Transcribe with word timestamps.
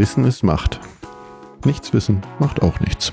Wissen 0.00 0.24
ist 0.24 0.42
Macht. 0.42 0.80
Nichts 1.66 1.92
wissen 1.92 2.22
macht 2.38 2.62
auch 2.62 2.80
nichts. 2.80 3.12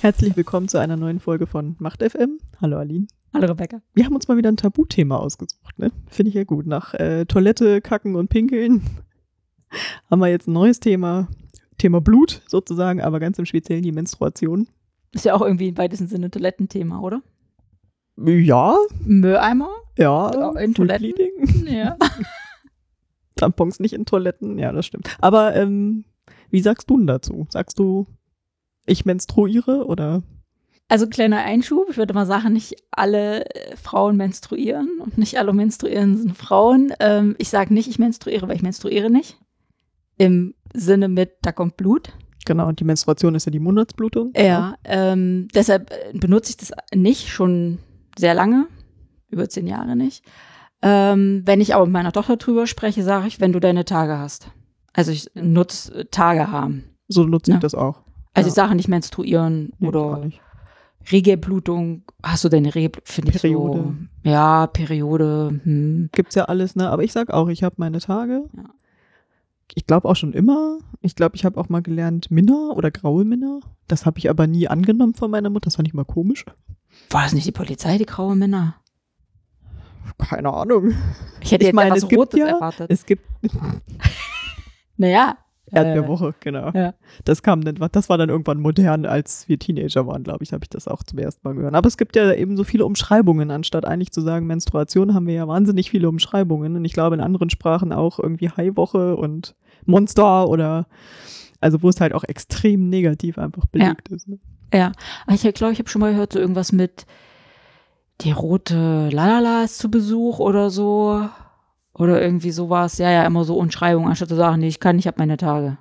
Herzlich 0.00 0.36
willkommen 0.36 0.68
zu 0.68 0.78
einer 0.78 0.96
neuen 0.96 1.18
Folge 1.18 1.48
von 1.48 1.74
Macht 1.80 2.04
FM. 2.04 2.38
Hallo 2.62 2.78
Aline. 2.78 3.08
Hallo 3.34 3.48
Rebecca. 3.48 3.82
Wir 3.94 4.04
haben 4.04 4.14
uns 4.14 4.28
mal 4.28 4.36
wieder 4.36 4.48
ein 4.48 4.56
Tabuthema 4.56 5.16
ausgesucht, 5.16 5.76
ne? 5.76 5.90
Finde 6.06 6.28
ich 6.28 6.36
ja 6.36 6.44
gut. 6.44 6.68
Nach 6.68 6.94
äh, 6.94 7.24
Toilette, 7.24 7.80
Kacken 7.80 8.14
und 8.14 8.28
Pinkeln 8.28 8.82
haben 10.12 10.20
wir 10.20 10.28
jetzt 10.28 10.46
ein 10.46 10.52
neues 10.52 10.78
Thema. 10.78 11.26
Thema 11.78 12.00
Blut 12.00 12.42
sozusagen, 12.46 13.00
aber 13.00 13.18
ganz 13.18 13.40
im 13.40 13.44
Speziellen 13.44 13.82
die 13.82 13.90
Menstruation. 13.90 14.68
Ist 15.10 15.24
ja 15.24 15.34
auch 15.34 15.42
irgendwie 15.42 15.70
im 15.70 15.78
weitesten 15.78 16.06
Sinne 16.06 16.30
Toilettenthema, 16.30 17.00
oder? 17.00 17.22
Ja, 18.16 18.76
Mülleimer? 19.04 19.70
Ja. 19.98 20.50
In 20.58 20.74
Toiletten? 20.74 21.66
Ja. 21.66 21.96
Tampons 23.36 23.80
nicht 23.80 23.92
in 23.92 24.06
Toiletten, 24.06 24.58
ja, 24.58 24.72
das 24.72 24.86
stimmt. 24.86 25.08
Aber 25.20 25.54
ähm, 25.56 26.04
wie 26.50 26.60
sagst 26.60 26.88
du 26.88 26.96
denn 26.96 27.06
dazu? 27.06 27.46
Sagst 27.50 27.78
du, 27.78 28.06
ich 28.86 29.04
menstruiere 29.04 29.86
oder? 29.86 30.22
Also 30.88 31.08
kleiner 31.08 31.38
Einschub, 31.38 31.88
ich 31.90 31.96
würde 31.96 32.14
mal 32.14 32.26
sagen, 32.26 32.52
nicht 32.52 32.76
alle 32.90 33.46
äh, 33.46 33.76
Frauen 33.76 34.16
menstruieren 34.16 35.00
und 35.00 35.16
nicht 35.16 35.38
alle 35.38 35.52
menstruieren 35.52 36.16
sind 36.16 36.36
Frauen. 36.36 36.92
Ähm, 37.00 37.34
ich 37.38 37.48
sage 37.48 37.72
nicht, 37.72 37.88
ich 37.88 37.98
menstruiere, 37.98 38.46
weil 38.46 38.56
ich 38.56 38.62
menstruiere 38.62 39.10
nicht. 39.10 39.38
Im 40.18 40.54
Sinne 40.72 41.08
mit, 41.08 41.32
da 41.42 41.52
kommt 41.52 41.76
Blut. 41.76 42.12
Genau, 42.44 42.70
die 42.72 42.84
Menstruation 42.84 43.34
ist 43.34 43.46
ja 43.46 43.50
die 43.50 43.60
Monatsblutung. 43.60 44.32
Ja, 44.36 44.76
ähm, 44.84 45.48
deshalb 45.54 45.90
äh, 45.90 46.16
benutze 46.18 46.50
ich 46.50 46.56
das 46.58 46.72
nicht, 46.94 47.28
schon 47.28 47.78
sehr 48.18 48.34
lange, 48.34 48.68
über 49.34 49.48
zehn 49.48 49.66
Jahre 49.66 49.96
nicht. 49.96 50.24
Ähm, 50.82 51.42
wenn 51.44 51.60
ich 51.60 51.74
aber 51.74 51.84
mit 51.86 51.92
meiner 51.92 52.12
Tochter 52.12 52.36
drüber 52.36 52.66
spreche, 52.66 53.02
sage 53.02 53.26
ich, 53.26 53.40
wenn 53.40 53.52
du 53.52 53.60
deine 53.60 53.84
Tage 53.84 54.18
hast. 54.18 54.48
Also 54.92 55.12
ich 55.12 55.30
nutze 55.34 55.94
äh, 56.00 56.04
Tage 56.06 56.50
haben. 56.50 56.84
So 57.08 57.24
nutze 57.24 57.50
ich 57.50 57.54
Ja. 57.56 57.60
das 57.60 57.74
auch. 57.74 58.00
Also 58.34 58.46
Ja. 58.46 58.48
ich 58.48 58.54
sage 58.54 58.74
nicht 58.74 58.88
menstruieren 58.88 59.72
Nee, 59.78 59.88
oder. 59.88 60.22
Regelblutung. 61.12 62.02
Hast 62.22 62.44
du 62.44 62.48
deine 62.48 62.74
Regelblutung? 62.74 63.06
Finde 63.12 63.30
ich 63.30 63.36
so. 63.36 63.42
Periode. 63.42 63.94
Ja, 64.22 64.66
Periode. 64.66 65.60
Hm. 65.64 66.08
Gibt's 66.12 66.34
ja 66.34 66.44
alles, 66.46 66.76
ne? 66.76 66.88
Aber 66.90 67.02
ich 67.02 67.12
sag 67.12 67.30
auch, 67.30 67.48
ich 67.48 67.62
habe 67.62 67.74
meine 67.78 67.98
Tage. 68.00 68.44
Ja. 68.56 68.64
Ich 69.74 69.86
glaube 69.86 70.08
auch 70.08 70.16
schon 70.16 70.32
immer. 70.32 70.78
Ich 71.00 71.14
glaube, 71.16 71.36
ich 71.36 71.44
habe 71.44 71.58
auch 71.60 71.68
mal 71.68 71.82
gelernt 71.82 72.30
Minna 72.30 72.70
oder 72.74 72.90
graue 72.90 73.24
Minna. 73.24 73.60
Das 73.88 74.06
habe 74.06 74.18
ich 74.18 74.30
aber 74.30 74.46
nie 74.46 74.68
angenommen 74.68 75.14
von 75.14 75.30
meiner 75.30 75.50
Mutter. 75.50 75.64
Das 75.64 75.76
fand 75.76 75.88
ich 75.88 75.94
mal 75.94 76.04
komisch. 76.04 76.44
War 77.10 77.22
das 77.22 77.32
nicht 77.32 77.46
die 77.46 77.52
Polizei, 77.52 77.98
die 77.98 78.06
graue 78.06 78.36
Männer? 78.36 78.76
Keine 80.18 80.52
Ahnung. 80.52 80.92
Ich 81.40 81.52
hätte 81.52 81.62
Ich 81.64 81.68
jetzt 81.68 81.74
meine, 81.74 81.96
es 81.96 82.06
gibt 82.08 82.20
Rotes 82.20 82.40
ja- 82.40 82.46
erwartet. 82.48 82.86
Es 82.90 83.04
gibt 83.06 83.24
naja. 84.96 85.36
äh, 85.72 85.76
Erdbeerwoche, 85.76 86.34
genau. 86.40 86.70
ja. 86.72 86.94
Das 87.24 87.42
kam 87.42 87.62
dann, 87.62 87.76
das 87.92 88.08
war 88.08 88.18
dann 88.18 88.28
irgendwann 88.28 88.60
modern, 88.60 89.06
als 89.06 89.48
wir 89.48 89.58
Teenager 89.58 90.06
waren, 90.06 90.22
glaube 90.22 90.44
ich, 90.44 90.52
habe 90.52 90.64
ich 90.64 90.70
das 90.70 90.86
auch 90.88 91.02
zum 91.02 91.18
ersten 91.18 91.46
Mal 91.46 91.54
gehört. 91.54 91.74
Aber 91.74 91.88
es 91.88 91.96
gibt 91.96 92.16
ja 92.16 92.32
eben 92.32 92.56
so 92.56 92.64
viele 92.64 92.86
Umschreibungen, 92.86 93.50
anstatt 93.50 93.84
eigentlich 93.84 94.12
zu 94.12 94.20
sagen 94.20 94.46
Menstruation, 94.46 95.14
haben 95.14 95.26
wir 95.26 95.34
ja 95.34 95.48
wahnsinnig 95.48 95.90
viele 95.90 96.08
Umschreibungen. 96.08 96.76
Und 96.76 96.84
ich 96.84 96.92
glaube 96.92 97.16
in 97.16 97.20
anderen 97.20 97.50
Sprachen 97.50 97.92
auch 97.92 98.18
irgendwie 98.18 98.50
Haiwoche 98.50 99.16
und 99.16 99.54
Monster 99.86 100.48
oder 100.48 100.86
also 101.60 101.82
wo 101.82 101.88
es 101.88 102.00
halt 102.00 102.12
auch 102.14 102.24
extrem 102.24 102.88
negativ 102.90 103.38
einfach 103.38 103.64
belegt 103.66 104.08
ist. 104.10 104.28
Ne? 104.28 104.38
Ja. 104.72 104.92
Aber 105.26 105.34
ich 105.34 105.54
glaube, 105.54 105.72
ich 105.72 105.78
habe 105.78 105.88
schon 105.88 106.00
mal 106.00 106.12
gehört, 106.12 106.34
so 106.34 106.38
irgendwas 106.38 106.72
mit 106.72 107.06
die 108.20 108.32
rote 108.32 109.08
Lalala 109.10 109.64
ist 109.64 109.78
zu 109.78 109.90
Besuch 109.90 110.38
oder 110.38 110.70
so. 110.70 111.28
Oder 111.92 112.20
irgendwie 112.20 112.50
sowas. 112.50 112.98
Ja, 112.98 113.10
ja, 113.10 113.24
immer 113.24 113.44
so 113.44 113.56
Umschreibungen, 113.56 114.08
anstatt 114.08 114.28
zu 114.28 114.36
sagen, 114.36 114.60
nee, 114.60 114.68
ich 114.68 114.80
kann, 114.80 114.98
ich 114.98 115.06
habe 115.06 115.18
meine 115.18 115.36
Tage. 115.36 115.78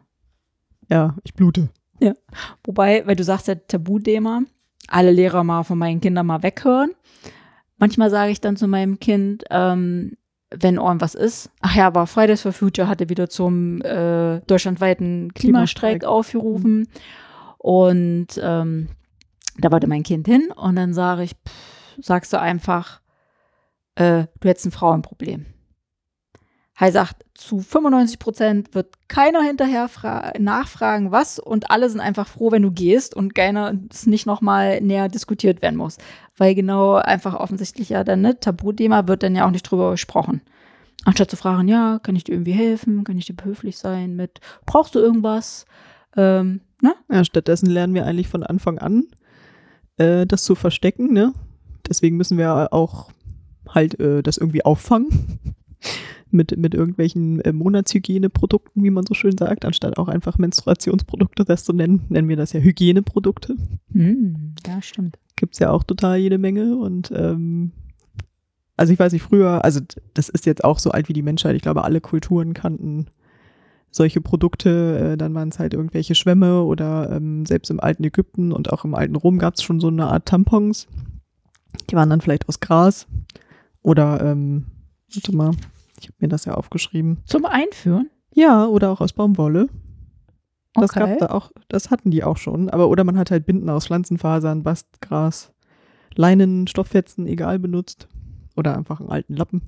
Ja, 0.89 1.15
ich 1.23 1.33
blute. 1.33 1.69
Wobei, 2.63 3.05
weil 3.07 3.15
du 3.15 3.23
sagst 3.23 3.47
ja 3.47 3.55
Tabuthema, 3.55 4.41
alle 4.87 5.11
Lehrer 5.11 5.43
mal 5.43 5.63
von 5.63 5.77
meinen 5.77 6.01
Kindern 6.01 6.25
mal 6.25 6.43
weghören. 6.43 6.91
Manchmal 7.77 8.09
sage 8.09 8.31
ich 8.31 8.41
dann 8.41 8.57
zu 8.57 8.67
meinem 8.67 8.99
Kind, 8.99 9.43
ähm, 9.49 10.17
wenn 10.51 10.75
irgendwas 10.75 11.15
ist, 11.15 11.49
ach 11.61 11.75
ja, 11.75 11.95
war 11.95 12.05
Fridays 12.05 12.41
for 12.43 12.53
Future 12.53 12.87
hatte 12.87 13.09
wieder 13.09 13.27
zum 13.27 13.81
äh, 13.81 14.39
deutschlandweiten 14.41 15.33
Klimastreik 15.33 16.01
Klimastreik. 16.01 16.05
aufgerufen. 16.05 16.87
Und 17.57 18.27
ähm, 18.41 18.89
da 19.57 19.71
wollte 19.71 19.87
mein 19.87 20.03
Kind 20.03 20.27
hin 20.27 20.49
und 20.55 20.75
dann 20.75 20.93
sage 20.93 21.23
ich, 21.23 21.31
pff, 21.31 21.82
sagst 22.01 22.33
du 22.33 22.39
einfach, 22.39 23.01
äh, 23.95 24.25
du 24.39 24.49
hättest 24.49 24.67
ein 24.67 24.71
Frauenproblem. 24.71 25.45
Hai 26.79 26.89
sagt, 26.89 27.23
zu 27.35 27.59
95 27.59 28.17
Prozent 28.17 28.73
wird 28.73 29.07
keiner 29.07 29.43
hinterher 29.43 29.87
fra- 29.87 30.33
nachfragen, 30.39 31.11
was, 31.11 31.37
und 31.37 31.69
alle 31.69 31.87
sind 31.87 31.99
einfach 31.99 32.27
froh, 32.27 32.51
wenn 32.51 32.63
du 32.63 32.71
gehst 32.71 33.15
und 33.15 33.35
keiner 33.35 33.73
es 33.91 34.07
nicht 34.07 34.25
nochmal 34.25 34.81
näher 34.81 35.07
diskutiert 35.07 35.61
werden 35.61 35.75
muss. 35.75 35.97
Weil 36.35 36.55
genau 36.55 36.95
einfach 36.95 37.35
offensichtlich 37.35 37.89
ja 37.89 38.03
dann, 38.03 38.21
ne, 38.21 38.39
Tabuthema 38.39 39.07
wird 39.07 39.21
dann 39.21 39.35
ja 39.35 39.45
auch 39.45 39.51
nicht 39.51 39.63
drüber 39.69 39.91
gesprochen. 39.91 40.41
Anstatt 41.05 41.29
zu 41.29 41.37
fragen, 41.37 41.67
ja, 41.67 41.99
kann 42.01 42.15
ich 42.15 42.23
dir 42.23 42.31
irgendwie 42.31 42.53
helfen? 42.53 43.03
Kann 43.03 43.17
ich 43.17 43.25
dir 43.25 43.35
behilflich 43.35 43.77
sein 43.77 44.15
mit, 44.15 44.39
brauchst 44.65 44.95
du 44.95 44.99
irgendwas? 44.99 45.65
Ähm, 46.15 46.61
ne? 46.81 46.95
Ja, 47.11 47.23
stattdessen 47.23 47.69
lernen 47.69 47.93
wir 47.93 48.05
eigentlich 48.05 48.29
von 48.29 48.41
Anfang 48.41 48.79
an, 48.79 49.07
äh, 49.97 50.25
das 50.25 50.43
zu 50.43 50.55
verstecken, 50.55 51.13
ne? 51.13 51.33
Deswegen 51.87 52.17
müssen 52.17 52.37
wir 52.37 52.73
auch 52.73 53.11
halt 53.67 53.99
äh, 53.99 54.23
das 54.23 54.37
irgendwie 54.37 54.65
auffangen. 54.65 55.39
mit, 56.33 56.57
mit 56.57 56.73
irgendwelchen 56.73 57.39
äh, 57.41 57.53
Monatshygieneprodukten, 57.53 58.83
wie 58.83 58.89
man 58.89 59.05
so 59.05 59.13
schön 59.13 59.37
sagt, 59.37 59.65
anstatt 59.65 59.97
auch 59.97 60.07
einfach 60.07 60.37
Menstruationsprodukte 60.37 61.45
das 61.45 61.63
zu 61.63 61.73
nennen, 61.73 62.05
nennen 62.09 62.27
wir 62.27 62.37
das 62.37 62.53
ja 62.53 62.59
Hygieneprodukte. 62.59 63.55
Hm, 63.91 64.55
ja, 64.65 64.81
stimmt. 64.81 65.17
Gibt's 65.35 65.59
ja 65.59 65.69
auch 65.69 65.83
total 65.83 66.17
jede 66.17 66.39
Menge 66.39 66.75
und 66.75 67.11
ähm, 67.15 67.71
also 68.75 68.91
ich 68.91 68.99
weiß 68.99 69.13
nicht, 69.13 69.21
früher, 69.21 69.63
also 69.63 69.79
das 70.13 70.29
ist 70.29 70.45
jetzt 70.45 70.63
auch 70.63 70.79
so 70.79 70.91
alt 70.91 71.07
wie 71.07 71.13
die 71.13 71.21
Menschheit, 71.21 71.55
ich 71.55 71.61
glaube, 71.61 71.83
alle 71.83 72.01
Kulturen 72.01 72.53
kannten 72.53 73.07
solche 73.91 74.21
Produkte, 74.21 75.13
äh, 75.13 75.17
dann 75.17 75.35
waren 75.35 75.49
es 75.49 75.59
halt 75.59 75.75
irgendwelche 75.75 76.15
Schwämme 76.15 76.63
oder 76.63 77.11
ähm, 77.11 77.45
selbst 77.45 77.69
im 77.69 77.79
alten 77.79 78.03
Ägypten 78.03 78.51
und 78.51 78.73
auch 78.73 78.85
im 78.85 78.95
alten 78.95 79.15
Rom 79.15 79.37
gab 79.37 79.53
es 79.53 79.61
schon 79.61 79.79
so 79.79 79.87
eine 79.87 80.07
Art 80.07 80.25
Tampons. 80.25 80.87
Die 81.89 81.95
waren 81.95 82.09
dann 82.09 82.21
vielleicht 82.21 82.47
aus 82.49 82.59
Gras 82.59 83.07
oder, 83.81 84.21
ähm, 84.21 84.65
warte 85.13 85.35
mal, 85.35 85.51
ich 85.99 86.07
habe 86.07 86.15
mir 86.19 86.27
das 86.29 86.45
ja 86.45 86.55
aufgeschrieben. 86.55 87.19
Zum 87.25 87.45
Einführen? 87.45 88.09
Ja, 88.33 88.65
oder 88.65 88.89
auch 88.91 89.01
aus 89.01 89.13
Baumwolle. 89.13 89.69
Das 90.73 90.91
Okay. 90.91 90.99
gab 90.99 91.19
da 91.19 91.27
auch, 91.27 91.51
das 91.69 91.91
hatten 91.91 92.09
die 92.09 92.23
auch 92.23 92.37
schon. 92.37 92.69
Aber 92.69 92.89
oder 92.89 93.03
man 93.03 93.17
hat 93.17 93.29
halt 93.29 93.45
Binden 93.45 93.69
aus 93.69 93.85
Pflanzenfasern, 93.87 94.63
Bastgras, 94.63 95.53
Leinen, 96.15 96.67
Stofffetzen, 96.67 97.27
egal 97.27 97.59
benutzt. 97.59 98.07
Oder 98.55 98.75
einfach 98.77 98.99
einen 98.99 99.09
alten 99.09 99.35
Lappen. 99.35 99.61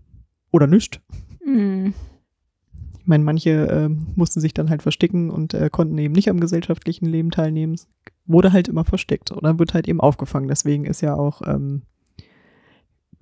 Oder 0.52 0.68
nischt. 0.68 1.02
Hm. 1.44 1.94
Ich 3.00 3.08
meine, 3.08 3.24
manche 3.24 3.52
ähm, 3.68 4.08
mussten 4.16 4.40
sich 4.40 4.54
dann 4.56 4.70
halt 4.72 4.82
verstecken 4.82 5.30
und 5.30 5.54
äh, 5.54 5.70
konnten 5.72 5.98
eben 6.00 6.14
nicht 6.14 6.30
am 6.30 6.40
gesellschaftlichen 6.40 7.06
Leben 7.06 7.30
teilnehmen. 7.30 7.76
Wurde 8.26 8.52
halt 8.52 8.68
immer 8.68 8.84
versteckt 8.84 9.32
oder 9.32 9.60
wird 9.60 9.76
halt 9.76 9.88
eben 9.88 10.02
aufgefangen. 10.02 10.48
Deswegen 10.48 10.86
ist 10.86 11.02
ja 11.02 11.14
auch, 11.14 11.44
ähm, 11.46 11.84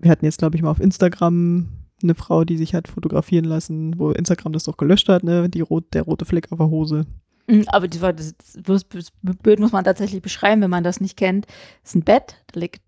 wir 0.04 0.12
hatten 0.12 0.26
jetzt, 0.26 0.40
glaube 0.40 0.56
ich, 0.56 0.62
mal 0.62 0.72
auf 0.72 0.80
Instagram 0.80 1.68
eine 2.02 2.16
Frau, 2.16 2.44
die 2.44 2.58
sich 2.58 2.76
hat 2.76 2.88
fotografieren 2.88 3.46
lassen, 3.46 3.98
wo 3.98 4.12
Instagram 4.12 4.54
das 4.54 4.66
doch 4.66 4.78
gelöscht 4.78 5.08
hat, 5.10 5.24
ne? 5.24 5.50
Die 5.50 5.62
rot, 5.62 5.86
der 5.94 6.04
rote 6.04 6.26
Fleck 6.26 6.52
auf 6.52 6.58
der 6.58 6.70
Hose. 6.70 7.06
Mm, 7.48 7.64
Aber 7.68 7.88
das, 7.88 8.36
das, 8.56 8.86
das 8.88 9.12
Bild 9.22 9.60
muss 9.60 9.72
man 9.72 9.84
tatsächlich 9.84 10.22
beschreiben, 10.22 10.62
wenn 10.62 10.70
man 10.70 10.84
das 10.84 11.02
nicht 11.02 11.18
kennt. 11.18 11.48
Es 11.84 11.92
ist 11.92 11.96
ein 11.96 12.04
Bett, 12.04 12.36
da 12.52 12.60
liegt 12.60 12.82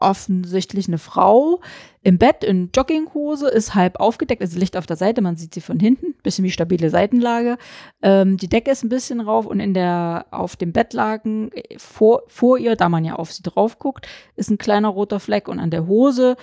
offensichtlich 0.00 0.88
eine 0.88 0.98
Frau 0.98 1.60
im 2.02 2.18
Bett 2.18 2.44
in 2.44 2.70
Jogginghose, 2.74 3.48
ist 3.48 3.74
halb 3.74 4.00
aufgedeckt, 4.00 4.40
also 4.40 4.58
Licht 4.58 4.76
auf 4.76 4.86
der 4.86 4.96
Seite, 4.96 5.20
man 5.20 5.36
sieht 5.36 5.52
sie 5.52 5.60
von 5.60 5.78
hinten, 5.78 6.14
bisschen 6.22 6.44
wie 6.44 6.50
stabile 6.50 6.88
Seitenlage. 6.88 7.58
Ähm, 8.00 8.36
die 8.38 8.48
Decke 8.48 8.70
ist 8.70 8.82
ein 8.82 8.88
bisschen 8.88 9.20
rauf 9.20 9.46
und 9.46 9.60
in 9.60 9.74
der, 9.74 10.26
auf 10.30 10.56
dem 10.56 10.72
Bettlaken 10.72 11.52
äh, 11.52 11.78
vor, 11.78 12.22
vor 12.28 12.58
ihr, 12.58 12.76
da 12.76 12.88
man 12.88 13.04
ja 13.04 13.16
auf 13.16 13.32
sie 13.32 13.42
drauf 13.42 13.78
guckt, 13.78 14.08
ist 14.36 14.50
ein 14.50 14.58
kleiner 14.58 14.88
roter 14.88 15.20
Fleck 15.20 15.48
und 15.48 15.58
an 15.58 15.70
der 15.70 15.86
Hose, 15.86 16.36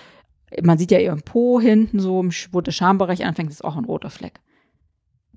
man 0.62 0.78
sieht 0.78 0.92
ja 0.92 1.00
ihren 1.00 1.24
Po 1.24 1.60
hinten 1.60 2.00
so, 2.00 2.24
wo 2.52 2.62
der 2.62 2.72
Schambereich 2.72 3.26
anfängt, 3.26 3.50
ist 3.52 3.64
auch 3.64 3.78
ein 3.78 3.86
roter 3.86 4.10
Fleck. 4.10 4.40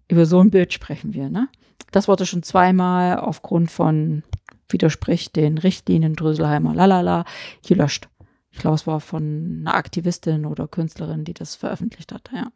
Über 0.08 0.26
so 0.26 0.41
ein 0.41 0.50
Bild 0.50 0.73
sprechen 0.73 1.14
wir, 1.14 1.31
ne? 1.31 1.49
Das 1.93 2.09
wurde 2.09 2.27
schon 2.27 2.43
zweimal 2.43 3.19
aufgrund 3.19 3.71
von 3.71 4.23
widerspricht 4.69 5.35
den 5.37 5.59
Richtlinien 5.59 6.15
Dröselheimer 6.15 6.75
lalala 6.75 7.25
gelöscht. 7.67 8.09
Ich 8.53 8.59
glaube, 8.59 8.77
es 8.77 8.87
war 8.87 9.00
von 9.00 9.59
einer 9.61 9.75
Aktivistin 9.75 10.44
oder 10.47 10.69
Künstlerin, 10.69 11.25
die 11.25 11.35
das 11.35 11.55
veröffentlicht 11.56 12.12
hat, 12.12 12.31
ja. 12.32 12.50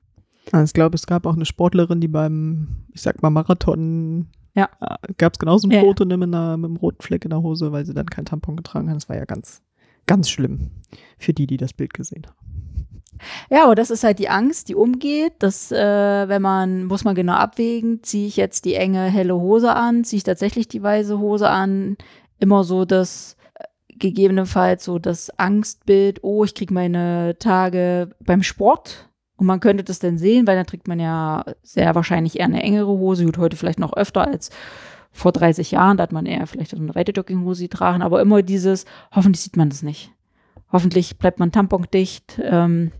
Also 0.52 0.64
ich 0.64 0.72
glaube, 0.74 0.94
es 0.94 1.06
gab 1.06 1.24
auch 1.26 1.34
eine 1.34 1.46
Sportlerin, 1.46 2.00
die 2.00 2.08
beim, 2.08 2.84
ich 2.92 3.00
sag 3.02 3.22
mal, 3.22 3.30
Marathon, 3.30 4.28
Ja. 4.54 4.68
gab 5.16 5.32
es 5.32 5.38
genauso 5.38 5.66
ein 5.66 5.70
Ja, 5.70 5.78
ja. 5.78 5.82
Foto 5.84 6.04
ne, 6.04 6.16
mit, 6.16 6.28
einer, 6.28 6.56
mit 6.56 6.68
einem 6.68 6.76
roten 6.76 7.02
Fleck 7.02 7.24
in 7.24 7.30
der 7.30 7.42
Hose, 7.42 7.72
weil 7.72 7.86
sie 7.86 7.94
dann 7.94 8.06
kein 8.06 8.26
Tampon 8.26 8.56
getragen 8.56 8.88
hat. 8.90 8.96
Das 8.96 9.08
war 9.08 9.16
ja 9.16 9.24
ganz, 9.24 9.62
ganz 10.06 10.28
schlimm 10.28 10.70
für 11.18 11.32
die, 11.32 11.46
die 11.46 11.56
das 11.56 11.72
Bild 11.72 11.94
gesehen 11.94 12.26
haben. 12.26 12.36
Ja, 13.50 13.64
aber 13.64 13.74
das 13.74 13.90
ist 13.90 14.04
halt 14.04 14.18
die 14.18 14.28
Angst, 14.28 14.68
die 14.68 14.74
umgeht. 14.74 15.34
Das, 15.38 15.70
äh, 15.72 16.28
wenn 16.28 16.42
man, 16.42 16.84
muss 16.84 17.04
man 17.04 17.14
genau 17.14 17.34
abwägen, 17.34 18.02
ziehe 18.02 18.26
ich 18.26 18.36
jetzt 18.36 18.64
die 18.64 18.74
enge, 18.74 19.04
helle 19.04 19.36
Hose 19.36 19.74
an, 19.74 20.04
ziehe 20.04 20.18
ich 20.18 20.24
tatsächlich 20.24 20.68
die 20.68 20.82
weiße 20.82 21.18
Hose 21.18 21.48
an, 21.48 21.96
immer 22.38 22.64
so 22.64 22.84
das 22.84 23.36
äh, 23.54 23.64
gegebenenfalls 23.96 24.84
so 24.84 24.98
das 24.98 25.30
Angstbild, 25.38 26.20
oh, 26.22 26.44
ich 26.44 26.54
kriege 26.54 26.74
meine 26.74 27.36
Tage 27.38 28.10
beim 28.20 28.42
Sport. 28.42 29.08
Und 29.36 29.46
man 29.46 29.60
könnte 29.60 29.82
das 29.82 29.98
dann 29.98 30.16
sehen, 30.16 30.46
weil 30.46 30.56
dann 30.56 30.66
trägt 30.66 30.86
man 30.86 31.00
ja 31.00 31.44
sehr 31.62 31.94
wahrscheinlich 31.94 32.38
eher 32.38 32.44
eine 32.44 32.62
engere 32.62 32.86
Hose, 32.86 33.24
gut, 33.24 33.38
heute 33.38 33.56
vielleicht 33.56 33.80
noch 33.80 33.92
öfter 33.92 34.26
als 34.26 34.50
vor 35.10 35.32
30 35.32 35.70
Jahren, 35.70 35.96
da 35.96 36.02
hat 36.02 36.12
man 36.12 36.26
eher 36.26 36.46
vielleicht 36.46 36.72
so 36.72 36.76
eine 36.76 36.94
weite 36.94 37.12
Jogginghose 37.12 37.68
tragen, 37.68 38.02
aber 38.02 38.20
immer 38.20 38.42
dieses, 38.42 38.84
hoffentlich 39.12 39.42
sieht 39.42 39.56
man 39.56 39.70
das 39.70 39.82
nicht. 39.82 40.10
Hoffentlich 40.72 41.18
bleibt 41.18 41.38
man 41.38 41.52
tampondicht. 41.52 42.40
Ähm, 42.42 42.90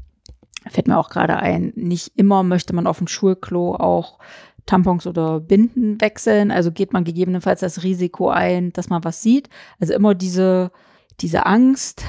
fällt 0.70 0.88
mir 0.88 0.98
auch 0.98 1.10
gerade 1.10 1.36
ein, 1.36 1.72
nicht 1.76 2.12
immer 2.16 2.42
möchte 2.42 2.74
man 2.74 2.86
auf 2.86 2.98
dem 2.98 3.08
Schulklo 3.08 3.74
auch 3.76 4.18
Tampons 4.66 5.06
oder 5.06 5.40
Binden 5.40 6.00
wechseln. 6.00 6.50
Also 6.50 6.72
geht 6.72 6.92
man 6.92 7.04
gegebenenfalls 7.04 7.60
das 7.60 7.82
Risiko 7.82 8.30
ein, 8.30 8.72
dass 8.72 8.88
man 8.88 9.04
was 9.04 9.22
sieht. 9.22 9.48
Also 9.78 9.92
immer 9.92 10.14
diese, 10.14 10.70
diese 11.20 11.46
Angst 11.46 12.04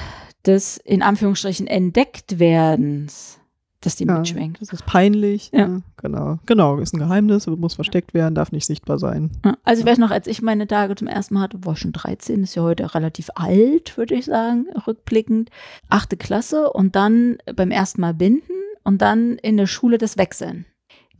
des 0.46 0.78
in 0.78 1.02
Anführungsstrichen 1.02 1.68
entdeckt 1.68 2.40
werdens 2.40 3.40
dass 3.86 3.96
die 3.96 4.06
Ja, 4.06 4.18
mitschwenkt. 4.18 4.62
Das 4.62 4.72
ist 4.74 4.86
peinlich. 4.86 5.52
Ja. 5.54 5.60
Ja. 5.68 5.82
genau. 5.98 6.40
Genau, 6.46 6.78
ist 6.78 6.94
ein 6.94 7.00
Geheimnis, 7.00 7.48
muss 7.48 7.76
versteckt 7.76 8.14
werden, 8.14 8.36
darf 8.36 8.52
nicht 8.52 8.66
sichtbar 8.66 8.98
sein. 9.00 9.32
Ja, 9.44 9.58
Also 9.64 9.82
ich 9.82 9.88
weiß 9.88 9.98
noch, 9.98 10.12
als 10.12 10.28
ich 10.28 10.42
meine 10.42 10.68
Tage 10.68 10.96
zum 10.96 11.08
ersten 11.08 11.36
Mal 11.36 11.42
hatte, 11.42 11.64
war 11.66 11.76
schon 11.76 11.92
13, 11.92 12.44
ist 12.44 12.56
ja 12.56 12.64
heute 12.64 12.94
relativ 12.96 13.30
alt, 13.36 13.98
würde 13.98 14.16
ich 14.16 14.26
sagen, 14.26 14.66
rückblickend. 14.88 15.50
Achte 15.90 16.18
Klasse 16.18 16.72
und 16.72 16.96
dann 16.96 17.38
beim 17.56 17.72
ersten 17.72 18.02
Mal 18.02 18.14
binden 18.14 18.52
und 18.84 19.02
dann 19.02 19.38
in 19.38 19.58
der 19.58 19.68
Schule 19.68 19.98
das 19.98 20.18
Wechseln. 20.18 20.66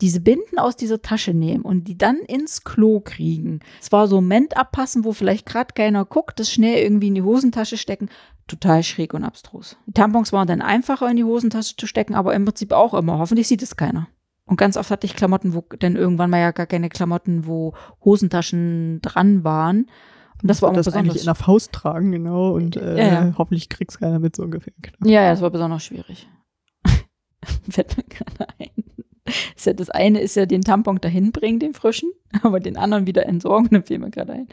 Diese 0.00 0.20
Binden 0.20 0.58
aus 0.58 0.76
dieser 0.76 1.00
Tasche 1.02 1.32
nehmen 1.34 1.62
und 1.62 1.84
die 1.84 1.96
dann 1.96 2.16
ins 2.18 2.64
Klo 2.64 3.00
kriegen. 3.00 3.60
Es 3.80 3.92
war 3.92 4.08
so 4.08 4.16
Moment 4.16 4.56
abpassen, 4.56 5.04
wo 5.04 5.12
vielleicht 5.12 5.46
gerade 5.46 5.72
keiner 5.74 6.04
guckt, 6.04 6.38
das 6.40 6.52
schnell 6.52 6.82
irgendwie 6.82 7.08
in 7.08 7.14
die 7.14 7.22
Hosentasche 7.22 7.76
stecken. 7.76 8.08
Total 8.46 8.82
schräg 8.82 9.12
und 9.14 9.24
abstrus. 9.24 9.76
Die 9.86 9.92
Tampons 9.92 10.32
waren 10.32 10.46
dann 10.46 10.62
einfacher 10.62 11.10
in 11.10 11.16
die 11.16 11.24
Hosentasche 11.24 11.76
zu 11.76 11.86
stecken, 11.86 12.14
aber 12.14 12.34
im 12.34 12.44
Prinzip 12.44 12.72
auch 12.72 12.94
immer. 12.94 13.18
Hoffentlich 13.18 13.48
sieht 13.48 13.62
es 13.62 13.76
keiner. 13.76 14.08
Und 14.44 14.56
ganz 14.56 14.76
oft 14.76 14.90
hatte 14.92 15.06
ich 15.06 15.16
Klamotten, 15.16 15.54
wo 15.54 15.64
dann 15.80 15.96
irgendwann 15.96 16.30
mal 16.30 16.38
ja 16.38 16.52
gar 16.52 16.66
keine 16.66 16.88
Klamotten, 16.88 17.46
wo 17.46 17.74
Hosentaschen 18.04 19.00
dran 19.02 19.42
waren. 19.42 19.86
Und 20.40 20.48
das 20.50 20.62
war 20.62 20.68
immer 20.68 20.76
das 20.76 20.86
eigentlich 20.88 21.14
besonders. 21.14 21.22
in 21.22 21.26
der 21.26 21.34
Faust 21.34 21.72
tragen, 21.72 22.12
genau. 22.12 22.52
Und 22.52 22.76
äh, 22.76 22.96
Ja, 22.98 23.24
ja. 23.26 23.34
hoffentlich 23.38 23.68
kriegt's 23.68 23.98
keiner 23.98 24.18
mit 24.20 24.36
so 24.36 24.44
ungefähr. 24.44 24.72
Genau. 24.80 25.10
Ja, 25.10 25.22
ja, 25.22 25.30
das 25.30 25.40
war 25.40 25.50
besonders 25.50 25.82
schwierig. 25.82 26.28
Fällt 27.70 27.96
mir 27.96 28.04
gerade 28.04 28.46
ein. 28.60 28.84
Ja, 29.64 29.72
das 29.72 29.90
eine 29.90 30.20
ist 30.20 30.36
ja 30.36 30.46
den 30.46 30.62
Tampon 30.62 31.00
dahin 31.00 31.32
bringen, 31.32 31.58
den 31.58 31.74
frischen, 31.74 32.10
aber 32.42 32.60
den 32.60 32.76
anderen 32.76 33.06
wieder 33.06 33.26
entsorgen, 33.26 33.68
da 33.70 33.82
fiel 33.82 33.98
mir 33.98 34.10
gerade 34.10 34.32
ein. 34.32 34.48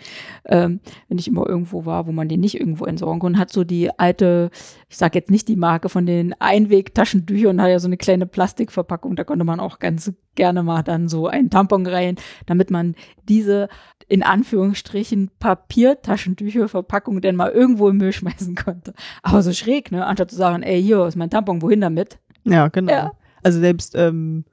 Ähm, 0.46 0.80
wenn 1.08 1.18
ich 1.18 1.28
immer 1.28 1.48
irgendwo 1.48 1.86
war, 1.86 2.08
wo 2.08 2.12
man 2.12 2.30
den 2.30 2.40
nicht 2.40 2.60
irgendwo 2.60 2.86
entsorgen 2.86 3.20
konnte, 3.20 3.40
hat 3.40 3.52
so 3.52 3.64
die 3.64 3.98
alte, 4.00 4.50
ich 4.90 4.98
sag 4.98 5.16
jetzt 5.16 5.32
nicht 5.32 5.48
die 5.48 5.56
Marke 5.56 5.90
von 5.90 6.06
den 6.06 6.34
Einweg-Taschentüchern, 6.40 7.62
hat 7.62 7.70
ja 7.70 7.80
so 7.80 7.88
eine 7.88 7.98
kleine 7.98 8.26
Plastikverpackung, 8.26 9.16
da 9.16 9.24
konnte 9.24 9.46
man 9.46 9.60
auch 9.60 9.80
ganz 9.80 10.12
gerne 10.36 10.64
mal 10.64 10.84
dann 10.84 11.08
so 11.08 11.28
einen 11.28 11.50
Tampon 11.50 11.86
rein, 11.86 12.16
damit 12.46 12.72
man 12.72 12.96
diese 13.28 13.70
in 14.08 14.24
Anführungsstrichen 14.24 15.32
Papiertaschentücherverpackung 15.40 17.22
denn 17.22 17.36
mal 17.36 17.52
irgendwo 17.52 17.90
im 17.90 17.98
Müll 17.98 18.14
schmeißen 18.14 18.56
konnte. 18.56 18.94
Aber 19.22 19.42
so 19.42 19.54
schräg, 19.54 19.92
ne? 19.92 20.06
Anstatt 20.06 20.30
zu 20.30 20.36
sagen, 20.36 20.64
ey, 20.64 20.82
hier 20.82 21.06
ist 21.06 21.16
mein 21.16 21.30
Tampon, 21.30 21.62
wohin 21.62 21.82
damit? 21.82 22.20
Ja, 22.44 22.68
genau. 22.68 22.92
Ja. 22.92 23.12
Also 23.44 23.60
selbst, 23.60 23.96
ähm, 23.96 24.46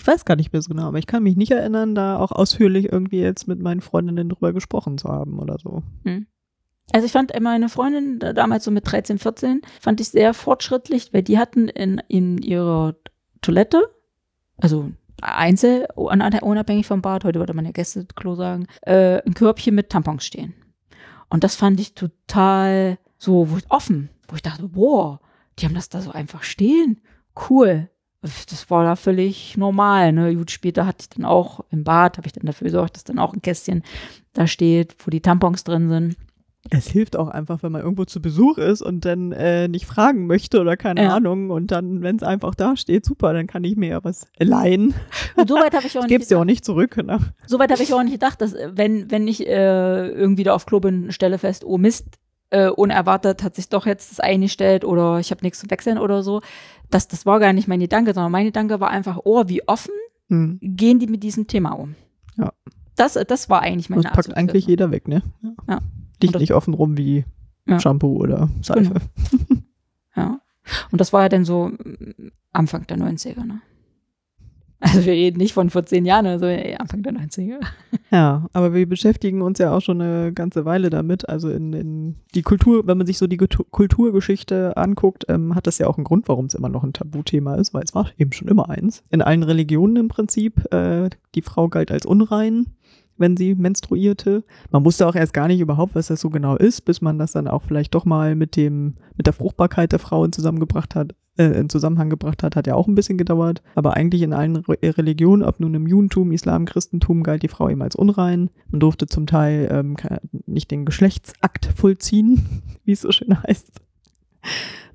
ich 0.00 0.06
weiß 0.06 0.24
gar 0.24 0.36
nicht 0.36 0.52
mehr 0.52 0.62
so 0.62 0.68
genau, 0.70 0.88
aber 0.88 0.98
ich 0.98 1.06
kann 1.06 1.22
mich 1.22 1.36
nicht 1.36 1.50
erinnern, 1.50 1.94
da 1.94 2.18
auch 2.18 2.32
ausführlich 2.32 2.92
irgendwie 2.92 3.20
jetzt 3.20 3.48
mit 3.48 3.60
meinen 3.60 3.80
Freundinnen 3.80 4.28
drüber 4.28 4.52
gesprochen 4.52 4.98
zu 4.98 5.08
haben 5.08 5.38
oder 5.38 5.58
so. 5.58 5.82
Also 6.92 7.04
ich 7.06 7.12
fand 7.12 7.32
meine 7.40 7.68
Freundin 7.68 8.18
da- 8.18 8.32
damals 8.32 8.64
so 8.64 8.70
mit 8.70 8.90
13, 8.90 9.18
14, 9.18 9.60
fand 9.80 10.00
ich 10.00 10.08
sehr 10.08 10.32
fortschrittlich, 10.34 11.12
weil 11.12 11.22
die 11.22 11.38
hatten 11.38 11.68
in, 11.68 12.00
in 12.08 12.38
ihrer 12.38 12.94
Toilette, 13.42 13.82
also 14.56 14.90
einzel, 15.20 15.86
un- 15.96 16.22
unabhängig 16.42 16.86
vom 16.86 17.02
Bad, 17.02 17.24
heute 17.24 17.40
würde 17.40 17.52
man 17.54 17.64
ja 17.66 17.72
Gästeklo 17.72 18.34
sagen, 18.36 18.66
äh, 18.82 19.20
ein 19.26 19.34
Körbchen 19.34 19.74
mit 19.74 19.90
Tampons 19.90 20.24
stehen. 20.24 20.54
Und 21.28 21.44
das 21.44 21.56
fand 21.56 21.78
ich 21.80 21.94
total 21.94 22.98
so 23.18 23.48
offen, 23.68 24.08
wo 24.28 24.36
ich 24.36 24.42
dachte, 24.42 24.66
boah, 24.68 25.20
die 25.58 25.66
haben 25.66 25.74
das 25.74 25.88
da 25.90 26.00
so 26.00 26.10
einfach 26.12 26.42
stehen. 26.42 27.00
Cool. 27.50 27.90
Das 28.20 28.68
war 28.68 28.82
da 28.84 28.96
völlig 28.96 29.56
normal. 29.56 30.12
Ne? 30.12 30.34
Gut, 30.34 30.50
später 30.50 30.86
hatte 30.86 31.02
ich 31.02 31.08
dann 31.10 31.24
auch 31.24 31.60
im 31.70 31.84
Bad, 31.84 32.16
habe 32.18 32.26
ich 32.26 32.32
dann 32.32 32.46
dafür 32.46 32.64
gesorgt, 32.66 32.96
dass 32.96 33.04
dann 33.04 33.18
auch 33.20 33.32
ein 33.32 33.42
Kästchen 33.42 33.82
da 34.32 34.46
steht, 34.46 34.96
wo 35.04 35.10
die 35.10 35.20
Tampons 35.20 35.62
drin 35.64 35.88
sind. 35.88 36.16
Es 36.70 36.88
hilft 36.88 37.16
auch 37.16 37.28
einfach, 37.28 37.62
wenn 37.62 37.70
man 37.72 37.80
irgendwo 37.82 38.04
zu 38.04 38.20
Besuch 38.20 38.58
ist 38.58 38.82
und 38.82 39.04
dann 39.04 39.30
äh, 39.32 39.68
nicht 39.68 39.86
fragen 39.86 40.26
möchte 40.26 40.60
oder 40.60 40.76
keine 40.76 41.04
Ja. 41.04 41.14
Ahnung 41.14 41.50
und 41.50 41.70
dann, 41.70 42.02
wenn 42.02 42.16
es 42.16 42.22
einfach 42.24 42.54
da 42.56 42.76
steht, 42.76 43.06
super, 43.06 43.32
dann 43.32 43.46
kann 43.46 43.62
ich 43.64 43.76
mir 43.76 43.88
ja 43.90 44.04
was 44.04 44.26
leihen. 44.38 44.92
Und 45.36 45.48
soweit 45.48 45.72
habe 45.74 45.86
ich 45.86 45.92
auch 45.98 46.02
Ich 46.02 46.08
nicht 46.08 46.08
gebe 46.08 46.22
es 46.24 46.28
ja 46.30 46.38
auch 46.38 46.44
nicht 46.44 46.64
zurück. 46.64 46.96
Ne? 46.96 47.20
Soweit 47.46 47.70
habe 47.70 47.82
ich 47.82 47.94
auch 47.94 48.02
nicht 48.02 48.12
gedacht, 48.14 48.40
dass 48.42 48.52
äh, 48.52 48.70
wenn, 48.74 49.10
wenn 49.10 49.28
ich 49.28 49.46
äh, 49.46 50.08
irgendwie 50.08 50.42
da 50.42 50.52
auf 50.54 50.66
Klo 50.66 50.80
bin, 50.80 51.12
stelle 51.12 51.38
fest, 51.38 51.64
oh 51.64 51.78
Mist, 51.78 52.06
äh, 52.50 52.68
unerwartet 52.68 53.42
hat 53.42 53.54
sich 53.56 53.68
doch 53.68 53.86
jetzt 53.86 54.10
das 54.10 54.20
eingestellt 54.20 54.84
oder 54.84 55.18
ich 55.18 55.30
habe 55.30 55.42
nichts 55.42 55.58
zu 55.60 55.70
wechseln 55.70 55.98
oder 55.98 56.22
so. 56.22 56.40
Das, 56.90 57.06
das 57.08 57.26
war 57.26 57.38
gar 57.40 57.52
nicht 57.52 57.68
mein 57.68 57.80
Gedanke, 57.80 58.14
sondern 58.14 58.32
mein 58.32 58.46
Gedanke 58.46 58.80
war 58.80 58.88
einfach, 58.90 59.18
oh, 59.24 59.44
wie 59.46 59.66
offen 59.68 59.92
Hm. 60.30 60.58
gehen 60.60 60.98
die 60.98 61.06
mit 61.06 61.22
diesem 61.22 61.46
Thema 61.46 61.70
um. 61.72 61.94
Ja. 62.36 62.52
Das, 62.96 63.14
das 63.14 63.48
war 63.48 63.62
eigentlich 63.62 63.88
meine 63.88 64.02
Das 64.02 64.10
packt 64.12 64.18
Assoziation. 64.28 64.48
eigentlich 64.50 64.66
jeder 64.66 64.90
weg, 64.90 65.08
ne? 65.08 65.22
Ja. 65.66 65.80
Liegt 66.20 66.24
Und 66.28 66.34
das- 66.34 66.40
nicht 66.40 66.52
offen 66.54 66.74
rum 66.74 66.96
wie 66.98 67.24
Ja. 67.66 67.80
Shampoo 67.80 68.16
oder 68.16 68.48
Seife. 68.62 68.82
Genau. 68.82 69.00
Ja. 70.16 70.40
Und 70.90 71.00
das 71.00 71.12
war 71.12 71.22
ja 71.22 71.28
dann 71.30 71.44
so 71.46 71.68
mm, 71.68 72.30
Anfang 72.52 72.86
der 72.88 72.98
90er, 72.98 73.44
ne? 73.44 73.60
Also 74.80 75.04
wir 75.04 75.12
reden 75.12 75.38
nicht 75.38 75.54
von 75.54 75.70
vor 75.70 75.84
zehn 75.86 76.04
Jahren 76.06 76.26
oder 76.26 76.38
so, 76.38 76.44
ey, 76.46 76.76
Anfang 76.76 77.02
der 77.02 77.12
90er. 77.12 77.58
Ja, 78.12 78.46
aber 78.52 78.74
wir 78.74 78.88
beschäftigen 78.88 79.42
uns 79.42 79.58
ja 79.58 79.72
auch 79.76 79.80
schon 79.80 80.00
eine 80.00 80.32
ganze 80.32 80.64
Weile 80.64 80.88
damit. 80.88 81.28
Also 81.28 81.50
in, 81.50 81.72
in 81.72 82.16
die 82.34 82.42
Kultur, 82.42 82.86
wenn 82.86 82.96
man 82.96 83.06
sich 83.06 83.18
so 83.18 83.26
die 83.26 83.38
Kultu- 83.38 83.66
Kulturgeschichte 83.70 84.76
anguckt, 84.76 85.24
ähm, 85.28 85.54
hat 85.54 85.66
das 85.66 85.78
ja 85.78 85.88
auch 85.88 85.96
einen 85.98 86.04
Grund, 86.04 86.28
warum 86.28 86.46
es 86.46 86.54
immer 86.54 86.68
noch 86.68 86.84
ein 86.84 86.92
Tabuthema 86.92 87.56
ist, 87.56 87.74
weil 87.74 87.82
es 87.82 87.94
war 87.94 88.10
eben 88.18 88.32
schon 88.32 88.48
immer 88.48 88.70
eins. 88.70 89.02
In 89.10 89.20
allen 89.20 89.42
Religionen 89.42 89.96
im 89.96 90.08
Prinzip, 90.08 90.72
äh, 90.72 91.10
die 91.34 91.42
Frau 91.42 91.68
galt 91.68 91.90
als 91.90 92.06
unrein, 92.06 92.66
wenn 93.18 93.36
sie 93.36 93.54
menstruierte. 93.54 94.44
Man 94.70 94.84
wusste 94.84 95.06
auch 95.06 95.14
erst 95.14 95.34
gar 95.34 95.48
nicht 95.48 95.60
überhaupt, 95.60 95.94
was 95.94 96.08
das 96.08 96.20
so 96.20 96.30
genau 96.30 96.56
ist, 96.56 96.82
bis 96.82 97.00
man 97.00 97.18
das 97.18 97.32
dann 97.32 97.48
auch 97.48 97.62
vielleicht 97.62 97.94
doch 97.94 98.04
mal 98.04 98.34
mit 98.34 98.56
dem, 98.56 98.94
mit 99.16 99.26
der 99.26 99.34
Fruchtbarkeit 99.34 99.92
der 99.92 99.98
Frauen 99.98 100.32
zusammengebracht 100.32 100.94
hat, 100.94 101.14
äh, 101.38 101.58
in 101.58 101.68
Zusammenhang 101.68 102.10
gebracht 102.10 102.42
hat, 102.42 102.56
hat 102.56 102.66
ja 102.66 102.74
auch 102.74 102.88
ein 102.88 102.94
bisschen 102.94 103.18
gedauert. 103.18 103.62
Aber 103.74 103.96
eigentlich 103.96 104.22
in 104.22 104.32
allen 104.32 104.56
Re 104.56 104.76
Religionen, 104.82 105.42
ob 105.42 105.60
nun 105.60 105.74
im 105.74 105.86
Judentum, 105.86 106.32
Islam, 106.32 106.64
Christentum, 106.64 107.22
galt 107.22 107.42
die 107.42 107.48
Frau 107.48 107.68
eben 107.68 107.82
als 107.82 107.96
unrein. 107.96 108.50
Man 108.70 108.80
durfte 108.80 109.06
zum 109.06 109.26
Teil 109.26 109.68
ähm, 109.70 109.96
nicht 110.46 110.70
den 110.70 110.84
Geschlechtsakt 110.84 111.66
vollziehen, 111.76 112.62
wie 112.84 112.92
es 112.92 113.02
so 113.02 113.12
schön 113.12 113.40
heißt. 113.42 113.80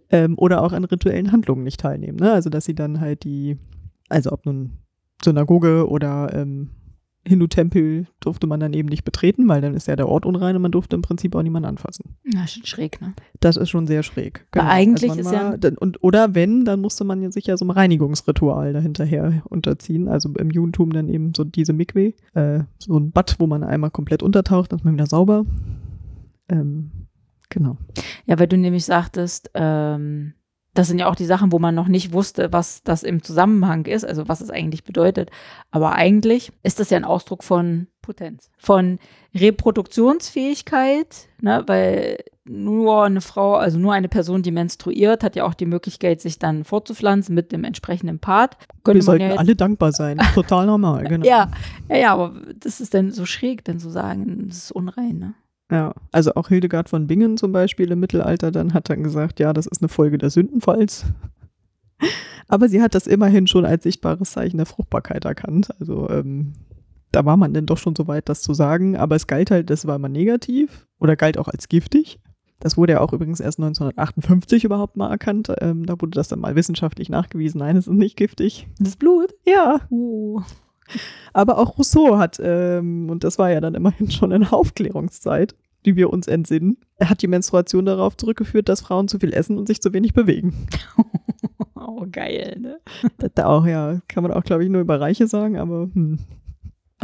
Ähm, 0.10 0.36
oder 0.38 0.62
auch 0.62 0.74
an 0.74 0.84
rituellen 0.84 1.32
Handlungen 1.32 1.64
nicht 1.64 1.80
teilnehmen. 1.80 2.18
Ne? 2.20 2.32
Also, 2.32 2.50
dass 2.50 2.66
sie 2.66 2.76
dann 2.76 3.00
halt 3.00 3.24
die, 3.24 3.58
also 4.10 4.32
ob 4.32 4.46
nun 4.46 4.74
Synagoge 5.24 5.88
oder 5.88 6.34
ähm, 6.34 6.70
Hindu-Tempel 7.26 8.08
durfte 8.20 8.48
man 8.48 8.60
dann 8.60 8.74
eben 8.74 8.90
nicht 8.90 9.06
betreten, 9.06 9.48
weil 9.48 9.62
dann 9.62 9.76
ist 9.76 9.88
ja 9.88 9.96
der 9.96 10.10
Ort 10.10 10.26
unrein 10.26 10.56
und 10.58 10.62
man 10.62 10.72
durfte 10.72 10.96
im 10.96 11.02
Prinzip 11.02 11.36
auch 11.36 11.42
niemanden 11.42 11.68
anfassen. 11.70 12.16
Na, 12.24 12.46
schon 12.48 12.66
schräg, 12.66 13.02
ne? 13.02 13.14
Das 13.40 13.56
ist 13.56 13.70
schon 13.70 13.88
sehr 13.88 14.04
schräg. 14.04 14.46
Genau. 14.52 14.66
Weil 14.66 14.72
eigentlich 14.72 15.10
man 15.10 15.20
ist 15.20 15.32
ja- 15.32 15.56
dann, 15.58 15.78
und 15.78 16.04
Oder 16.04 16.36
wenn, 16.36 16.66
dann 16.66 16.82
musste 16.82 17.06
man 17.06 17.22
ja 17.22 17.32
sich 17.32 17.46
ja 17.48 17.56
so 17.56 17.64
einem 17.64 17.72
Reinigungsritual 17.72 18.74
dahinterher 18.74 19.42
unterziehen. 19.50 20.08
Also 20.10 20.30
im 20.38 20.50
Judentum 20.50 20.92
dann 20.92 21.08
eben 21.08 21.34
so 21.34 21.44
diese 21.46 21.72
Mikwe, 21.72 22.14
äh, 22.34 22.64
so 22.80 22.98
ein 22.98 23.12
Bad, 23.12 23.36
wo 23.40 23.48
man 23.48 23.64
einmal 23.64 23.92
komplett 23.92 24.22
untertaucht, 24.22 24.72
dann 24.74 24.80
ist 24.80 24.86
man 24.86 24.94
wieder 24.96 25.06
sauber. 25.08 25.46
Ähm, 26.50 26.92
genau. 27.50 27.78
Ja, 28.26 28.38
weil 28.38 28.48
du 28.48 28.58
nämlich 28.58 28.84
sagtest, 28.86 29.50
ähm, 29.54 30.34
das 30.74 30.88
sind 30.88 31.00
ja 31.00 31.08
auch 31.08 31.16
die 31.16 31.26
Sachen, 31.26 31.52
wo 31.52 31.60
man 31.60 31.76
noch 31.76 31.88
nicht 31.88 32.14
wusste, 32.14 32.52
was 32.52 32.84
das 32.84 33.04
im 33.04 33.22
Zusammenhang 33.22 33.86
ist, 33.86 34.04
also 34.06 34.28
was 34.28 34.42
es 34.42 34.50
eigentlich 34.50 34.84
bedeutet. 34.84 35.30
Aber 35.72 35.94
eigentlich 35.94 36.52
ist 36.64 36.80
das 36.80 36.90
ja 36.90 36.98
ein 36.98 37.06
Ausdruck 37.06 37.44
von 37.44 37.88
Potenz, 38.02 38.50
von 38.58 39.00
Reproduktionsfähigkeit, 39.36 41.28
ne, 41.42 41.64
weil 41.68 42.18
nur 42.46 43.04
eine 43.06 43.22
Frau, 43.22 43.56
also 43.56 43.80
nur 43.80 43.94
eine 43.94 44.10
Person, 44.10 44.42
die 44.42 44.52
menstruiert, 44.52 45.24
hat 45.24 45.36
ja 45.36 45.46
auch 45.46 45.54
die 45.54 45.66
Möglichkeit, 45.66 46.20
sich 46.20 46.40
dann 46.40 46.64
fortzupflanzen 46.66 47.34
mit 47.34 47.52
dem 47.52 47.64
entsprechenden 47.64 48.20
Part. 48.20 48.58
Könnte 48.84 49.00
Wir 49.00 49.04
sollten 49.04 49.30
ja 49.30 49.36
alle 49.36 49.56
dankbar 49.56 49.92
sein. 49.92 50.18
Total 50.34 50.66
normal, 50.66 51.06
genau. 51.06 51.26
ja, 51.26 51.50
ja, 51.88 51.96
ja, 51.96 52.14
aber 52.14 52.34
das 52.60 52.82
ist 52.82 52.94
dann 52.94 53.12
so 53.12 53.26
schräg, 53.26 53.64
denn 53.64 53.80
zu 53.80 53.90
sagen, 53.90 54.48
das 54.48 54.58
ist 54.58 54.72
unrein, 54.72 55.20
ne? 55.20 55.34
Ja, 55.72 55.94
also 56.12 56.36
auch 56.36 56.50
Hildegard 56.50 56.90
von 56.90 57.08
Bingen 57.08 57.38
zum 57.38 57.52
Beispiel 57.52 57.92
im 57.92 58.00
Mittelalter 58.00 58.52
dann 58.52 58.74
hat 58.74 58.90
dann 58.90 59.04
gesagt, 59.04 59.40
ja, 59.40 59.54
das 59.54 59.66
ist 59.66 59.82
eine 59.82 59.90
Folge 59.90 60.18
des 60.18 60.34
Sündenfalls. 60.34 61.06
Aber 62.48 62.70
sie 62.70 62.82
hat 62.82 62.94
das 62.96 63.08
immerhin 63.08 63.48
schon 63.48 63.66
als 63.66 63.84
sichtbares 63.84 64.32
Zeichen 64.32 64.58
der 64.58 64.66
Fruchtbarkeit 64.66 65.26
erkannt. 65.26 65.74
Also 65.80 66.10
ähm, 66.10 66.54
da 67.12 67.26
war 67.26 67.38
man 67.38 67.54
denn 67.54 67.66
doch 67.66 67.78
schon 67.78 67.96
so 67.96 68.08
weit, 68.08 68.28
das 68.30 68.42
zu 68.42 68.54
sagen. 68.54 68.98
Aber 68.98 69.16
es 69.16 69.28
galt 69.28 69.52
halt, 69.52 69.70
das 69.70 69.88
war 69.88 69.96
immer 69.96 70.10
negativ 70.10 70.88
oder 71.00 71.16
galt 71.16 71.38
auch 71.38 71.48
als 71.48 71.70
giftig. 71.70 72.20
Das 72.60 72.78
wurde 72.78 72.94
ja 72.94 73.02
auch 73.02 73.12
übrigens 73.12 73.40
erst 73.40 73.60
1958 73.60 74.64
überhaupt 74.64 74.96
mal 74.96 75.10
erkannt. 75.10 75.52
Ähm, 75.60 75.86
da 75.86 75.94
wurde 76.00 76.12
das 76.12 76.28
dann 76.28 76.40
mal 76.40 76.56
wissenschaftlich 76.56 77.10
nachgewiesen. 77.10 77.60
Nein, 77.60 77.76
es 77.76 77.88
ist 77.88 77.94
nicht 77.94 78.16
giftig. 78.16 78.68
Das 78.80 78.96
Blut? 78.96 79.34
Ja, 79.46 79.82
Uh. 79.90 80.42
Aber 81.34 81.58
auch 81.58 81.78
Rousseau 81.78 82.18
hat, 82.18 82.40
ähm, 82.44 83.10
und 83.10 83.24
das 83.24 83.40
war 83.40 83.52
ja 83.52 83.62
dann 83.62 83.76
immerhin 83.76 84.12
schon 84.12 84.32
in 84.32 84.42
der 84.42 84.54
Aufklärungszeit, 84.54 85.56
die 85.86 85.96
wir 85.96 86.12
uns 86.12 86.28
entsinnen, 86.28 86.78
er 86.96 87.10
hat 87.10 87.22
die 87.22 87.28
Menstruation 87.28 87.86
darauf 87.86 88.16
zurückgeführt, 88.18 88.70
dass 88.70 88.82
Frauen 88.82 89.08
zu 89.08 89.20
viel 89.20 89.34
essen 89.34 89.58
und 89.58 89.68
sich 89.68 89.82
zu 89.82 89.94
wenig 89.94 90.14
bewegen. 90.14 90.68
Oh, 91.86 92.06
geil, 92.10 92.60
ne? 92.62 92.80
Das 93.18 93.32
da 93.36 93.46
auch, 93.46 93.66
ja, 93.66 94.00
kann 94.08 94.24
man 94.24 94.32
auch, 94.32 94.46
glaube 94.46 94.64
ich, 94.64 94.70
nur 94.70 94.80
über 94.80 95.02
Reiche 95.02 95.28
sagen, 95.28 95.58
aber 95.58 95.90
hm. 95.94 96.18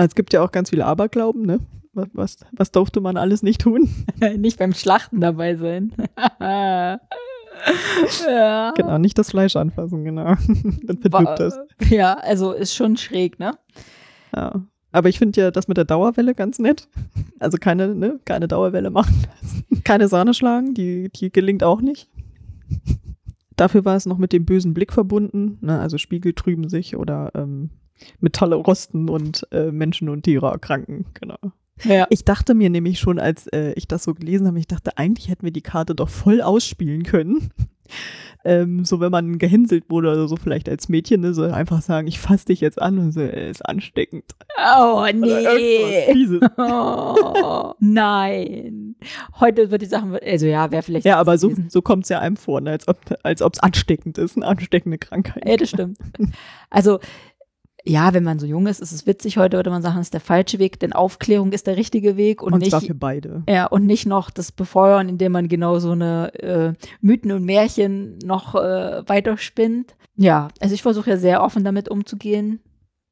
Es 0.05 0.15
gibt 0.15 0.31
ja 0.31 0.41
auch 0.41 0.51
ganz 0.51 0.69
viele 0.69 0.85
Aberglauben, 0.85 1.45
ne? 1.45 1.59
Was, 1.91 2.07
was, 2.13 2.37
was 2.53 2.71
durfte 2.71 3.01
man 3.01 3.17
alles 3.17 3.43
nicht 3.43 3.61
tun? 3.61 3.89
Nicht 4.37 4.59
beim 4.59 4.73
Schlachten 4.73 5.19
dabei 5.19 5.55
sein. 5.55 5.91
ja. 8.27 8.71
Genau, 8.75 8.97
nicht 8.97 9.17
das 9.17 9.31
Fleisch 9.31 9.55
anfassen, 9.55 10.03
genau. 10.03 10.35
Dann 10.83 10.97
verdirbt 10.97 11.39
das. 11.39 11.59
Ja, 11.89 12.13
also 12.15 12.51
ist 12.51 12.75
schon 12.75 12.97
schräg, 12.97 13.39
ne? 13.39 13.51
Ja. 14.35 14.61
Aber 14.91 15.09
ich 15.09 15.19
finde 15.19 15.39
ja 15.39 15.51
das 15.51 15.67
mit 15.67 15.77
der 15.77 15.85
Dauerwelle 15.85 16.33
ganz 16.33 16.57
nett. 16.57 16.87
Also 17.39 17.57
keine, 17.57 17.93
ne, 17.93 18.19
keine 18.25 18.47
Dauerwelle 18.47 18.89
machen. 18.89 19.27
Keine 19.83 20.07
Sahne 20.07 20.33
schlagen, 20.33 20.73
die, 20.73 21.09
die 21.09 21.31
gelingt 21.31 21.63
auch 21.63 21.81
nicht. 21.81 22.09
Dafür 23.55 23.85
war 23.85 23.95
es 23.95 24.05
noch 24.05 24.17
mit 24.17 24.33
dem 24.33 24.45
bösen 24.45 24.73
Blick 24.73 24.91
verbunden. 24.93 25.57
Ne? 25.61 25.79
Also 25.79 25.97
Spiegel 25.97 26.33
trüben 26.33 26.69
sich 26.69 26.95
oder 26.95 27.31
ähm, 27.33 27.69
Metalle 28.19 28.55
rosten 28.55 29.09
und 29.09 29.47
äh, 29.51 29.71
Menschen 29.71 30.09
und 30.09 30.23
Tiere 30.23 30.47
erkranken. 30.47 31.05
Genau. 31.13 31.37
Ja. 31.83 32.07
Ich 32.09 32.25
dachte 32.25 32.53
mir 32.53 32.69
nämlich 32.69 32.99
schon, 32.99 33.19
als 33.19 33.47
äh, 33.47 33.73
ich 33.73 33.87
das 33.87 34.03
so 34.03 34.13
gelesen 34.13 34.47
habe, 34.47 34.59
ich 34.59 34.67
dachte, 34.67 34.97
eigentlich 34.97 35.29
hätten 35.29 35.43
wir 35.43 35.51
die 35.51 35.61
Karte 35.61 35.95
doch 35.95 36.09
voll 36.09 36.41
ausspielen 36.41 37.03
können. 37.03 37.51
ähm, 38.45 38.85
so, 38.85 38.99
wenn 38.99 39.11
man 39.11 39.37
gehänselt 39.37 39.89
wurde 39.89 40.11
oder 40.11 40.27
so, 40.27 40.35
vielleicht 40.35 40.69
als 40.69 40.89
Mädchen, 40.89 41.21
ne, 41.21 41.33
so 41.33 41.43
einfach 41.43 41.81
sagen, 41.81 42.07
ich 42.07 42.19
fasse 42.19 42.47
dich 42.47 42.61
jetzt 42.61 42.81
an 42.81 42.97
und 42.97 43.11
so, 43.11 43.21
äh, 43.21 43.49
ist 43.49 43.65
ansteckend. 43.65 44.25
Oh, 44.77 45.05
nee. 45.13 46.39
Oh, 46.57 47.73
nein. 47.79 48.95
Heute 49.39 49.71
wird 49.71 49.81
die 49.81 49.87
Sachen, 49.87 50.17
also 50.17 50.45
ja, 50.45 50.71
wäre 50.71 50.83
vielleicht. 50.83 51.05
Ja, 51.05 51.17
aber 51.17 51.37
so, 51.37 51.49
gewesen. 51.49 51.69
so 51.69 51.81
kommt 51.81 52.03
es 52.03 52.09
ja 52.09 52.19
einem 52.19 52.37
vor, 52.37 52.61
ne, 52.61 52.71
als 52.71 52.87
ob 52.87 52.97
ob's 53.41 53.59
ansteckend 53.59 54.17
ist, 54.17 54.35
eine 54.35 54.45
ansteckende 54.45 54.97
Krankheit. 54.97 55.47
Ja, 55.47 55.57
das 55.57 55.69
stimmt. 55.69 55.97
Also, 56.69 56.99
ja, 57.85 58.13
wenn 58.13 58.23
man 58.23 58.39
so 58.39 58.45
jung 58.45 58.67
ist, 58.67 58.81
ist 58.81 58.91
es 58.91 59.07
witzig. 59.07 59.37
Heute 59.37 59.57
würde 59.57 59.69
man 59.69 59.81
sagen, 59.81 59.97
es 59.99 60.07
ist 60.07 60.13
der 60.13 60.21
falsche 60.21 60.59
Weg, 60.59 60.79
denn 60.79 60.93
Aufklärung 60.93 61.51
ist 61.53 61.65
der 61.67 61.77
richtige 61.77 62.17
Weg 62.17 62.41
und, 62.43 62.53
und 62.53 62.59
nicht. 62.59 62.75
für 62.75 62.93
beide. 62.95 63.43
Ja, 63.47 63.67
und 63.67 63.85
nicht 63.85 64.05
noch 64.05 64.29
das 64.29 64.51
Befeuern, 64.51 65.07
indem 65.09 65.31
man 65.31 65.47
genau 65.47 65.79
so 65.79 65.91
eine 65.91 66.33
äh, 66.35 66.73
Mythen 67.01 67.31
und 67.31 67.45
Märchen 67.45 68.19
noch 68.23 68.55
äh, 68.55 69.07
weiterspinnt. 69.07 69.95
Ja, 70.15 70.49
also 70.59 70.73
ich 70.75 70.81
versuche 70.81 71.11
ja 71.11 71.17
sehr 71.17 71.41
offen 71.43 71.63
damit 71.63 71.89
umzugehen. 71.89 72.59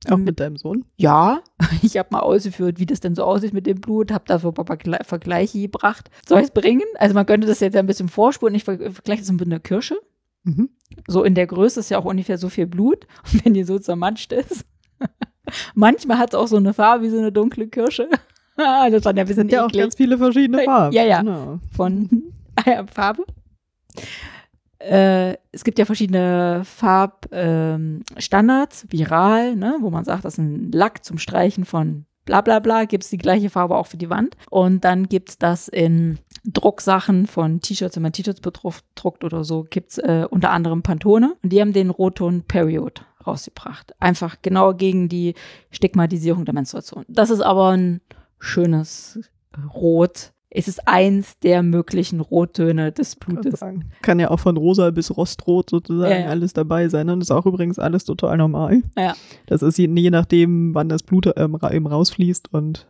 Auch 0.09 0.17
mit 0.17 0.39
deinem 0.39 0.57
Sohn. 0.57 0.85
Ja, 0.95 1.41
ich 1.81 1.97
habe 1.97 2.09
mal 2.11 2.19
ausgeführt, 2.19 2.79
wie 2.79 2.85
das 2.85 2.99
denn 2.99 3.15
so 3.15 3.23
aussieht 3.23 3.53
mit 3.53 3.65
dem 3.65 3.81
Blut, 3.81 4.11
habe 4.11 4.25
dafür 4.27 4.51
ein 4.51 4.53
paar 4.53 4.65
Vergle- 4.65 5.03
Vergleiche 5.03 5.59
gebracht. 5.59 6.11
Soll 6.27 6.39
ich 6.39 6.45
es 6.45 6.51
bringen? 6.51 6.83
Also 6.99 7.15
man 7.15 7.25
könnte 7.25 7.47
das 7.47 7.61
jetzt 7.61 7.75
ein 7.75 7.87
bisschen 7.87 8.07
vorspulen. 8.09 8.53
Ich 8.55 8.63
ver- 8.63 8.77
vergleiche 8.91 9.21
das 9.21 9.31
mit 9.31 9.41
einer 9.41 9.59
Kirsche. 9.59 9.97
Mhm. 10.43 10.69
So 11.07 11.23
in 11.23 11.35
der 11.35 11.47
Größe 11.47 11.79
ist 11.79 11.89
ja 11.89 11.99
auch 11.99 12.05
ungefähr 12.05 12.37
so 12.37 12.49
viel 12.49 12.67
Blut. 12.67 13.07
Und 13.33 13.45
wenn 13.45 13.53
die 13.53 13.63
so 13.63 13.79
zermatscht 13.79 14.33
ist. 14.33 14.65
Manchmal 15.75 16.17
hat 16.17 16.33
es 16.33 16.35
auch 16.35 16.47
so 16.47 16.57
eine 16.57 16.73
Farbe 16.73 17.05
wie 17.05 17.09
so 17.09 17.17
eine 17.17 17.31
dunkle 17.31 17.67
Kirsche. 17.67 18.09
das 18.57 18.93
ist 18.93 19.05
dann 19.05 19.15
ja 19.15 19.23
ein 19.23 19.27
bisschen 19.27 19.43
Sind 19.43 19.51
ja 19.51 19.63
auch 19.63 19.69
eklig 19.69 19.83
ganz 19.83 19.95
viele 19.95 20.17
verschiedene 20.17 20.63
Farben. 20.63 20.95
Ja, 20.95 21.03
ja. 21.03 21.21
Genau. 21.21 21.59
von 21.75 22.23
ah 22.55 22.83
Farbe. 22.91 23.25
Äh, 24.79 25.37
es 25.51 25.63
gibt 25.63 25.79
ja 25.79 25.85
verschiedene 25.85 26.61
Farbstandards, 26.63 28.83
ähm, 28.83 28.91
viral, 28.91 29.55
ne, 29.55 29.77
wo 29.81 29.89
man 29.89 30.05
sagt, 30.05 30.23
das 30.23 30.33
ist 30.33 30.39
ein 30.39 30.71
Lack 30.71 31.03
zum 31.03 31.17
Streichen 31.17 31.65
von 31.65 32.05
bla 32.25 32.41
bla 32.41 32.59
bla, 32.59 32.85
gibt 32.85 33.03
es 33.03 33.09
die 33.09 33.17
gleiche 33.17 33.49
Farbe 33.49 33.75
auch 33.75 33.87
für 33.87 33.97
die 33.97 34.11
Wand. 34.11 34.37
Und 34.51 34.83
dann 34.83 35.09
gibt 35.09 35.29
es 35.29 35.39
das 35.39 35.67
in 35.67 36.19
Drucksachen 36.53 37.27
von 37.27 37.59
T-Shirts, 37.59 37.95
wenn 37.97 38.03
man 38.03 38.13
T-Shirts 38.13 38.39
bedruckt 38.41 38.83
druckt 38.95 39.23
oder 39.23 39.43
so, 39.43 39.65
gibt 39.69 39.91
es 39.91 39.97
äh, 39.97 40.25
unter 40.29 40.51
anderem 40.51 40.81
Pantone. 40.81 41.35
Und 41.43 41.51
die 41.51 41.59
haben 41.61 41.73
den 41.73 41.89
Rotton 41.89 42.43
Period 42.47 43.05
rausgebracht. 43.25 43.93
Einfach 43.99 44.37
genau 44.41 44.73
gegen 44.73 45.09
die 45.09 45.33
Stigmatisierung 45.71 46.45
der 46.45 46.53
Menstruation. 46.53 47.03
Das 47.09 47.29
ist 47.29 47.41
aber 47.41 47.71
ein 47.71 47.99
schönes 48.39 49.19
Rot. 49.73 50.31
Es 50.49 50.69
ist 50.69 50.87
eins 50.87 51.37
der 51.39 51.61
möglichen 51.61 52.21
Rottöne 52.21 52.93
des 52.93 53.19
Kann, 53.19 53.35
Blutes. 53.35 53.59
sagen. 53.59 53.91
Kann 54.01 54.17
ja 54.19 54.31
auch 54.31 54.39
von 54.39 54.55
rosa 54.55 54.91
bis 54.91 55.15
rostrot 55.15 55.69
sozusagen 55.69 56.09
Ja, 56.11 56.19
ja. 56.19 56.27
alles 56.29 56.53
dabei 56.53 56.87
sein. 56.87 57.09
Und 57.09 57.19
das 57.19 57.27
ist 57.27 57.35
auch 57.35 57.45
übrigens 57.45 57.77
alles 57.77 58.05
total 58.05 58.37
normal. 58.37 58.81
Ja. 58.97 59.13
Das 59.47 59.61
ist 59.61 59.77
je, 59.77 59.89
je 59.93 60.09
nachdem, 60.09 60.73
wann 60.73 60.87
das 60.87 61.03
Blut 61.03 61.29
ähm, 61.35 61.57
eben 61.69 61.87
rausfließt 61.87 62.53
und 62.53 62.87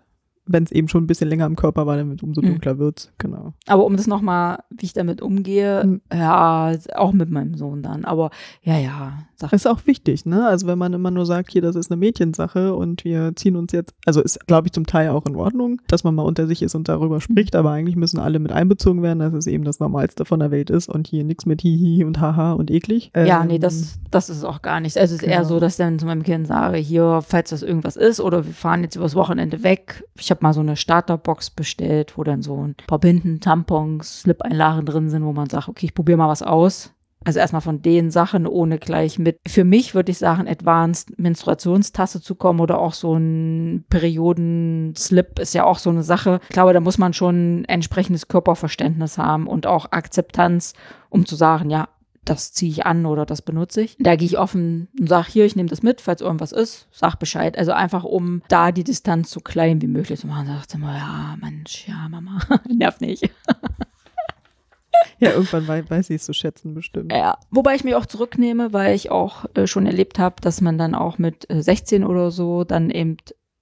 wenn 0.48 0.64
es 0.64 0.72
eben 0.72 0.88
schon 0.88 1.04
ein 1.04 1.08
bisschen 1.08 1.30
länger 1.30 1.46
im 1.46 1.56
Körper 1.56 1.86
war, 1.86 1.98
dann 1.98 2.10
wird 2.10 2.24
umso 2.24 2.42
Mhm. 2.42 2.48
dunkler 2.48 2.78
wird's. 2.80 3.12
Genau. 3.18 3.54
Aber 3.68 3.86
um 3.86 3.96
das 3.98 4.08
nochmal, 4.08 4.60
wie 4.70 4.86
ich 4.86 4.94
damit 4.94 5.22
umgehe, 5.22 5.84
Mhm. 5.86 6.02
ja, 6.14 6.74
auch 6.96 7.12
mit 7.14 7.30
meinem 7.30 7.56
Sohn 7.56 7.82
dann. 7.84 8.06
Aber 8.06 8.30
ja, 8.64 8.78
ja, 8.78 9.14
sag 9.36 9.52
Das 9.52 9.62
ist 9.62 9.68
auch 9.68 9.86
wichtig, 9.86 10.26
ne? 10.26 10.46
Also 10.48 10.68
wenn 10.68 10.78
man 10.78 10.94
immer 10.94 11.12
nur 11.12 11.26
sagt, 11.26 11.52
hier, 11.52 11.62
das 11.62 11.76
ist 11.76 11.92
eine 11.92 11.98
Mädchensache 11.98 12.74
und 12.76 13.04
wir 13.06 13.36
ziehen 13.36 13.56
uns 13.56 13.72
jetzt, 13.72 13.94
also 14.06 14.22
ist, 14.22 14.46
glaube 14.48 14.68
ich, 14.68 14.74
zum 14.74 14.86
Teil 14.86 15.10
auch 15.10 15.26
in 15.26 15.36
Ordnung, 15.36 15.82
dass 15.88 16.04
man 16.04 16.16
mal 16.16 16.24
unter 16.24 16.48
sich 16.48 16.62
ist 16.64 16.76
und 16.76 16.88
darüber 16.90 17.22
spricht, 17.22 17.56
aber 17.56 17.72
eigentlich 17.72 17.96
müssen 17.96 18.20
alle 18.20 18.40
mit 18.40 18.52
einbezogen 18.52 19.02
werden, 19.04 19.20
dass 19.20 19.34
es 19.34 19.48
eben 19.48 19.64
das 19.64 19.80
Normalste 19.80 20.26
von 20.26 20.40
der 20.40 20.52
Welt 20.52 20.70
ist 20.70 20.90
und 20.90 21.08
hier 21.08 21.24
nichts 21.24 21.46
mit 21.46 21.62
Hihi 21.62 22.04
und 22.04 22.20
Haha 22.20 22.54
und 22.54 22.72
eklig. 22.72 23.12
Ja, 23.16 23.42
Ähm, 23.42 23.48
nee, 23.48 23.60
das, 23.60 24.00
das 24.12 24.30
ist 24.30 24.44
auch 24.44 24.62
gar 24.62 24.80
nichts. 24.80 24.98
Also 24.98 25.16
es 25.16 25.22
ist 25.22 25.28
eher 25.28 25.38
genau. 25.38 25.48
so, 25.50 25.60
dass 25.60 25.74
ich 25.74 25.78
dann 25.78 26.00
zu 26.00 26.06
meinem 26.06 26.24
Kind 26.24 26.48
sage, 26.48 26.78
hier, 26.78 27.22
falls 27.26 27.50
das 27.52 27.62
irgendwas 27.64 27.96
ist 27.96 28.20
oder 28.20 28.46
wir 28.46 28.54
fahren 28.54 28.82
jetzt 28.84 28.96
übers 28.96 29.16
Wochenende 29.16 29.64
weg. 29.64 30.04
Ich 30.20 30.32
habe 30.32 30.37
mal 30.42 30.54
so 30.54 30.62
eine 30.62 30.76
Starterbox 30.76 31.52
bestellt, 31.52 32.18
wo 32.18 32.24
dann 32.24 32.42
so 32.42 32.68
ein 32.68 32.76
paar 32.88 33.00
Binden, 33.00 33.40
Tampons, 33.40 34.22
Slip-Einlagen 34.22 34.86
drin 34.86 35.10
sind, 35.10 35.24
wo 35.24 35.34
man 35.34 35.50
sagt, 35.50 35.68
okay, 35.68 35.86
ich 35.86 35.94
probiere 35.94 36.18
mal 36.18 36.30
was 36.30 36.44
aus. 36.44 36.94
Also 37.26 37.40
erstmal 37.40 37.62
von 37.62 37.82
den 37.82 38.10
Sachen, 38.10 38.48
ohne 38.48 38.78
gleich 38.78 39.20
mit, 39.20 39.40
für 39.46 39.66
mich 39.66 39.94
würde 39.94 40.12
ich 40.12 40.18
sagen, 40.18 40.48
Advanced 40.48 41.20
Menstruationstasse 41.20 42.22
zu 42.22 42.36
kommen 42.36 42.62
oder 42.62 42.80
auch 42.80 42.94
so 42.94 43.16
ein 43.16 43.84
Perioden-Slip 43.90 45.40
ist 45.40 45.54
ja 45.54 45.66
auch 45.66 45.80
so 45.80 45.90
eine 45.90 46.04
Sache. 46.04 46.40
Ich 46.44 46.54
glaube, 46.54 46.74
da 46.74 46.80
muss 46.80 46.98
man 46.98 47.14
schon 47.14 47.66
entsprechendes 47.66 48.30
Körperverständnis 48.30 49.18
haben 49.18 49.48
und 49.48 49.66
auch 49.68 49.92
Akzeptanz, 49.92 50.74
um 51.10 51.26
zu 51.26 51.36
sagen, 51.36 51.70
ja, 51.70 51.90
das 52.30 52.54
ziehe 52.54 52.72
ich 52.72 52.86
an 52.86 53.06
oder 53.06 53.26
das 53.26 53.42
benutze 53.42 53.82
ich. 53.82 53.98
Da 54.00 54.16
gehe 54.16 54.28
ich 54.28 54.38
offen 54.38 54.88
und 55.00 55.08
sage, 55.10 55.28
hier, 55.32 55.46
ich 55.46 55.56
nehme 55.56 55.70
das 55.70 55.84
mit, 55.84 56.02
falls 56.02 56.22
irgendwas 56.22 56.52
ist, 56.52 56.88
sag 56.92 57.16
Bescheid. 57.16 57.58
Also 57.58 57.72
einfach, 57.72 58.04
um 58.04 58.42
da 58.50 58.72
die 58.72 58.84
Distanz 58.84 59.32
so 59.32 59.40
klein 59.40 59.82
wie 59.82 59.88
möglich 59.88 60.20
zu 60.20 60.28
machen. 60.28 60.48
Sagt 60.48 60.74
immer, 60.74 60.96
ja, 60.96 61.36
Mensch, 61.42 61.88
ja, 61.88 62.08
Mama, 62.10 62.40
nerv 62.68 63.00
nicht. 63.00 63.30
Ja, 65.20 65.32
irgendwann 65.32 65.68
wei 65.68 65.90
weiß 65.90 66.10
ich 66.12 66.18
es 66.18 66.26
zu 66.26 66.34
schätzen 66.34 66.74
bestimmt. 66.74 67.12
Ja, 67.12 67.38
wobei 67.50 67.76
ich 67.76 67.84
mich 67.84 67.96
auch 67.96 68.06
zurücknehme, 68.06 68.74
weil 68.74 68.96
ich 68.96 69.10
auch 69.10 69.46
äh, 69.56 69.66
schon 69.66 69.86
erlebt 69.86 70.20
habe, 70.20 70.36
dass 70.42 70.62
man 70.62 70.78
dann 70.78 70.94
auch 70.94 71.18
mit 71.18 71.50
äh, 71.50 71.62
16 71.62 72.04
oder 72.04 72.30
so 72.30 72.64
dann 72.64 72.90
eben 72.90 73.18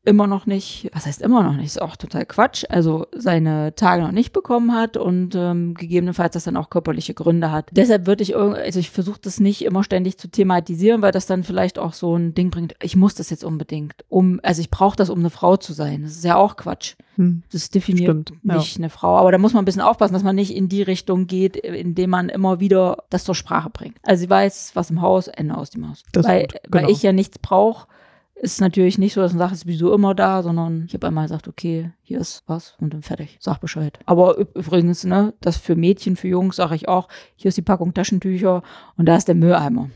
immer 0.05 0.27
noch 0.27 0.45
nicht, 0.45 0.89
was 0.93 1.05
heißt 1.05 1.21
immer 1.21 1.43
noch 1.43 1.55
nicht, 1.55 1.65
ist 1.65 1.81
auch 1.81 1.95
total 1.95 2.25
Quatsch, 2.25 2.63
also 2.69 3.07
seine 3.13 3.75
Tage 3.75 4.03
noch 4.03 4.11
nicht 4.11 4.33
bekommen 4.33 4.73
hat 4.73 4.97
und 4.97 5.35
ähm, 5.35 5.73
gegebenenfalls 5.73 6.33
das 6.33 6.45
dann 6.45 6.57
auch 6.57 6.69
körperliche 6.69 7.13
Gründe 7.13 7.51
hat. 7.51 7.69
Deshalb 7.71 8.07
würde 8.07 8.23
ich, 8.23 8.35
also 8.35 8.79
ich 8.79 8.89
versuche 8.89 9.19
das 9.21 9.39
nicht 9.39 9.63
immer 9.63 9.83
ständig 9.83 10.17
zu 10.17 10.29
thematisieren, 10.29 11.01
weil 11.01 11.11
das 11.11 11.25
dann 11.25 11.43
vielleicht 11.43 11.79
auch 11.79 11.93
so 11.93 12.15
ein 12.15 12.33
Ding 12.33 12.51
bringt, 12.51 12.75
ich 12.81 12.95
muss 12.95 13.15
das 13.15 13.29
jetzt 13.29 13.43
unbedingt, 13.43 14.05
um, 14.09 14.39
also 14.43 14.61
ich 14.61 14.69
brauche 14.69 14.95
das, 14.95 15.09
um 15.09 15.19
eine 15.19 15.29
Frau 15.29 15.57
zu 15.57 15.73
sein. 15.73 16.03
Das 16.03 16.11
ist 16.11 16.25
ja 16.25 16.35
auch 16.35 16.55
Quatsch. 16.55 16.95
Hm. 17.15 17.43
Das 17.51 17.69
definiert 17.69 18.09
Stimmt, 18.09 18.33
ja. 18.43 18.57
nicht 18.57 18.77
eine 18.77 18.89
Frau. 18.89 19.17
Aber 19.17 19.31
da 19.31 19.37
muss 19.37 19.53
man 19.53 19.63
ein 19.63 19.65
bisschen 19.65 19.81
aufpassen, 19.81 20.13
dass 20.13 20.23
man 20.23 20.35
nicht 20.35 20.53
in 20.53 20.69
die 20.69 20.81
Richtung 20.81 21.27
geht, 21.27 21.55
indem 21.55 22.09
man 22.09 22.29
immer 22.29 22.59
wieder 22.59 23.03
das 23.09 23.23
zur 23.23 23.35
Sprache 23.35 23.69
bringt. 23.69 23.97
Also 24.03 24.21
sie 24.21 24.29
weiß, 24.29 24.71
was 24.73 24.89
im 24.89 25.01
Haus, 25.01 25.27
Ende 25.27 25.57
aus 25.57 25.69
dem 25.69 25.89
Haus. 25.89 26.03
Das 26.11 26.25
weil, 26.25 26.43
gut, 26.43 26.55
weil 26.69 26.81
genau. 26.81 26.91
ich 26.91 27.03
ja 27.03 27.13
nichts 27.13 27.39
brauche, 27.39 27.87
ist 28.35 28.61
natürlich 28.61 28.97
nicht 28.97 29.13
so, 29.13 29.21
dass 29.21 29.31
man 29.33 29.39
sagt, 29.39 29.51
es 29.53 29.57
ist 29.59 29.63
sowieso 29.63 29.93
immer 29.93 30.13
da, 30.13 30.43
sondern 30.43 30.85
ich 30.87 30.93
habe 30.93 31.07
einmal 31.07 31.25
gesagt, 31.25 31.47
okay, 31.47 31.91
hier 32.03 32.19
ist 32.19 32.43
was 32.47 32.75
und 32.79 32.93
dann 32.93 33.01
fertig. 33.01 33.37
Sag 33.39 33.59
Bescheid. 33.59 33.97
Aber 34.05 34.37
üb- 34.37 34.55
übrigens, 34.55 35.03
ne, 35.05 35.33
das 35.41 35.57
für 35.57 35.75
Mädchen, 35.75 36.15
für 36.15 36.27
Jungs 36.27 36.57
sage 36.57 36.75
ich 36.75 36.87
auch, 36.87 37.07
hier 37.35 37.49
ist 37.49 37.57
die 37.57 37.61
Packung 37.63 37.93
Taschentücher 37.93 38.61
und 38.97 39.05
da 39.07 39.15
ist 39.15 39.27
der 39.27 39.35
Mülleimer. 39.35 39.89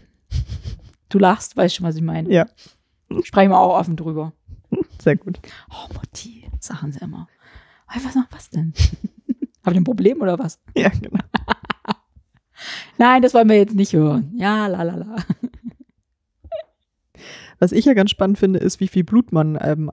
Du 1.10 1.20
lachst, 1.20 1.58
weißt 1.58 1.76
schon, 1.76 1.86
was 1.88 1.96
ich 1.96 2.02
meine. 2.02 2.32
Ja, 2.32 2.46
Sprechen 3.24 3.52
wir 3.52 3.60
auch 3.60 3.78
offen 3.80 3.96
drüber. 3.98 4.34
sehr 5.02 5.16
gut. 5.18 5.40
Oh, 5.72 5.94
Mutti, 5.94 6.46
sagen 6.60 6.92
sie 6.92 7.00
immer. 7.00 7.28
Was 7.94 8.16
was 8.32 8.50
denn? 8.52 8.74
Habt 9.66 9.76
ihr 9.76 9.82
ein 9.82 9.84
Problem 9.84 10.22
oder 10.22 10.38
was? 10.40 10.60
Ja, 10.76 10.90
genau. 10.90 11.20
Nein, 12.98 13.22
das 13.22 13.34
wollen 13.34 13.50
wir 13.50 13.58
jetzt 13.58 13.76
nicht 13.76 13.94
hören. 13.94 14.32
Ja, 14.36 14.68
la 14.68 14.84
la 14.84 14.96
la. 14.96 15.16
Was 17.60 17.72
ich 17.72 17.86
ja 17.86 17.94
ganz 17.94 18.10
spannend 18.12 18.38
finde, 18.38 18.60
ist, 18.60 18.80
wie 18.80 18.88
viel 18.88 19.04
Blut 19.04 19.32
man 19.32 19.58
ähm, 19.62 19.92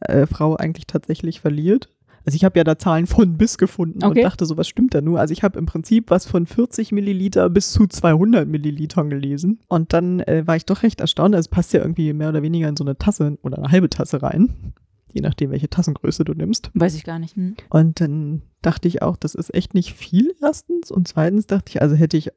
äh, 0.00 0.26
Frau 0.26 0.56
eigentlich 0.56 0.86
tatsächlich 0.86 1.40
verliert. 1.40 1.88
Also 2.24 2.36
ich 2.36 2.44
habe 2.44 2.56
ja 2.58 2.62
da 2.62 2.78
Zahlen 2.78 3.06
von 3.08 3.36
bis 3.36 3.58
gefunden 3.58 4.04
Okay. 4.04 4.20
und 4.20 4.24
dachte 4.24 4.46
so, 4.46 4.56
was 4.56 4.68
stimmt 4.68 4.94
da 4.94 5.00
nur? 5.00 5.18
Also 5.18 5.32
ich 5.32 5.42
habe 5.42 5.58
im 5.58 5.66
Prinzip 5.66 6.10
was 6.10 6.24
von 6.24 6.46
40 6.46 6.92
Milliliter 6.92 7.50
bis 7.50 7.72
zu 7.72 7.88
200 7.88 8.46
Millilitern 8.46 9.10
gelesen. 9.10 9.58
Und 9.68 9.92
dann 9.92 10.20
äh, 10.20 10.46
war 10.46 10.54
ich 10.54 10.64
doch 10.64 10.84
recht 10.84 11.00
erstaunt. 11.00 11.34
Also 11.34 11.46
es 11.46 11.50
passt 11.50 11.72
ja 11.72 11.80
irgendwie 11.80 12.12
mehr 12.12 12.28
oder 12.28 12.42
weniger 12.42 12.68
in 12.68 12.76
so 12.76 12.84
eine 12.84 12.96
Tasse 12.96 13.38
oder 13.42 13.58
eine 13.58 13.72
halbe 13.72 13.90
Tasse 13.90 14.22
rein. 14.22 14.72
Je 15.12 15.20
nachdem, 15.20 15.50
welche 15.50 15.68
Tassengröße 15.68 16.24
du 16.24 16.32
nimmst. 16.32 16.70
Weiß 16.74 16.94
ich 16.94 17.04
gar 17.04 17.18
nicht. 17.18 17.34
Hm. 17.36 17.56
Und 17.70 18.00
dann 18.00 18.42
dachte 18.62 18.86
ich 18.88 19.02
auch, 19.02 19.16
das 19.16 19.34
ist 19.34 19.52
echt 19.52 19.74
nicht 19.74 19.92
viel 19.92 20.32
erstens. 20.40 20.92
Und 20.92 21.08
zweitens 21.08 21.48
dachte 21.48 21.70
ich, 21.70 21.82
also 21.82 21.96
hätte 21.96 22.16
ich, 22.16 22.30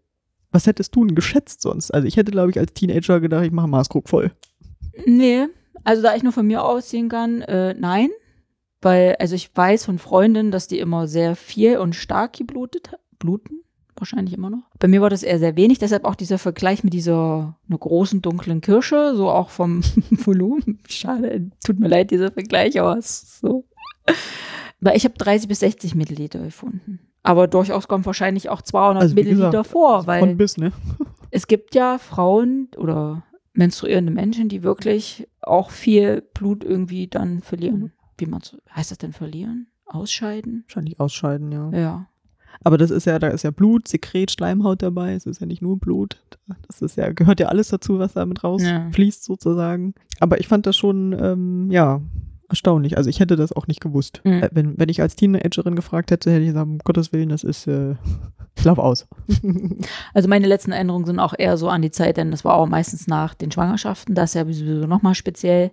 was 0.52 0.66
hättest 0.66 0.96
du 0.96 1.06
denn 1.06 1.16
geschätzt 1.16 1.62
sonst? 1.62 1.92
Also 1.94 2.08
ich 2.08 2.18
hätte, 2.18 2.32
glaube 2.32 2.50
ich, 2.50 2.58
als 2.60 2.74
Teenager 2.74 3.20
gedacht, 3.22 3.46
ich 3.46 3.52
mache 3.52 3.68
Maßkrug 3.68 4.10
voll. 4.10 4.32
Nee, 5.06 5.48
also 5.84 6.02
da 6.02 6.16
ich 6.16 6.24
nur 6.24 6.34
von 6.34 6.48
mir 6.48 6.64
ausziehen 6.64 7.10
kann, 7.10 7.42
äh, 7.42 7.74
nein. 7.74 8.10
Weil, 8.82 9.16
also 9.20 9.36
ich 9.36 9.50
weiß 9.56 9.86
von 9.86 9.98
Freundinnen, 9.98 10.52
dass 10.52 10.68
die 10.68 10.80
immer 10.80 11.08
sehr 11.08 11.36
viel 11.36 11.78
und 11.78 11.96
stark 11.96 12.34
geblutet 12.34 12.92
bluten. 13.18 13.62
Wahrscheinlich 13.98 14.34
immer 14.34 14.50
noch. 14.50 14.64
Bei 14.78 14.90
mir 14.90 15.02
war 15.02 15.10
das 15.10 15.24
eher 15.24 15.40
sehr 15.40 15.56
wenig, 15.56 15.80
deshalb 15.80 16.04
auch 16.04 16.16
dieser 16.16 16.38
Vergleich 16.38 16.84
mit 16.84 16.94
dieser 16.94 17.58
einer 17.70 17.78
großen 17.78 18.22
dunklen 18.22 18.60
Kirsche, 18.60 19.16
so 19.16 19.30
auch 19.30 19.50
vom 19.50 19.82
Volumen. 20.10 20.80
Schade, 20.88 21.50
tut 21.66 21.80
mir 21.80 21.88
leid, 21.88 22.12
dieser 22.12 22.32
Vergleich, 22.32 22.80
aber 22.80 22.98
es 22.98 23.40
so. 23.40 23.64
Weil 24.82 24.98
ich 24.98 25.06
habe 25.06 25.16
30 25.18 25.48
bis 25.48 25.62
60 25.62 25.96
Milliliter 25.96 26.40
gefunden. 26.40 27.00
Aber 27.24 27.48
durchaus 27.48 27.88
kommt 27.88 28.06
wahrscheinlich 28.06 28.50
auch 28.50 28.62
200 28.62 29.02
Also 29.02 29.16
Milliliter 29.16 29.50
gesagt, 29.50 29.68
vor, 29.68 30.06
weil 30.06 30.20
Von 30.20 30.38
bis, 30.38 30.58
ne? 30.58 30.74
es 31.32 31.48
gibt 31.48 31.74
ja 31.74 31.98
Frauen 31.98 32.68
oder 32.76 33.24
menstruierende 33.56 34.12
Menschen, 34.12 34.50
die 34.50 34.64
wirklich 34.64 35.28
auch 35.42 35.72
viel 35.72 36.22
Blut 36.34 36.64
irgendwie 36.64 37.08
dann 37.08 37.42
verlieren. 37.42 37.92
Wie 38.18 38.26
man 38.26 38.42
so, 38.42 38.58
heißt 38.74 38.92
das 38.92 38.98
denn 38.98 39.14
verlieren? 39.14 39.68
Ausscheiden? 39.86 40.64
Wahrscheinlich 40.68 41.00
ausscheiden, 41.00 41.52
ja. 41.52 41.70
Ja. 41.72 42.08
Aber 42.64 42.78
das 42.78 42.90
ist 42.90 43.06
ja, 43.06 43.20
da 43.20 43.28
ist 43.28 43.44
ja 43.44 43.52
Blut, 43.52 43.88
Sekret, 43.88 44.32
Schleimhaut 44.32 44.82
dabei. 44.82 45.14
Es 45.14 45.26
ist 45.26 45.42
ja 45.42 45.46
nicht 45.46 45.62
nur 45.62 45.78
Blut. 45.78 46.22
Das 46.68 46.82
ist 46.82 46.96
ja, 46.96 47.12
gehört 47.12 47.40
ja 47.40 47.48
alles 47.48 47.68
dazu, 47.70 48.00
was 48.00 48.14
damit 48.14 48.40
Ja. 48.42 48.50
rausfließt, 48.50 49.24
sozusagen. 49.24 49.94
Aber 50.20 50.40
ich 50.40 50.48
fand 50.48 50.66
das 50.66 50.78
schon, 50.78 51.14
ähm, 51.20 51.70
ja, 51.72 52.02
erstaunlich. 52.50 52.98
Also 52.98 53.10
ich 53.10 53.20
hätte 53.20 53.36
das 53.36 53.52
auch 53.54 53.68
nicht 53.68 53.82
gewusst. 53.82 54.22
Mhm. 54.24 54.44
Äh, 54.44 54.50
Wenn, 54.52 54.78
wenn 54.78 54.90
ich 54.90 55.02
als 55.02 55.16
Teenagerin 55.16 55.76
gefragt 55.76 56.12
hätte, 56.12 56.32
hätte 56.32 56.42
ich 56.42 56.50
gesagt, 56.50 56.68
um 56.68 56.78
Gottes 56.80 57.14
Willen, 57.14 57.30
das 57.30 57.44
ist, 57.44 57.68
äh, 57.68 57.96
ich 58.58 58.64
lauf 58.64 58.80
aus. 58.80 59.08
Also 60.14 60.30
meine 60.30 60.48
letzten 60.48 60.72
Erinnerungen 60.72 61.06
sind 61.06 61.20
auch 61.20 61.34
eher 61.38 61.58
so 61.58 61.70
an 61.70 61.82
die 61.82 61.92
Zeit, 61.92 62.18
denn 62.18 62.32
das 62.32 62.46
war 62.46 62.56
auch 62.56 62.68
meistens 62.68 63.08
nach 63.08 63.34
den 63.34 63.52
Schwangerschaften. 63.52 64.16
Das 64.16 64.32
ist 64.32 64.34
ja 64.36 64.44
sowieso 64.44 64.88
nochmal 64.88 65.16
speziell. 65.16 65.72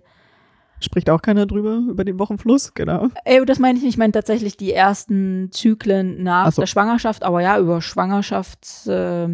Spricht 0.79 1.09
auch 1.09 1.21
keiner 1.21 1.45
drüber, 1.45 1.81
über 1.89 2.03
den 2.03 2.19
Wochenfluss, 2.19 2.73
genau. 2.73 3.07
Ey, 3.23 3.45
das 3.45 3.57
meine 3.59 3.77
ich 3.77 3.83
nicht. 3.83 3.93
Ich 3.93 3.97
meine 3.97 4.11
tatsächlich 4.11 4.57
die 4.57 4.73
ersten 4.73 5.49
Zyklen 5.51 6.23
nach 6.23 6.47
Ach 6.47 6.51
so. 6.51 6.61
der 6.61 6.67
Schwangerschaft. 6.67 7.23
Aber 7.23 7.41
ja, 7.41 7.57
über 7.57 7.81
Schwangerschafts, 7.81 8.87
äh, 8.87 9.23
äh, 9.25 9.29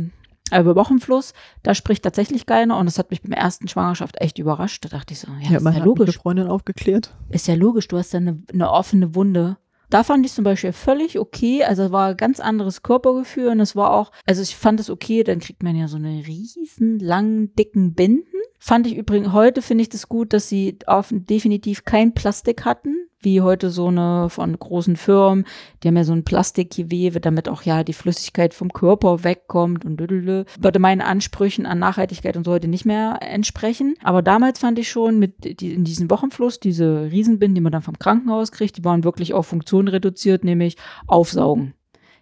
über 0.58 0.75
Wochenfluss, 0.75 1.34
da 1.63 1.75
spricht 1.75 2.03
tatsächlich 2.03 2.46
keiner. 2.46 2.77
Und 2.77 2.86
das 2.86 2.98
hat 2.98 3.12
mich 3.12 3.22
beim 3.22 3.32
ersten 3.32 3.68
Schwangerschaft 3.68 4.20
echt 4.22 4.39
überrascht. 4.39 4.86
Da 4.86 4.89
dachte 4.89 5.13
ich 5.13 5.20
so, 5.20 5.27
ja, 5.41 5.51
Ja, 5.51 5.58
ist 5.58 5.77
ja 5.77 5.84
logisch. 5.84 6.18
Freundin 6.18 6.48
aufgeklärt. 6.48 7.13
Ist 7.29 7.48
ja 7.48 7.56
logisch, 7.56 7.88
du 7.88 7.98
hast 7.98 8.13
ja 8.13 8.20
eine, 8.20 8.41
eine 8.51 8.72
offene 8.72 9.15
Wunde. 9.15 9.58
Da 9.89 10.03
fand 10.03 10.24
ich 10.25 10.34
zum 10.34 10.44
Beispiel 10.44 10.72
völlig 10.72 11.18
okay. 11.18 11.63
Also 11.63 11.84
es 11.84 11.91
war 11.91 12.10
ein 12.10 12.18
ganz 12.18 12.39
anderes 12.39 12.84
Körpergefühl 12.84 13.48
und 13.48 13.60
es 13.60 13.75
war 13.75 13.91
auch, 13.91 14.12
also 14.27 14.41
ich 14.41 14.56
fand 14.56 14.79
es 14.79 14.89
okay, 14.89 15.24
dann 15.24 15.39
kriegt 15.39 15.63
man 15.63 15.75
ja 15.75 15.88
so 15.88 15.98
eine 15.98 16.25
riesen, 16.27 17.00
langen, 17.00 17.56
dicken 17.56 17.94
Binden. 17.96 18.25
Fand 18.61 18.85
ich 18.87 18.98
übrigens, 18.98 19.31
heute 19.31 19.61
finde 19.61 19.83
ich 19.83 19.89
das 19.89 20.09
gut, 20.09 20.33
dass 20.33 20.50
sie 20.50 20.77
auf, 20.85 21.07
definitiv 21.11 21.85
kein 21.85 22.13
Plastik 22.13 22.65
hatten, 22.65 23.07
wie 23.22 23.41
heute 23.41 23.69
so 23.69 23.87
eine 23.87 24.29
von 24.29 24.57
großen 24.59 24.98
Firmen. 24.98 25.45
Die 25.81 25.87
haben 25.87 25.95
ja 25.95 26.03
so 26.03 26.11
ein 26.11 26.25
Plastikgewebe, 26.25 27.22
damit 27.22 27.48
auch 27.48 27.63
ja 27.63 27.85
die 27.85 27.93
Flüssigkeit 27.93 28.53
vom 28.53 28.74
Körper 28.74 29.24
wegkommt 29.24 29.85
und 29.85 29.98
düdelü. 29.98 30.43
Würde 30.59 30.79
meinen 30.79 31.01
Ansprüchen 31.01 31.65
an 31.65 31.79
Nachhaltigkeit 31.79 32.35
und 32.35 32.43
so 32.43 32.51
heute 32.51 32.67
nicht 32.67 32.85
mehr 32.85 33.19
entsprechen. 33.22 33.95
Aber 34.03 34.22
damals 34.22 34.59
fand 34.59 34.77
ich 34.77 34.89
schon 34.89 35.19
mit 35.19 35.61
die, 35.61 35.74
in 35.74 35.85
diesem 35.85 36.09
Wochenfluss, 36.09 36.59
diese 36.59 37.09
Riesenbinden, 37.11 37.55
die 37.55 37.61
man 37.61 37.72
dann 37.72 37.81
vom 37.81 37.98
Krankenhaus 37.98 38.51
kriegt, 38.51 38.77
die 38.77 38.83
waren 38.83 39.05
wirklich 39.05 39.33
auf 39.33 39.48
Funktion 39.48 39.87
reduziert, 39.87 40.43
nämlich 40.43 40.75
aufsaugen. 41.07 41.75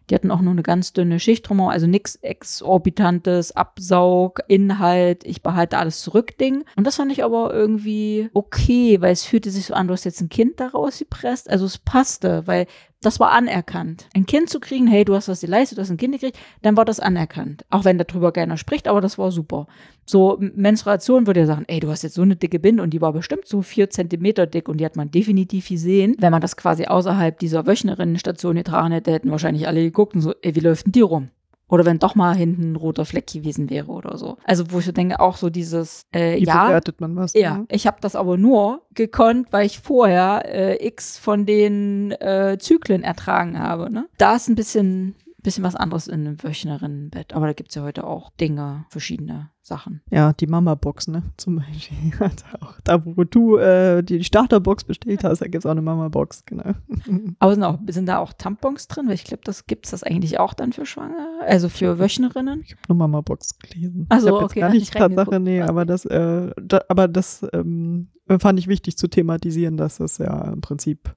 Die 0.09 0.15
hatten 0.15 0.31
auch 0.31 0.41
nur 0.41 0.53
eine 0.53 0.63
ganz 0.63 0.93
dünne 0.93 1.19
Schicht 1.19 1.47
drumherum, 1.47 1.71
also 1.71 1.87
nichts 1.87 2.15
exorbitantes, 2.15 3.55
Absaug, 3.55 4.39
Inhalt, 4.47 5.25
ich 5.25 5.41
behalte 5.41 5.77
alles 5.77 6.01
zurück 6.01 6.37
Ding. 6.37 6.63
Und 6.75 6.87
das 6.87 6.95
fand 6.95 7.11
ich 7.11 7.23
aber 7.23 7.53
irgendwie 7.53 8.29
okay, 8.33 9.01
weil 9.01 9.11
es 9.11 9.25
fühlte 9.25 9.49
sich 9.49 9.65
so 9.65 9.73
an, 9.73 9.87
du 9.87 9.93
hast 9.93 10.05
jetzt 10.05 10.21
ein 10.21 10.29
Kind 10.29 10.59
da 10.59 10.67
rausgepresst. 10.67 11.49
Also 11.49 11.65
es 11.65 11.77
passte, 11.77 12.45
weil 12.45 12.67
das 13.01 13.19
war 13.19 13.31
anerkannt. 13.31 14.07
Ein 14.15 14.25
Kind 14.25 14.49
zu 14.49 14.59
kriegen, 14.59 14.87
hey, 14.87 15.05
du 15.05 15.13
hast 15.13 15.27
was 15.27 15.41
geleistet, 15.41 15.77
du 15.77 15.81
hast 15.81 15.91
ein 15.91 15.97
Kind 15.97 16.13
gekriegt, 16.13 16.37
dann 16.61 16.75
war 16.77 16.85
das 16.85 16.99
anerkannt. 16.99 17.63
Auch 17.69 17.85
wenn 17.85 17.97
darüber 17.97 18.31
keiner 18.31 18.57
spricht, 18.57 18.87
aber 18.87 19.01
das 19.01 19.17
war 19.17 19.31
super. 19.31 19.67
So 20.05 20.37
Menstruation 20.39 21.27
würde 21.27 21.41
ja 21.41 21.45
sagen, 21.45 21.65
ey, 21.67 21.79
du 21.79 21.89
hast 21.89 22.01
jetzt 22.01 22.15
so 22.15 22.23
eine 22.23 22.35
dicke 22.35 22.59
Binde 22.59 22.81
und 22.81 22.91
die 22.91 23.01
war 23.01 23.13
bestimmt 23.13 23.47
so 23.47 23.61
vier 23.61 23.89
Zentimeter 23.89 24.47
dick 24.47 24.67
und 24.67 24.77
die 24.77 24.85
hat 24.85 24.95
man 24.95 25.11
definitiv 25.11 25.67
gesehen. 25.69 26.15
Wenn 26.19 26.31
man 26.31 26.41
das 26.41 26.57
quasi 26.57 26.85
außerhalb 26.85 27.37
dieser 27.37 27.67
Wöchnerinnenstation 27.67 28.55
getragen 28.55 28.91
hätte, 28.91 29.11
hätten 29.11 29.31
wahrscheinlich 29.31 29.67
alle 29.67 29.83
geguckt 29.83 30.15
und 30.15 30.21
so, 30.21 30.33
ey, 30.41 30.55
wie 30.55 30.61
läuft 30.61 30.87
denn 30.87 30.93
die 30.93 31.01
rum? 31.01 31.29
Oder 31.69 31.85
wenn 31.85 31.99
doch 31.99 32.15
mal 32.15 32.35
hinten 32.35 32.71
ein 32.71 32.75
roter 32.75 33.05
Fleck 33.05 33.27
gewesen 33.27 33.69
wäre 33.69 33.91
oder 33.91 34.17
so. 34.17 34.37
Also 34.45 34.71
wo 34.71 34.79
ich 34.79 34.85
so 34.85 34.91
denke, 34.91 35.19
auch 35.19 35.35
so 35.37 35.49
dieses, 35.49 36.05
äh, 36.11 36.37
Wie 36.37 36.45
ja, 36.45 36.65
bewertet 36.65 37.01
man 37.01 37.15
was? 37.15 37.33
ja, 37.33 37.59
ne? 37.59 37.65
ich 37.69 37.85
habe 37.87 37.97
das 37.99 38.15
aber 38.15 38.37
nur 38.37 38.83
gekonnt, 38.93 39.47
weil 39.51 39.65
ich 39.65 39.79
vorher 39.79 40.43
äh, 40.45 40.87
x 40.87 41.17
von 41.17 41.45
den 41.45 42.11
äh, 42.11 42.57
Zyklen 42.59 43.03
ertragen 43.03 43.59
habe. 43.59 43.91
Ne? 43.91 44.07
Da 44.17 44.35
ist 44.35 44.47
ein 44.47 44.55
bisschen, 44.55 45.15
bisschen 45.47 45.63
was 45.63 45.77
anderes 45.77 46.09
in 46.09 46.27
einem 46.27 46.43
Wöchnerinnenbett. 46.43 47.31
Aber 47.31 47.47
da 47.47 47.53
gibt's 47.53 47.73
ja 47.73 47.81
heute 47.81 48.03
auch 48.03 48.31
Dinge, 48.31 48.85
verschiedene 48.89 49.49
Sachen. 49.61 50.01
Ja, 50.11 50.33
die 50.33 50.45
Mama-Box, 50.45 51.07
ne? 51.07 51.23
Zum 51.37 51.55
Beispiel. 51.55 51.97
Also 52.19 52.43
auch 52.59 52.73
da, 52.83 53.05
wo 53.05 53.23
du 53.23 53.55
äh, 53.55 54.03
die 54.03 54.25
Starterbox 54.25 54.83
bestellt 54.83 55.23
hast, 55.23 55.39
da 55.39 55.47
gibt's 55.47 55.65
auch 55.65 55.71
eine 55.71 55.81
Mama-Box, 55.81 56.43
genau. 56.45 56.73
Aber 57.39 57.53
sind, 57.53 57.63
auch, 57.63 57.79
sind 57.87 58.07
da 58.07 58.17
auch 58.17 58.33
Tampons 58.33 58.89
drin? 58.89 59.07
Weil 59.07 59.13
ich 59.13 59.23
glaube, 59.23 59.43
das 59.45 59.67
gibt's 59.67 59.91
das 59.91 60.03
eigentlich 60.03 60.37
auch 60.37 60.53
dann 60.53 60.73
für 60.73 60.85
Schwangere, 60.85 61.39
also 61.47 61.69
für 61.69 61.97
Wöchnerinnen. 61.97 62.63
Ich 62.65 62.71
habe 62.71 62.81
nur 62.89 62.97
Mama-Box 62.97 63.59
gelesen. 63.59 64.05
Ach 64.09 64.19
so, 64.19 64.27
ich 64.27 64.33
hab 64.33 64.41
jetzt 64.41 64.51
okay, 64.51 64.59
gar 64.59 64.69
nicht 64.71 64.93
Tatsache, 64.93 65.39
nee, 65.39 65.61
aber 65.61 65.85
das, 65.85 66.03
äh, 66.03 66.51
da, 66.61 66.81
aber 66.89 67.07
das 67.07 67.47
ähm, 67.53 68.09
fand 68.37 68.59
ich 68.59 68.67
wichtig 68.67 68.97
zu 68.97 69.07
thematisieren, 69.07 69.77
dass 69.77 69.99
das 69.99 70.17
ja 70.17 70.51
im 70.51 70.59
Prinzip 70.59 71.15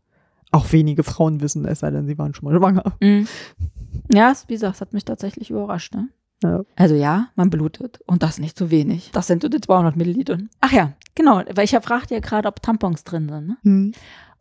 auch 0.51 0.73
wenige 0.73 1.03
Frauen 1.03 1.41
wissen, 1.41 1.65
es 1.65 1.81
sei 1.81 1.91
denn, 1.91 2.07
sie 2.07 2.19
waren 2.19 2.35
schon 2.35 2.51
mal 2.51 2.59
schwanger. 2.59 2.93
Mhm. 3.01 3.27
Ja, 4.13 4.33
wie 4.47 4.55
gesagt, 4.55 4.77
es 4.77 4.81
hat 4.81 4.93
mich 4.93 5.05
tatsächlich 5.05 5.51
überrascht. 5.51 5.95
Ne? 5.95 6.09
Ja. 6.43 6.63
Also 6.77 6.95
ja, 6.95 7.29
man 7.37 7.51
blutet 7.51 8.01
und 8.07 8.23
das 8.23 8.39
nicht 8.39 8.57
zu 8.57 8.71
wenig. 8.71 9.11
Das 9.13 9.27
sind 9.27 9.43
so 9.43 9.49
die 9.49 9.61
200 9.61 9.97
Milliliter. 9.97 10.39
Ach 10.61 10.73
ja, 10.73 10.93
genau, 11.15 11.43
weil 11.55 11.65
ich 11.65 11.71
fragte 11.71 12.15
ja 12.15 12.21
gerade, 12.21 12.49
ob 12.49 12.63
Tampons 12.63 13.05
drin 13.05 13.29
sind. 13.29 13.47
Ne? 13.47 13.57
Hm. 13.63 13.93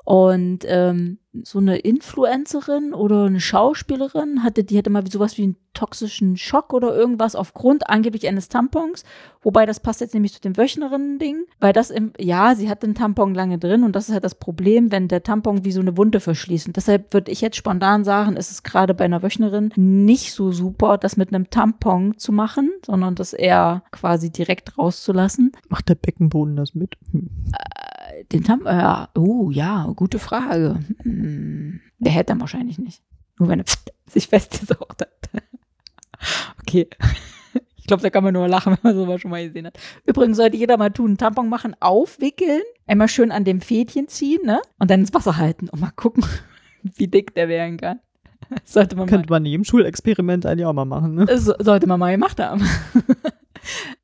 Und 0.06 0.66
ähm, 0.66 1.20
so 1.44 1.60
eine 1.60 1.78
Influencerin 1.78 2.94
oder 2.94 3.26
eine 3.26 3.40
Schauspielerin 3.40 4.44
hatte, 4.44 4.64
die 4.64 4.78
hatte 4.78 4.90
mal 4.90 5.06
sowas 5.10 5.38
wie 5.38 5.44
einen 5.44 5.58
toxischen 5.74 6.36
Schock 6.38 6.74
oder 6.74 6.96
irgendwas 6.96 7.36
aufgrund 7.36 7.90
angeblich 7.90 8.28
eines 8.28 8.50
Tampons. 8.50 9.04
Wobei 9.44 9.66
das 9.66 9.80
passt 9.80 10.02
jetzt 10.02 10.14
nämlich 10.16 10.34
zu 10.34 10.42
dem 10.42 10.58
Wöchnerinnen-Ding, 10.58 11.46
weil 11.60 11.72
das 11.72 11.92
im, 11.92 12.14
ja, 12.18 12.56
sie 12.56 12.70
hat 12.70 12.82
den 12.82 12.96
Tampon 12.96 13.36
lange 13.36 13.60
drin 13.60 13.84
und 13.84 13.96
das 13.96 14.10
ist 14.10 14.14
halt 14.14 14.24
das 14.24 14.36
Problem, 14.36 14.92
wenn 14.92 15.08
der 15.08 15.24
Tampon 15.24 15.64
wie 15.64 15.72
so 15.72 15.82
eine 15.82 15.96
Wunde 15.96 16.20
verschließt. 16.20 16.68
Und 16.68 16.76
deshalb 16.76 17.14
würde 17.14 17.32
ich 17.32 17.42
jetzt 17.42 17.58
spontan 17.58 18.04
sagen, 18.04 18.36
ist 18.36 18.52
es 18.52 18.64
gerade 18.64 18.96
bei 18.96 19.06
einer 19.06 19.22
Wöchnerin 19.22 19.72
nicht 19.76 20.34
so 20.34 20.52
super, 20.52 20.98
das 20.98 21.16
mit 21.16 21.34
einem 21.34 21.50
Tampon 21.52 22.18
zu 22.18 22.32
machen, 22.32 22.72
sondern 22.86 23.14
das 23.14 23.34
eher 23.34 23.84
quasi 23.92 24.32
direkt 24.32 24.78
rauszulassen. 24.78 25.52
Macht 25.70 25.90
der 25.90 25.96
Beckenboden 25.96 26.56
das 26.56 26.74
mit? 26.74 26.98
Hm. 27.12 27.30
Den 28.32 28.44
Tam 28.44 28.66
äh, 28.66 28.72
ja, 28.72 29.10
oh 29.16 29.50
ja, 29.50 29.92
gute 29.96 30.20
Frage. 30.20 30.80
Hm, 31.04 31.19
der 32.00 32.12
hält 32.12 32.30
dann 32.30 32.40
wahrscheinlich 32.40 32.80
nicht. 32.80 33.02
Nur 33.38 33.50
wenn 33.50 33.60
er 33.60 33.66
sich 34.08 34.28
festgesaugt 34.28 35.02
hat. 35.02 35.10
okay. 36.62 36.88
Ich 37.76 37.92
glaube, 37.92 38.04
da 38.04 38.12
kann 38.12 38.24
man 38.24 38.36
nur 38.36 38.48
lachen, 38.48 38.78
wenn 38.84 38.94
man 38.94 38.96
sowas 38.96 39.20
schon 39.20 39.32
mal 39.32 39.44
gesehen 39.44 39.66
hat. 39.66 39.80
Übrigens 40.06 40.38
sollte 40.38 40.56
jeder 40.56 40.78
mal 40.78 40.92
tun, 40.92 41.08
einen 41.08 41.18
Tampon 41.18 41.50
machen, 41.50 41.76
aufwickeln, 41.80 42.62
einmal 42.86 43.08
schön 43.08 43.32
an 43.32 43.46
dem 43.46 43.62
Fädchen 43.62 44.08
ziehen, 44.08 44.42
ne? 44.46 44.62
Und 44.78 44.92
dann 44.92 45.00
ins 45.00 45.12
Wasser 45.12 45.38
halten 45.38 45.70
und 45.70 45.82
mal 45.82 45.90
gucken, 45.96 46.24
wie 46.84 47.08
dick 47.08 47.34
der 47.34 47.48
werden 47.48 47.78
kann. 47.78 48.00
Sollte 48.64 48.96
man 48.96 49.08
mal 49.08 49.10
Könnte 49.10 49.32
man 49.32 49.42
neben 49.42 49.66
Schulexperiment 49.66 50.46
eigentlich 50.46 50.68
auch 50.68 50.74
mal 50.74 50.86
machen, 50.86 51.16
ne? 51.16 51.26
so, 51.40 51.56
sollte 51.58 51.88
man 51.88 52.00
mal 52.00 52.12
gemacht 52.12 52.40
haben. 52.40 52.64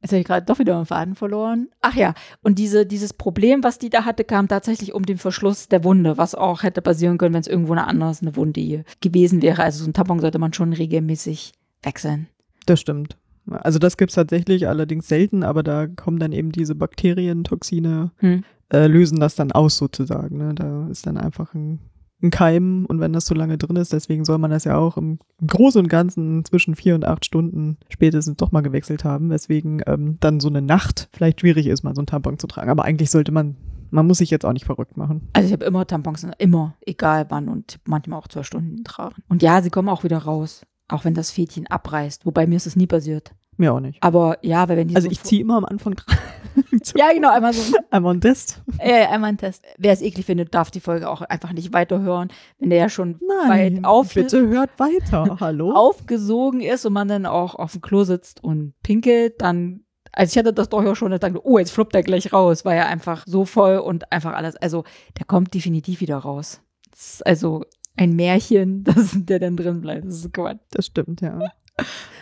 Jetzt 0.01 0.11
habe 0.11 0.19
ich 0.19 0.25
gerade 0.25 0.45
doch 0.45 0.59
wieder 0.59 0.75
einen 0.75 0.85
Faden 0.85 1.15
verloren. 1.15 1.69
Ach 1.81 1.95
ja, 1.95 2.13
und 2.43 2.59
diese, 2.59 2.85
dieses 2.85 3.13
Problem, 3.13 3.63
was 3.63 3.79
die 3.79 3.89
da 3.89 4.05
hatte, 4.05 4.23
kam 4.23 4.47
tatsächlich 4.47 4.93
um 4.93 5.03
den 5.05 5.17
Verschluss 5.17 5.67
der 5.67 5.83
Wunde, 5.83 6.17
was 6.17 6.35
auch 6.35 6.63
hätte 6.63 6.81
passieren 6.81 7.17
können, 7.17 7.33
wenn 7.33 7.41
es 7.41 7.47
irgendwo 7.47 7.71
eine 7.73 7.87
anders 7.87 8.21
eine 8.21 8.35
Wunde 8.35 8.61
hier 8.61 8.83
gewesen 9.01 9.41
wäre. 9.41 9.63
Also 9.63 9.83
so 9.83 9.89
ein 9.89 9.93
Tampon 9.93 10.19
sollte 10.19 10.39
man 10.39 10.53
schon 10.53 10.73
regelmäßig 10.73 11.53
wechseln. 11.83 12.27
Das 12.65 12.79
stimmt. 12.81 13.17
Also 13.47 13.77
das 13.77 13.97
gibt's 13.97 14.15
tatsächlich 14.15 14.67
allerdings 14.67 15.07
selten, 15.07 15.43
aber 15.43 15.61
da 15.61 15.85
kommen 15.87 16.17
dann 16.19 16.31
eben 16.31 16.51
diese 16.51 16.73
Bakterientoxine, 16.75 18.11
Hm. 18.17 18.43
äh, 18.73 18.87
lösen 18.87 19.19
das 19.19 19.35
dann 19.35 19.51
aus 19.51 19.77
sozusagen. 19.77 20.37
Ne? 20.37 20.53
Da 20.55 20.87
ist 20.89 21.05
dann 21.05 21.17
einfach 21.17 21.53
ein, 21.53 21.79
ein 22.21 22.31
Keim 22.31 22.85
und 22.85 22.99
wenn 22.99 23.13
das 23.13 23.25
so 23.25 23.35
lange 23.35 23.57
drin 23.57 23.75
ist, 23.75 23.93
deswegen 23.93 24.25
soll 24.25 24.37
man 24.37 24.51
das 24.51 24.63
ja 24.63 24.77
auch 24.77 24.97
im, 24.97 25.19
im 25.39 25.47
Großen 25.47 25.79
und 25.81 25.87
Ganzen 25.87 26.45
zwischen 26.45 26.75
vier 26.75 26.95
und 26.95 27.05
acht 27.05 27.25
Stunden 27.25 27.77
spätestens 27.89 28.37
doch 28.37 28.51
mal 28.51 28.61
gewechselt 28.61 29.03
haben, 29.03 29.29
weswegen 29.29 29.81
ähm, 29.85 30.17
dann 30.19 30.39
so 30.39 30.47
eine 30.47 30.61
Nacht 30.61 31.09
vielleicht 31.13 31.41
schwierig 31.41 31.67
ist, 31.67 31.83
mal 31.83 31.95
so 31.95 32.01
einen 32.01 32.07
Tampon 32.07 32.39
zu 32.39 32.47
tragen. 32.47 32.69
Aber 32.69 32.85
eigentlich 32.85 33.11
sollte 33.11 33.31
man, 33.31 33.57
man 33.91 34.07
muss 34.07 34.19
sich 34.19 34.31
jetzt 34.31 34.45
auch 34.45 34.53
nicht 34.53 34.65
verrückt 34.65 34.97
machen. 34.97 35.27
Also 35.33 35.47
ich 35.47 35.53
habe 35.53 35.65
immer 35.65 35.85
Tampons, 35.85 36.25
immer, 36.37 36.75
egal 36.85 37.25
wann 37.29 37.49
und 37.49 37.79
manchmal 37.85 38.19
auch 38.19 38.27
zwei 38.27 38.43
Stunden 38.43 38.83
tragen. 38.83 39.21
Und 39.27 39.43
ja, 39.43 39.61
sie 39.61 39.69
kommen 39.69 39.89
auch 39.89 40.03
wieder 40.03 40.19
raus. 40.19 40.65
Auch 40.87 41.03
wenn 41.03 41.15
das 41.15 41.31
Fädchen 41.31 41.65
abreißt. 41.65 42.27
Wobei 42.27 42.45
mir 42.45 42.57
ist 42.57 42.67
das 42.67 42.75
nie 42.75 42.85
passiert. 42.85 43.33
Mir 43.57 43.73
auch 43.73 43.79
nicht. 43.79 44.01
Aber 44.03 44.37
ja, 44.41 44.67
weil 44.67 44.77
wenn 44.77 44.87
die 44.87 44.95
Also 44.95 45.07
so 45.07 45.11
ich 45.11 45.23
ziehe 45.23 45.41
immer 45.41 45.57
am 45.57 45.65
Anfang 45.65 45.95
Ja, 46.95 47.11
genau, 47.13 47.31
einmal 47.31 47.53
so. 47.53 47.75
einmal 47.89 48.11
einen 48.11 48.21
Test. 48.21 48.61
Ja, 48.79 48.99
ja, 48.99 49.09
einmal 49.09 49.29
einen 49.29 49.37
Test. 49.37 49.63
Wer 49.77 49.93
es 49.93 50.01
eklig 50.01 50.25
findet, 50.25 50.53
darf 50.53 50.71
die 50.71 50.79
Folge 50.79 51.09
auch 51.09 51.21
einfach 51.21 51.53
nicht 51.53 51.73
weiterhören, 51.73 52.29
wenn 52.59 52.69
der 52.69 52.79
ja 52.79 52.89
schon 52.89 53.19
weit 53.21 53.83
auf, 53.83 54.13
bitte 54.13 54.47
hört 54.47 54.71
weiter. 54.77 55.37
Hallo? 55.39 55.71
aufgesogen 55.75 56.61
ist 56.61 56.85
und 56.85 56.93
man 56.93 57.07
dann 57.07 57.25
auch 57.25 57.55
auf 57.55 57.73
dem 57.73 57.81
Klo 57.81 58.03
sitzt 58.03 58.43
und 58.43 58.73
pinkelt, 58.83 59.41
dann, 59.41 59.81
also 60.11 60.31
ich 60.31 60.37
hatte 60.37 60.53
das 60.53 60.69
doch 60.69 60.85
auch 60.85 60.95
schon, 60.95 61.11
da 61.11 61.17
dachte, 61.17 61.45
oh, 61.45 61.57
jetzt 61.57 61.71
fluppt 61.71 61.95
er 61.95 62.03
gleich 62.03 62.31
raus, 62.31 62.65
weil 62.65 62.77
er 62.77 62.87
einfach 62.87 63.23
so 63.25 63.45
voll 63.45 63.77
und 63.77 64.11
einfach 64.11 64.33
alles, 64.33 64.55
also 64.57 64.83
der 65.17 65.25
kommt 65.25 65.53
definitiv 65.53 66.01
wieder 66.01 66.17
raus. 66.17 66.61
Das 66.91 67.15
ist 67.15 67.25
also 67.25 67.65
ein 67.97 68.15
Märchen, 68.15 68.83
dass 68.83 69.11
der 69.13 69.39
dann 69.39 69.57
drin 69.57 69.81
bleibt. 69.81 70.05
Das 70.05 70.15
ist 70.15 70.33
Quatsch. 70.33 70.59
Das 70.71 70.85
stimmt, 70.85 71.21
ja. 71.21 71.39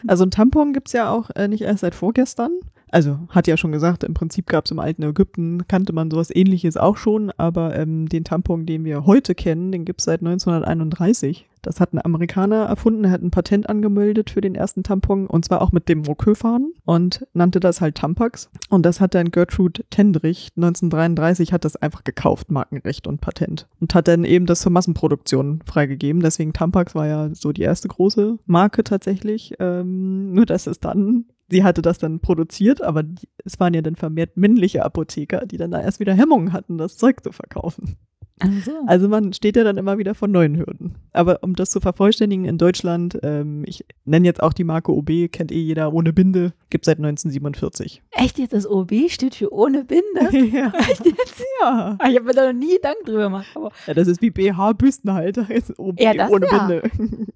Also 0.07 0.25
ein 0.25 0.31
Tampon 0.31 0.73
gibt's 0.73 0.93
ja 0.93 1.09
auch 1.09 1.29
äh, 1.35 1.47
nicht 1.47 1.61
erst 1.61 1.81
seit 1.81 1.95
vorgestern. 1.95 2.51
Also 2.91 3.19
hat 3.29 3.47
ja 3.47 3.57
schon 3.57 3.71
gesagt, 3.71 4.03
im 4.03 4.13
Prinzip 4.13 4.47
gab's 4.47 4.69
im 4.69 4.79
alten 4.79 5.01
Ägypten, 5.03 5.67
kannte 5.67 5.93
man 5.93 6.11
sowas 6.11 6.29
ähnliches 6.33 6.77
auch 6.77 6.97
schon, 6.97 7.31
aber 7.37 7.75
ähm, 7.75 8.07
den 8.07 8.23
Tampon, 8.23 8.65
den 8.65 8.85
wir 8.85 9.05
heute 9.05 9.33
kennen, 9.33 9.71
den 9.71 9.85
gibt's 9.85 10.03
seit 10.03 10.21
1931. 10.21 11.47
Das 11.63 11.79
hat 11.79 11.93
ein 11.93 12.03
Amerikaner 12.03 12.65
erfunden, 12.65 13.05
er 13.05 13.11
hat 13.11 13.23
ein 13.23 13.31
Patent 13.31 13.67
angemeldet 13.67 14.29
für 14.29 14.41
den 14.41 14.53
ersten 14.53 14.83
Tampon 14.83 15.27
und 15.27 15.45
zwar 15.45 15.61
auch 15.61 15.71
mit 15.71 15.89
dem 15.89 16.03
Roqueux-Faden 16.03 16.73
und 16.85 17.25
nannte 17.33 17.59
das 17.59 17.81
halt 17.81 17.95
Tampax. 17.95 18.49
Und 18.69 18.85
das 18.85 19.01
hat 19.01 19.15
dann 19.15 19.31
Gertrude 19.31 19.83
Tendrich 19.89 20.49
1933 20.57 21.53
hat 21.53 21.65
das 21.65 21.77
einfach 21.77 22.03
gekauft, 22.03 22.51
Markenrecht 22.51 23.07
und 23.07 23.21
Patent. 23.21 23.67
Und 23.79 23.95
hat 23.95 24.07
dann 24.07 24.25
eben 24.25 24.45
das 24.45 24.61
zur 24.61 24.71
Massenproduktion 24.71 25.61
freigegeben. 25.65 26.21
Deswegen 26.21 26.53
Tampax 26.53 26.93
war 26.95 27.07
ja 27.07 27.33
so 27.33 27.51
die 27.51 27.61
erste 27.61 27.87
große 27.87 28.37
Marke 28.45 28.83
tatsächlich. 28.83 29.53
Ähm, 29.59 30.33
nur 30.33 30.45
dass 30.45 30.67
es 30.67 30.81
dann, 30.81 31.25
sie 31.49 31.63
hatte 31.63 31.81
das 31.81 31.97
dann 31.97 32.19
produziert, 32.19 32.81
aber 32.81 33.03
es 33.45 33.59
waren 33.59 33.73
ja 33.73 33.81
dann 33.81 33.95
vermehrt 33.95 34.35
männliche 34.35 34.83
Apotheker, 34.83 35.45
die 35.45 35.57
dann 35.57 35.71
da 35.71 35.81
erst 35.81 36.01
wieder 36.01 36.13
Hemmungen 36.13 36.51
hatten, 36.51 36.77
das 36.77 36.97
Zeug 36.97 37.23
zu 37.23 37.31
verkaufen. 37.31 37.95
Also. 38.43 38.71
Also 38.87 39.07
man 39.09 39.33
steht 39.33 39.55
ja 39.55 39.63
dann 39.63 39.77
immer 39.77 39.97
wieder 39.97 40.13
vor 40.15 40.27
neuen 40.27 40.57
Hürden. 40.57 40.95
Aber 41.13 41.39
um 41.41 41.55
das 41.55 41.69
zu 41.69 41.79
vervollständigen 41.79 42.45
in 42.45 42.57
Deutschland, 42.57 43.17
ähm, 43.23 43.63
ich 43.65 43.85
nenne 44.05 44.25
jetzt 44.25 44.43
auch 44.43 44.53
die 44.53 44.63
Marke 44.63 44.91
OB, 44.91 45.31
kennt 45.31 45.51
eh 45.51 45.59
jeder, 45.61 45.93
ohne 45.93 46.11
Binde, 46.13 46.53
gibt 46.69 46.85
seit 46.85 46.97
1947. 46.97 48.01
Echt 48.11 48.37
jetzt, 48.39 48.53
das 48.53 48.67
OB 48.69 48.91
steht 49.09 49.35
für 49.35 49.53
ohne 49.53 49.85
Binde? 49.85 50.37
ja. 50.57 50.73
Echt 50.89 51.05
jetzt? 51.05 51.43
ja. 51.61 51.95
Ah, 51.99 52.09
Ich 52.09 52.15
habe 52.15 52.25
mir 52.25 52.33
da 52.33 52.51
noch 52.51 52.59
nie 52.59 52.75
Gedanken 52.75 53.05
drüber 53.05 53.23
gemacht. 53.23 53.47
Aber, 53.55 53.71
ja, 53.87 53.93
das 53.93 54.07
ist 54.07 54.21
wie 54.21 54.29
BH-Büstenhalter, 54.31 55.45
jetzt 55.49 55.77
OB 55.79 55.99
Ja, 56.01 56.13
das 56.13 56.29
ohne 56.31 56.47
ja. 56.47 56.67
Binde. 56.67 56.91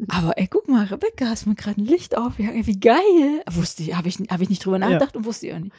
aber 0.10 0.38
ey, 0.38 0.48
guck 0.50 0.68
mal, 0.68 0.86
Rebecca, 0.86 1.26
hast 1.26 1.46
mir 1.46 1.56
gerade 1.56 1.82
ein 1.82 1.86
Licht 1.86 2.18
aufgehangen. 2.18 2.66
Wie 2.68 2.80
geil. 2.80 2.98
Wusste 3.52 3.84
ich, 3.84 3.96
habe 3.96 4.08
ich, 4.08 4.18
hab 4.30 4.42
ich 4.42 4.50
nicht 4.50 4.66
drüber 4.66 4.80
nachgedacht 4.80 5.16
und 5.16 5.26
wusste 5.26 5.48
ich 5.48 5.54
auch 5.54 5.60
nicht. 5.60 5.74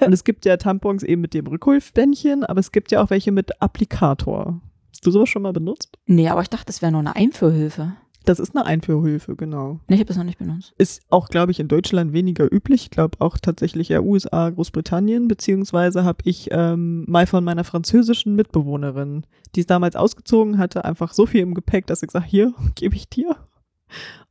Und 0.00 0.12
es 0.12 0.24
gibt 0.24 0.44
ja 0.44 0.56
Tampons 0.56 1.02
eben 1.02 1.22
mit 1.22 1.32
dem 1.32 1.46
Rückholbändchen, 1.46 2.44
aber 2.44 2.60
es 2.60 2.72
gibt 2.72 2.90
ja 2.92 3.02
auch 3.02 3.10
welche 3.10 3.32
mit 3.32 3.62
Applikator. 3.62 4.60
Hast 5.06 5.14
du 5.14 5.18
sowas 5.20 5.28
schon 5.28 5.42
mal 5.42 5.52
benutzt? 5.52 5.96
Nee, 6.06 6.28
aber 6.28 6.42
ich 6.42 6.50
dachte, 6.50 6.66
das 6.66 6.82
wäre 6.82 6.90
nur 6.90 6.98
eine 6.98 7.14
Einführhilfe. 7.14 7.92
Das 8.24 8.40
ist 8.40 8.56
eine 8.56 8.66
Einführhilfe, 8.66 9.36
genau. 9.36 9.78
Nee, 9.86 9.94
ich 9.94 10.00
habe 10.00 10.08
das 10.08 10.16
noch 10.16 10.24
nicht 10.24 10.40
benutzt. 10.40 10.74
Ist 10.78 11.00
auch, 11.10 11.28
glaube 11.28 11.52
ich, 11.52 11.60
in 11.60 11.68
Deutschland 11.68 12.12
weniger 12.12 12.52
üblich. 12.52 12.82
Ich 12.82 12.90
glaube 12.90 13.20
auch 13.20 13.38
tatsächlich 13.38 13.92
eher 13.92 14.02
USA, 14.02 14.50
Großbritannien, 14.50 15.28
beziehungsweise 15.28 16.02
habe 16.02 16.18
ich 16.24 16.48
ähm, 16.50 17.04
mal 17.06 17.28
von 17.28 17.44
meiner 17.44 17.62
französischen 17.62 18.34
Mitbewohnerin, 18.34 19.26
die 19.54 19.60
ist 19.60 19.70
damals 19.70 19.94
ausgezogen, 19.94 20.58
hatte 20.58 20.84
einfach 20.84 21.12
so 21.12 21.24
viel 21.24 21.42
im 21.42 21.54
Gepäck, 21.54 21.86
dass 21.86 22.02
ich 22.02 22.08
gesagt, 22.08 22.26
hier, 22.26 22.52
gebe 22.74 22.96
ich 22.96 23.08
dir. 23.08 23.36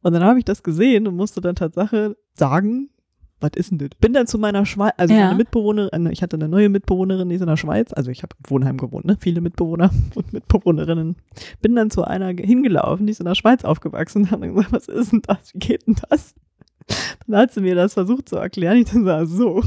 Und 0.02 0.12
dann 0.12 0.26
habe 0.26 0.40
ich 0.40 0.46
das 0.46 0.62
gesehen 0.62 1.08
und 1.08 1.16
musste 1.16 1.40
dann 1.40 1.56
Tatsache 1.56 2.18
sagen, 2.34 2.90
was 3.42 3.52
ist 3.56 3.72
denn 3.72 3.78
das? 3.80 3.90
Bin 4.00 4.14
dann 4.14 4.28
zu 4.28 4.38
meiner 4.40 4.66
Schweiz, 4.66 4.94
also 4.98 5.14
Ja. 5.14 5.26
meine 5.26 5.36
Mitbewohnerin, 5.36 6.08
ich 6.08 6.22
hatte 6.24 6.38
eine 6.38 6.48
neue 6.48 6.70
Mitbewohnerin, 6.70 7.28
die 7.30 7.36
ist 7.36 7.42
in 7.42 7.48
der 7.48 7.58
Schweiz, 7.58 7.92
also 7.94 8.10
ich 8.12 8.24
habe 8.24 8.36
im 8.44 8.50
Wohnheim 8.50 8.78
gewohnt, 8.78 9.06
ne? 9.06 9.18
viele 9.20 9.42
Mitbewohner 9.42 9.92
und 10.16 10.32
Mitbewohnerinnen. 10.34 11.16
Bin 11.62 11.76
dann 11.76 11.90
zu 11.92 12.04
einer 12.06 12.30
hingelaufen, 12.30 13.06
die 13.08 13.12
ist 13.12 13.20
in 13.20 13.26
der 13.26 13.36
Schweiz 13.36 13.64
aufgewachsen 13.66 14.24
und 14.24 14.32
habe 14.32 14.42
dann 14.48 14.56
gesagt, 14.56 14.72
was 14.74 14.88
ist 14.88 15.12
denn 15.12 15.22
das? 15.28 15.54
Wie 15.54 15.60
geht 15.60 15.86
denn 15.88 15.96
das? 16.10 16.34
Dann 17.28 17.38
hat 17.42 17.52
sie 17.54 17.62
mir 17.62 17.76
das 17.76 17.94
versucht 17.94 18.30
zu 18.30 18.36
erklären. 18.38 18.78
Ich 18.78 18.86
dann 18.92 19.04
sag, 19.06 19.26
so, 19.28 19.64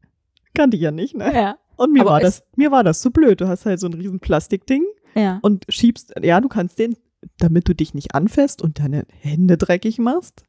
kannte 0.54 0.76
ich 0.76 0.82
ja 0.82 0.90
nicht, 0.90 1.16
ne? 1.16 1.32
Ja. 1.34 1.56
Und 1.76 1.92
mir 1.92 2.00
Aber 2.02 2.10
war 2.12 2.20
das, 2.20 2.42
mir 2.56 2.70
war 2.70 2.84
das 2.84 3.00
zu 3.00 3.10
blöd. 3.10 3.40
Du 3.40 3.48
hast 3.48 3.66
halt 3.66 3.80
so 3.80 3.86
ein 3.86 3.94
riesen 3.94 4.18
Plastikding 4.20 4.82
Ja. 5.14 5.38
und 5.42 5.64
schiebst, 5.68 6.14
ja, 6.22 6.40
du 6.40 6.48
kannst 6.48 6.78
den, 6.78 6.96
damit 7.38 7.68
du 7.68 7.74
dich 7.74 7.92
nicht 7.94 8.14
anfasst 8.14 8.62
und 8.62 8.78
deine 8.78 9.04
Hände 9.20 9.56
dreckig 9.58 9.98
machst, 9.98 10.44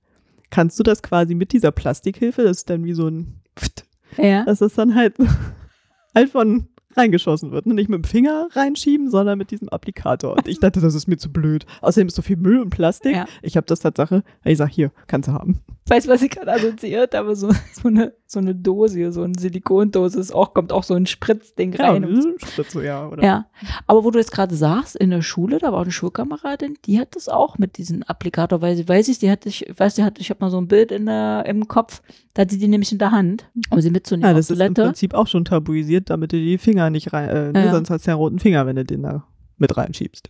kannst 0.49 0.79
du 0.79 0.83
das 0.83 1.01
quasi 1.03 1.35
mit 1.35 1.51
dieser 1.53 1.71
Plastikhilfe, 1.71 2.43
das 2.43 2.57
ist 2.57 2.69
dann 2.69 2.83
wie 2.85 2.93
so 2.93 3.07
ein, 3.07 3.41
Pft, 3.57 3.85
Ja. 4.17 4.45
das 4.45 4.61
dann 4.77 4.95
halt, 4.95 5.15
halt 6.15 6.29
von 6.29 6.67
reingeschossen 6.97 7.51
wird. 7.51 7.65
Und 7.65 7.75
nicht 7.75 7.89
mit 7.89 8.03
dem 8.03 8.03
Finger 8.03 8.47
reinschieben, 8.53 9.09
sondern 9.09 9.37
mit 9.37 9.51
diesem 9.51 9.69
Applikator. 9.69 10.33
Und 10.33 10.47
ich 10.47 10.59
dachte, 10.59 10.81
das 10.81 10.95
ist 10.95 11.07
mir 11.07 11.17
zu 11.17 11.31
blöd. 11.31 11.65
Außerdem 11.81 12.07
ist 12.07 12.15
so 12.15 12.21
viel 12.21 12.37
Müll 12.37 12.59
und 12.59 12.69
Plastik. 12.69 13.15
Ja. 13.15 13.25
Ich 13.41 13.55
habe 13.57 13.67
das 13.67 13.79
Tatsache, 13.79 14.23
ich 14.43 14.57
sag, 14.57 14.69
hier, 14.69 14.91
kannst 15.07 15.29
du 15.29 15.33
haben. 15.33 15.59
Weißt 15.87 16.07
du, 16.07 16.11
was 16.11 16.21
ich 16.21 16.31
gerade 16.31 16.51
assoziiert 16.51 17.15
habe? 17.15 17.35
So, 17.35 17.49
so, 17.81 17.87
eine, 17.87 18.13
so 18.25 18.39
eine 18.39 18.53
Dose, 18.53 19.11
so 19.11 19.23
eine 19.23 19.33
Silikondose, 19.37 20.19
ist 20.19 20.33
auch, 20.33 20.53
kommt 20.53 20.73
auch 20.73 20.83
so 20.83 20.95
ein 20.95 21.05
Spritzding 21.05 21.73
Ja, 21.73 21.91
rein. 21.91 22.03
und 22.03 22.21
so. 22.21 22.29
Spritze, 22.45 22.83
ja, 22.83 23.07
oder? 23.07 23.23
Ja, 23.23 23.45
aber 23.85 24.03
wo 24.03 24.11
du 24.11 24.19
jetzt 24.19 24.31
gerade 24.31 24.55
sagst, 24.55 24.95
in 24.97 25.11
der 25.11 25.21
Schule, 25.21 25.59
da 25.59 25.71
war 25.71 25.81
eine 25.81 25.91
Schulkameradin, 25.91 26.77
die 26.85 26.99
hat 26.99 27.15
das 27.15 27.29
auch 27.29 27.57
mit 27.57 27.77
diesem 27.77 28.03
Applikator, 28.03 28.61
weil 28.61 28.75
sie 28.75 28.87
weiß 28.87 29.07
ich, 29.07 29.19
die 29.19 29.31
hatte 29.31 29.47
ich, 29.47 29.65
weiß 29.77 29.95
die 29.95 30.03
hat, 30.03 30.19
ich 30.19 30.29
habe 30.29 30.39
mal 30.41 30.49
so 30.51 30.59
ein 30.59 30.67
Bild 30.67 30.91
in 30.91 31.05
der, 31.05 31.45
im 31.47 31.67
Kopf, 31.69 32.01
da 32.33 32.41
hat 32.41 32.51
sie 32.51 32.57
die 32.59 32.67
nämlich 32.67 32.91
in 32.91 32.97
der 32.97 33.11
Hand, 33.11 33.49
um 33.69 33.79
sie 33.79 33.89
mitzunehmen 33.89 34.29
Ja, 34.29 34.33
das 34.35 34.49
ist 34.49 34.59
im. 34.59 34.73
Prinzip 34.73 35.13
auch 35.13 35.27
schon 35.27 35.45
tabuisiert, 35.45 36.09
damit 36.09 36.33
du 36.33 36.37
die 36.37 36.57
Finger 36.57 36.86
nicht 36.89 37.13
rein, 37.13 37.29
äh, 37.29 37.51
ne, 37.51 37.65
Ja. 37.65 37.71
sonst 37.71 37.89
hast 37.89 38.05
du 38.05 38.11
ja 38.11 38.15
einen 38.15 38.21
roten 38.21 38.39
Finger, 38.39 38.65
wenn 38.65 38.75
du 38.75 38.85
den 38.85 39.03
da 39.03 39.23
mit 39.57 39.75
reinschiebst. 39.75 40.29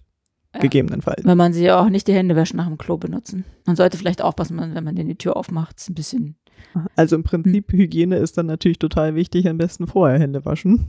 Ja. 0.55 0.61
Gegebenenfalls. 0.61 1.23
Wenn 1.25 1.37
man 1.37 1.53
sie 1.53 1.69
auch 1.71 1.89
nicht 1.89 2.07
die 2.07 2.13
Hände 2.13 2.35
wäscht 2.35 2.53
nach 2.53 2.67
dem 2.67 2.77
Klo 2.77 2.97
benutzen. 2.97 3.43
Man 3.65 3.75
sollte 3.75 3.97
vielleicht 3.97 4.21
aufpassen, 4.21 4.57
wenn 4.73 4.83
man 4.83 4.95
den 4.95 5.07
die 5.07 5.17
Tür 5.17 5.35
aufmacht, 5.37 5.77
ist 5.79 5.89
ein 5.89 5.95
bisschen. 5.95 6.35
Also 6.95 7.15
im 7.15 7.23
Prinzip, 7.23 7.71
Hm. 7.71 7.79
Hygiene 7.79 8.15
ist 8.17 8.37
dann 8.37 8.47
natürlich 8.47 8.79
total 8.79 9.13
wichtig, 9.13 9.47
am 9.47 9.57
besten 9.57 9.85
vorher 9.87 10.19
Hände 10.19 10.43
waschen. 10.45 10.87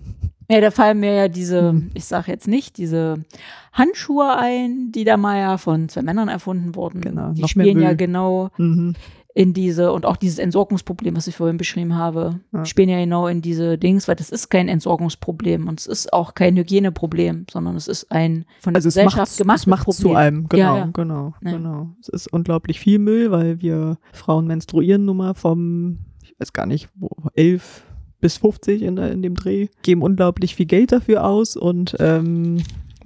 Ja, 0.50 0.60
da 0.62 0.70
fallen 0.70 1.00
mir 1.00 1.12
ja 1.12 1.28
diese, 1.28 1.70
Hm. 1.70 1.90
ich 1.92 2.06
sage 2.06 2.30
jetzt 2.32 2.48
nicht, 2.48 2.78
diese 2.78 3.24
Handschuhe 3.72 4.36
ein, 4.38 4.92
die 4.92 5.04
da 5.04 5.16
mal 5.16 5.38
ja 5.38 5.58
von 5.58 5.88
zwei 5.90 6.02
Männern 6.02 6.28
erfunden 6.28 6.74
wurden. 6.74 7.00
Genau, 7.02 7.32
Die 7.32 7.42
noch 7.42 7.48
spielen 7.48 7.80
ja 7.82 7.92
genau 7.94 8.50
Mhm. 8.56 8.94
In 9.38 9.52
diese, 9.54 9.92
und 9.92 10.04
auch 10.04 10.16
dieses 10.16 10.40
Entsorgungsproblem, 10.40 11.14
was 11.14 11.28
ich 11.28 11.36
vorhin 11.36 11.58
beschrieben 11.58 11.94
habe, 11.94 12.40
Ja. 12.52 12.64
spielen 12.64 12.88
ja 12.88 12.98
genau 12.98 13.28
in 13.28 13.40
diese 13.40 13.78
Dings, 13.78 14.08
weil 14.08 14.16
das 14.16 14.30
ist 14.30 14.48
kein 14.48 14.66
Entsorgungsproblem 14.66 15.68
und 15.68 15.78
es 15.78 15.86
ist 15.86 16.12
auch 16.12 16.34
kein 16.34 16.56
Hygieneproblem, 16.56 17.46
sondern 17.48 17.76
es 17.76 17.86
ist 17.86 18.10
ein 18.10 18.46
von 18.58 18.74
der 18.74 18.78
Also 18.78 18.88
es 18.88 18.94
Gesellschaft 18.94 19.16
macht, 19.16 19.28
es 19.30 19.36
gemachtes 19.36 19.66
macht 19.68 19.84
Problem. 19.84 20.02
zu 20.10 20.14
einem, 20.16 20.48
genau, 20.48 20.62
Ja, 20.62 20.76
ja. 20.78 20.90
genau, 20.92 21.34
Ja. 21.44 21.52
genau. 21.52 21.90
Es 22.00 22.08
ist 22.08 22.32
unglaublich 22.32 22.80
viel 22.80 22.98
Müll, 22.98 23.30
weil 23.30 23.60
wir 23.62 23.98
Frauen 24.12 24.48
menstruieren 24.48 25.04
nun 25.04 25.18
mal 25.18 25.34
vom, 25.34 25.98
ich 26.24 26.34
weiß 26.40 26.52
gar 26.52 26.66
nicht, 26.66 26.88
wo, 26.96 27.08
elf 27.34 27.84
bis 28.20 28.38
50 28.38 28.82
in, 28.82 28.96
in 28.96 29.22
dem 29.22 29.36
Dreh, 29.36 29.68
geben 29.82 30.02
unglaublich 30.02 30.56
viel 30.56 30.66
Geld 30.66 30.90
dafür 30.90 31.24
aus 31.24 31.54
und 31.56 31.94
ähm, 32.00 32.56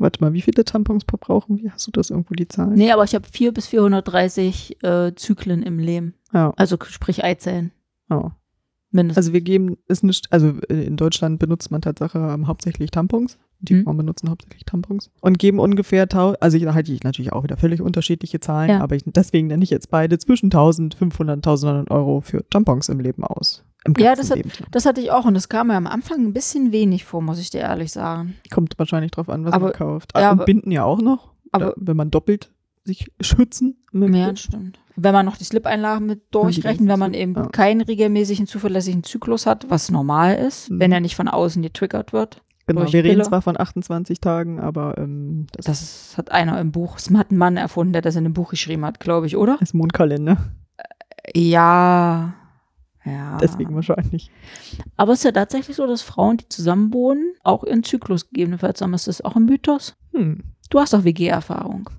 warte 0.02 0.20
mal, 0.22 0.32
wie 0.34 0.42
viele 0.42 0.64
Tampons 0.64 1.04
verbrauchen 1.08 1.58
wir? 1.58 1.72
Hast 1.72 1.86
du 1.86 1.90
das 1.90 2.10
irgendwo 2.10 2.34
die 2.34 2.48
Zahlen? 2.48 2.74
Nee, 2.74 2.92
aber 2.92 3.04
ich 3.04 3.14
habe 3.14 3.26
vier 3.30 3.52
bis 3.52 3.66
430 3.68 4.82
äh, 4.84 5.12
Zyklen 5.14 5.62
im 5.62 5.78
Leben. 5.78 6.14
Ja, 6.32 6.52
Also 6.56 6.76
sprich 6.88 7.24
Eizellen. 7.24 7.72
ja. 8.10 8.36
Mindestens. 8.94 9.16
Also 9.16 9.32
wir 9.32 9.40
geben 9.40 9.78
es 9.88 10.02
nicht, 10.02 10.30
also 10.30 10.48
äh, 10.68 10.84
in 10.84 10.98
Deutschland 10.98 11.38
benutzt 11.38 11.70
man 11.70 11.80
Tatsache 11.80 12.18
ähm, 12.18 12.46
hauptsächlich 12.46 12.90
Tampons. 12.90 13.38
Die 13.60 13.72
Mhm. 13.74 13.84
Frauen 13.84 13.96
benutzen 13.96 14.28
hauptsächlich 14.28 14.64
Tampons 14.66 15.10
und 15.22 15.38
geben 15.38 15.60
ungefähr, 15.60 16.06
also 16.40 16.58
da 16.58 16.74
halte 16.74 16.92
ich 16.92 17.02
natürlich 17.04 17.32
auch 17.32 17.42
wieder 17.44 17.56
völlig 17.56 17.80
unterschiedliche 17.80 18.38
Zahlen, 18.40 18.68
Ja. 18.70 18.80
aber 18.80 18.96
ich, 18.96 19.04
deswegen 19.06 19.46
nenne 19.46 19.62
ich 19.64 19.70
jetzt 19.70 19.88
beide 19.88 20.18
zwischen 20.18 20.46
1500 20.50 21.36
und 21.36 21.46
1900 21.46 21.90
Euro 21.90 22.20
für 22.20 22.44
Tampons 22.50 22.88
im 22.90 23.00
Leben 23.00 23.24
aus. 23.24 23.64
Ja, 23.98 24.14
das 24.14 24.30
hat- 24.30 24.38
das 24.70 24.86
hatte 24.86 25.00
ich 25.00 25.10
auch 25.10 25.24
und 25.24 25.34
das 25.34 25.48
kam 25.48 25.68
mir 25.68 25.74
am 25.74 25.86
Anfang 25.86 26.20
ein 26.24 26.32
bisschen 26.32 26.70
wenig 26.72 27.04
vor, 27.04 27.20
muss 27.22 27.38
ich 27.40 27.50
dir 27.50 27.60
ehrlich 27.62 27.90
sagen. 27.92 28.34
Kommt 28.52 28.78
wahrscheinlich 28.78 29.10
drauf 29.10 29.28
an, 29.28 29.44
was 29.44 29.52
Aber- 29.52 29.66
man 29.66 29.72
kauft. 29.74 30.12
ja, 30.16 30.30
und 30.30 30.38
aber- 30.38 30.44
Binden 30.44 30.70
ja 30.70 30.84
auch 30.84 31.00
noch, 31.02 31.32
aber- 31.50 31.74
wenn 31.76 31.96
man 31.96 32.10
doppelt 32.10 32.52
sich 32.84 33.10
schützen 33.20 33.76
möchte. 33.92 34.18
Ja, 34.18 34.30
das 34.30 34.40
stimmt. 34.40 34.78
Wenn 34.96 35.12
man 35.12 35.24
noch 35.24 35.36
die 35.36 35.44
Slip-Einlagen 35.44 36.06
mit 36.06 36.22
durchrechnet, 36.32 36.88
wenn 36.88 36.98
man 36.98 37.14
eben 37.14 37.34
Ja. 37.34 37.46
keinen 37.46 37.80
regelmäßigen, 37.80 38.46
zuverlässigen 38.46 39.04
Zyklus 39.04 39.46
hat, 39.46 39.70
was 39.70 39.90
normal 39.90 40.34
ist, 40.36 40.70
Mhm. 40.70 40.80
wenn 40.80 40.92
er 40.92 41.00
nicht 41.00 41.14
von 41.16 41.28
außen 41.28 41.62
getriggert 41.62 42.12
wird. 42.12 42.42
Genau, 42.66 42.92
wir 42.92 43.02
reden 43.04 43.24
zwar 43.24 43.42
von 43.42 43.58
28 43.58 44.20
Tagen, 44.20 44.60
aber 44.60 44.96
ähm, 44.98 45.46
das, 45.52 45.64
Das 45.66 46.14
hat 46.16 46.30
einer 46.30 46.60
im 46.60 46.70
Buch, 46.72 46.94
das 46.96 47.10
hat 47.16 47.30
ein 47.32 47.36
Mann 47.36 47.56
erfunden, 47.56 47.92
der 47.92 48.02
das 48.02 48.14
in 48.16 48.24
einem 48.24 48.34
Buch 48.34 48.50
geschrieben 48.50 48.84
hat, 48.84 49.00
glaube 49.00 49.26
ich, 49.26 49.36
oder? 49.36 49.58
ist 49.60 49.74
Mondkalender. 49.74 50.36
Ja. 51.34 52.34
Ja. 53.04 53.38
Deswegen 53.38 53.74
wahrscheinlich. 53.74 54.30
Aber 54.96 55.12
es 55.12 55.20
ist 55.20 55.24
ja 55.24 55.32
tatsächlich 55.32 55.76
so, 55.76 55.86
dass 55.86 56.02
Frauen, 56.02 56.36
die 56.36 56.48
zusammenwohnen, 56.48 57.34
auch 57.42 57.64
ihren 57.64 57.82
Zyklus 57.82 58.28
gegebenenfalls 58.28 58.80
haben. 58.80 58.94
Ist 58.94 59.08
das 59.08 59.22
auch 59.22 59.36
ein 59.36 59.44
Mythos? 59.44 59.96
Hm. 60.12 60.42
Du 60.70 60.80
hast 60.80 60.92
doch 60.92 61.04
WG-Erfahrung. 61.04 61.90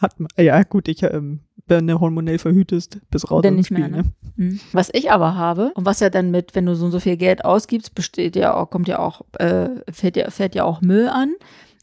Hat 0.00 0.20
man, 0.20 0.28
ja, 0.38 0.62
gut, 0.62 0.88
ich, 0.88 1.02
ähm, 1.02 1.40
wenn 1.66 1.86
du 1.86 1.98
hormonell 1.98 2.38
verhütest, 2.38 3.00
bis 3.10 3.30
raus 3.30 3.42
Dann 3.42 3.54
aus 3.54 3.58
nicht 3.58 3.70
dem 3.70 3.78
mehr, 3.78 3.86
Spiel, 3.86 4.02
ne? 4.02 4.50
Hm. 4.50 4.60
Was 4.72 4.90
ich 4.92 5.10
aber 5.10 5.34
habe 5.34 5.72
und 5.74 5.86
was 5.86 6.00
ja 6.00 6.10
dann 6.10 6.30
mit, 6.30 6.54
wenn 6.54 6.66
du 6.66 6.74
so 6.76 6.84
und 6.84 6.92
so 6.92 7.00
viel 7.00 7.16
Geld 7.16 7.44
ausgibst, 7.44 7.94
besteht 7.94 8.36
ja 8.36 8.54
auch, 8.54 8.70
kommt 8.70 8.88
ja 8.88 8.98
auch, 8.98 9.22
äh, 9.38 9.70
fällt 9.90 10.16
ja, 10.16 10.30
fällt 10.30 10.54
ja 10.54 10.64
auch 10.64 10.80
Müll 10.80 11.08
an. 11.08 11.34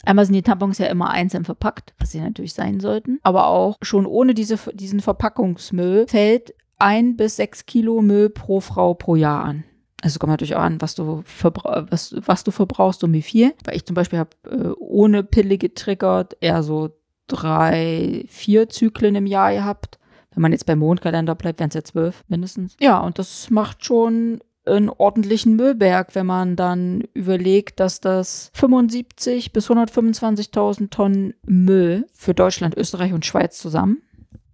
Einmal 0.06 0.26
sind 0.26 0.36
die 0.36 0.42
Tampons 0.42 0.80
ja 0.80 0.88
immer 0.88 1.10
einzeln 1.10 1.46
verpackt, 1.46 1.94
was 1.98 2.12
sie 2.12 2.20
natürlich 2.20 2.54
sein 2.54 2.80
sollten. 2.82 3.20
Aber 3.24 3.48
auch 3.48 3.78
schon 3.82 4.06
ohne 4.06 4.34
diese, 4.34 4.58
diesen 4.74 5.00
Verpackungsmüll 5.00 6.08
fällt 6.08 6.54
ein 6.84 7.16
bis 7.16 7.38
sechs 7.38 7.66
Kilo 7.66 8.02
Müll 8.02 8.30
pro 8.30 8.60
Frau 8.60 8.94
pro 8.94 9.16
Jahr 9.16 9.44
an. 9.44 9.64
Also 10.02 10.16
es 10.16 10.20
kommt 10.20 10.32
natürlich 10.32 10.56
auch 10.56 10.62
an, 10.62 10.82
was 10.82 10.96
du, 10.96 11.24
was, 11.42 12.16
was 12.26 12.44
du 12.44 12.52
verbrauchst 12.52 13.06
und 13.06 13.14
wie 13.14 13.22
viel. 13.22 13.54
Weil 13.64 13.78
ich 13.78 13.86
zum 13.86 13.94
Beispiel 13.94 14.20
habe 14.20 14.32
äh, 14.50 14.74
ohne 14.78 15.24
Pille 15.24 15.58
getriggert 15.58 16.36
eher 16.42 16.62
so 16.62 16.90
drei, 17.28 18.26
vier 18.28 18.68
Zyklen 18.68 19.16
im 19.16 19.26
Jahr 19.26 19.54
gehabt. 19.54 19.98
Wenn 20.34 20.42
man 20.42 20.52
jetzt 20.52 20.66
beim 20.66 20.80
Mondkalender 20.80 21.36
bleibt, 21.36 21.60
wären 21.60 21.70
es 21.70 21.76
ja 21.76 21.84
zwölf 21.84 22.26
mindestens. 22.28 22.76
Ja, 22.82 23.00
und 23.00 23.18
das 23.18 23.50
macht 23.50 23.86
schon 23.86 24.42
einen 24.66 24.90
ordentlichen 24.90 25.56
Müllberg, 25.56 26.16
wenn 26.16 26.26
man 26.26 26.58
dann 26.58 27.06
überlegt, 27.14 27.80
dass 27.80 28.02
das 28.02 28.50
75 28.56 29.54
bis 29.54 29.70
125.000 29.70 30.90
Tonnen 30.90 31.34
Müll 31.46 32.08
für 32.14 32.34
Deutschland, 32.34 32.76
Österreich 32.76 33.14
und 33.14 33.26
Schweiz 33.26 33.58
zusammen 33.58 34.02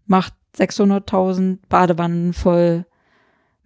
macht 0.09 0.33
600.000 0.57 1.59
Badewannen 1.69 2.33
voll 2.33 2.85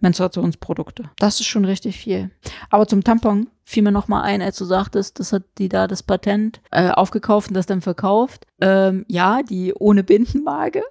Menstruationsprodukte. 0.00 1.10
Das 1.18 1.40
ist 1.40 1.46
schon 1.46 1.64
richtig 1.64 1.96
viel. 1.98 2.30
Aber 2.70 2.86
zum 2.86 3.02
Tampon 3.02 3.48
fiel 3.64 3.82
mir 3.82 3.92
noch 3.92 4.08
mal 4.08 4.22
ein, 4.22 4.42
als 4.42 4.56
du 4.58 4.64
sagtest, 4.64 5.18
das 5.18 5.32
hat 5.32 5.44
die 5.58 5.68
da 5.68 5.86
das 5.86 6.02
Patent 6.02 6.60
äh, 6.70 6.90
aufgekauft 6.90 7.48
und 7.48 7.54
das 7.54 7.66
dann 7.66 7.80
verkauft. 7.80 8.46
Ähm, 8.60 9.04
ja, 9.08 9.42
die 9.42 9.72
ohne 9.74 10.04
Bindenwaage. 10.04 10.82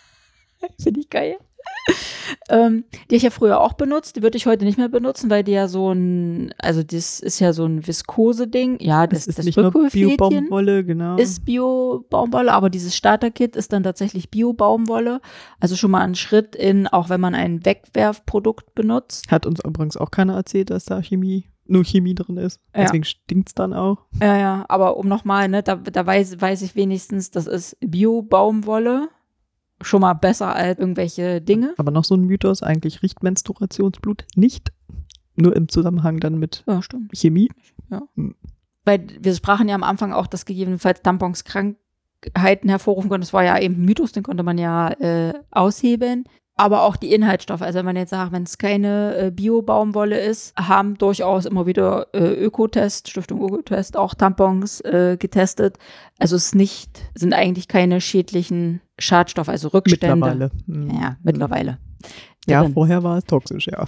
Finde 0.80 1.00
ich 1.00 1.10
geil. 1.10 1.38
ähm, 2.48 2.84
die 3.10 3.16
ich 3.16 3.22
ja 3.22 3.30
früher 3.30 3.60
auch 3.60 3.74
benutzt, 3.74 4.16
die 4.16 4.22
würde 4.22 4.36
ich 4.36 4.46
heute 4.46 4.64
nicht 4.64 4.78
mehr 4.78 4.88
benutzen, 4.88 5.30
weil 5.30 5.44
die 5.44 5.52
ja 5.52 5.68
so 5.68 5.92
ein, 5.92 6.52
also 6.58 6.82
das 6.82 7.20
ist 7.20 7.40
ja 7.40 7.52
so 7.52 7.64
ein 7.64 7.86
Viskose-Ding. 7.86 8.78
Ja, 8.80 9.06
das, 9.06 9.20
Das 9.20 9.26
ist 9.28 9.38
das 9.38 9.46
nicht 9.46 9.56
nur 9.56 9.70
Bio-Baumwolle, 9.70 10.84
genau. 10.84 11.16
ist 11.16 11.44
Bio-Baumwolle, 11.44 12.52
aber 12.52 12.70
dieses 12.70 12.96
Starter-Kit 12.96 13.56
ist 13.56 13.72
dann 13.72 13.82
tatsächlich 13.82 14.30
Bio-Baumwolle. 14.30 15.20
Also 15.60 15.76
schon 15.76 15.90
mal 15.90 16.02
ein 16.02 16.14
Schritt 16.14 16.56
in, 16.56 16.86
auch 16.86 17.08
wenn 17.08 17.20
man 17.20 17.34
ein 17.34 17.64
Wegwerfprodukt 17.64 18.74
benutzt. 18.74 19.30
Hat 19.30 19.46
uns 19.46 19.60
übrigens 19.64 19.96
auch 19.96 20.10
keiner 20.10 20.34
erzählt, 20.34 20.70
dass 20.70 20.84
da 20.84 21.02
Chemie, 21.02 21.48
nur 21.66 21.84
Chemie 21.84 22.14
drin 22.14 22.36
ist. 22.36 22.60
Ja. 22.74 22.82
Deswegen 22.82 23.04
stinkt's 23.04 23.54
dann 23.54 23.72
auch. 23.72 23.98
Ja, 24.20 24.36
ja, 24.36 24.64
aber 24.68 24.96
um 24.96 25.08
nochmal, 25.08 25.48
ne, 25.48 25.62
da, 25.62 25.76
da 25.76 26.06
weiß, 26.06 26.40
weiß 26.40 26.62
ich 26.62 26.74
wenigstens, 26.76 27.30
das 27.30 27.46
ist 27.46 27.76
Bio-Baumwolle. 27.80 29.08
Schon 29.82 30.00
mal 30.00 30.14
besser 30.14 30.54
als 30.54 30.78
irgendwelche 30.78 31.40
Dinge. 31.40 31.74
Aber 31.76 31.90
noch 31.90 32.04
so 32.04 32.14
ein 32.14 32.24
Mythos, 32.24 32.62
eigentlich 32.62 33.02
riecht 33.02 33.22
Menstruationsblut 33.22 34.24
nicht. 34.34 34.72
Nur 35.36 35.54
im 35.54 35.68
Zusammenhang 35.68 36.18
dann 36.18 36.38
mit 36.38 36.64
Ja. 36.66 36.80
Chemie. 37.12 37.50
Weil 38.84 39.06
wir 39.20 39.34
sprachen 39.34 39.68
ja 39.68 39.74
am 39.74 39.82
Anfang 39.82 40.12
auch, 40.12 40.26
dass 40.26 40.46
gegebenenfalls 40.46 41.02
Tampons 41.02 41.44
Krankheiten 41.44 42.68
hervorrufen 42.68 43.10
können. 43.10 43.20
Das 43.20 43.32
war 43.34 43.44
ja 43.44 43.58
eben 43.58 43.74
ein 43.74 43.84
Mythos, 43.84 44.12
den 44.12 44.22
konnte 44.22 44.42
man 44.42 44.56
ja 44.58 44.90
äh, 44.92 45.34
aushebeln. 45.50 46.24
Aber 46.58 46.84
auch 46.84 46.96
die 46.96 47.12
Inhaltsstoffe, 47.12 47.60
also 47.60 47.78
wenn 47.78 47.84
man 47.84 47.96
jetzt 47.96 48.10
sagt, 48.10 48.32
wenn 48.32 48.44
es 48.44 48.56
keine 48.56 49.16
äh, 49.16 49.30
Bio-Baumwolle 49.30 50.18
ist, 50.18 50.56
haben 50.56 50.96
durchaus 50.96 51.44
immer 51.44 51.66
wieder 51.66 52.06
äh, 52.14 52.32
Ökotest, 52.32 53.10
Stiftung 53.10 53.42
Ökotest, 53.42 53.96
auch 53.96 54.14
Tampons 54.14 54.80
äh, 54.80 55.18
getestet. 55.18 55.76
Also 56.18 56.34
es 56.34 56.54
nicht, 56.54 57.10
sind 57.14 57.34
eigentlich 57.34 57.68
keine 57.68 58.00
schädlichen 58.00 58.80
Schadstoffe, 58.98 59.50
also 59.50 59.68
Rückstände. 59.68 60.16
Mittlerweile. 60.16 60.50
Hm. 60.66 60.90
Ja, 60.98 61.16
mittlerweile. 61.22 61.78
Ja, 62.46 62.62
drin. 62.62 62.72
vorher 62.72 63.02
war 63.02 63.18
es 63.18 63.24
toxisch, 63.24 63.66
ja. 63.66 63.84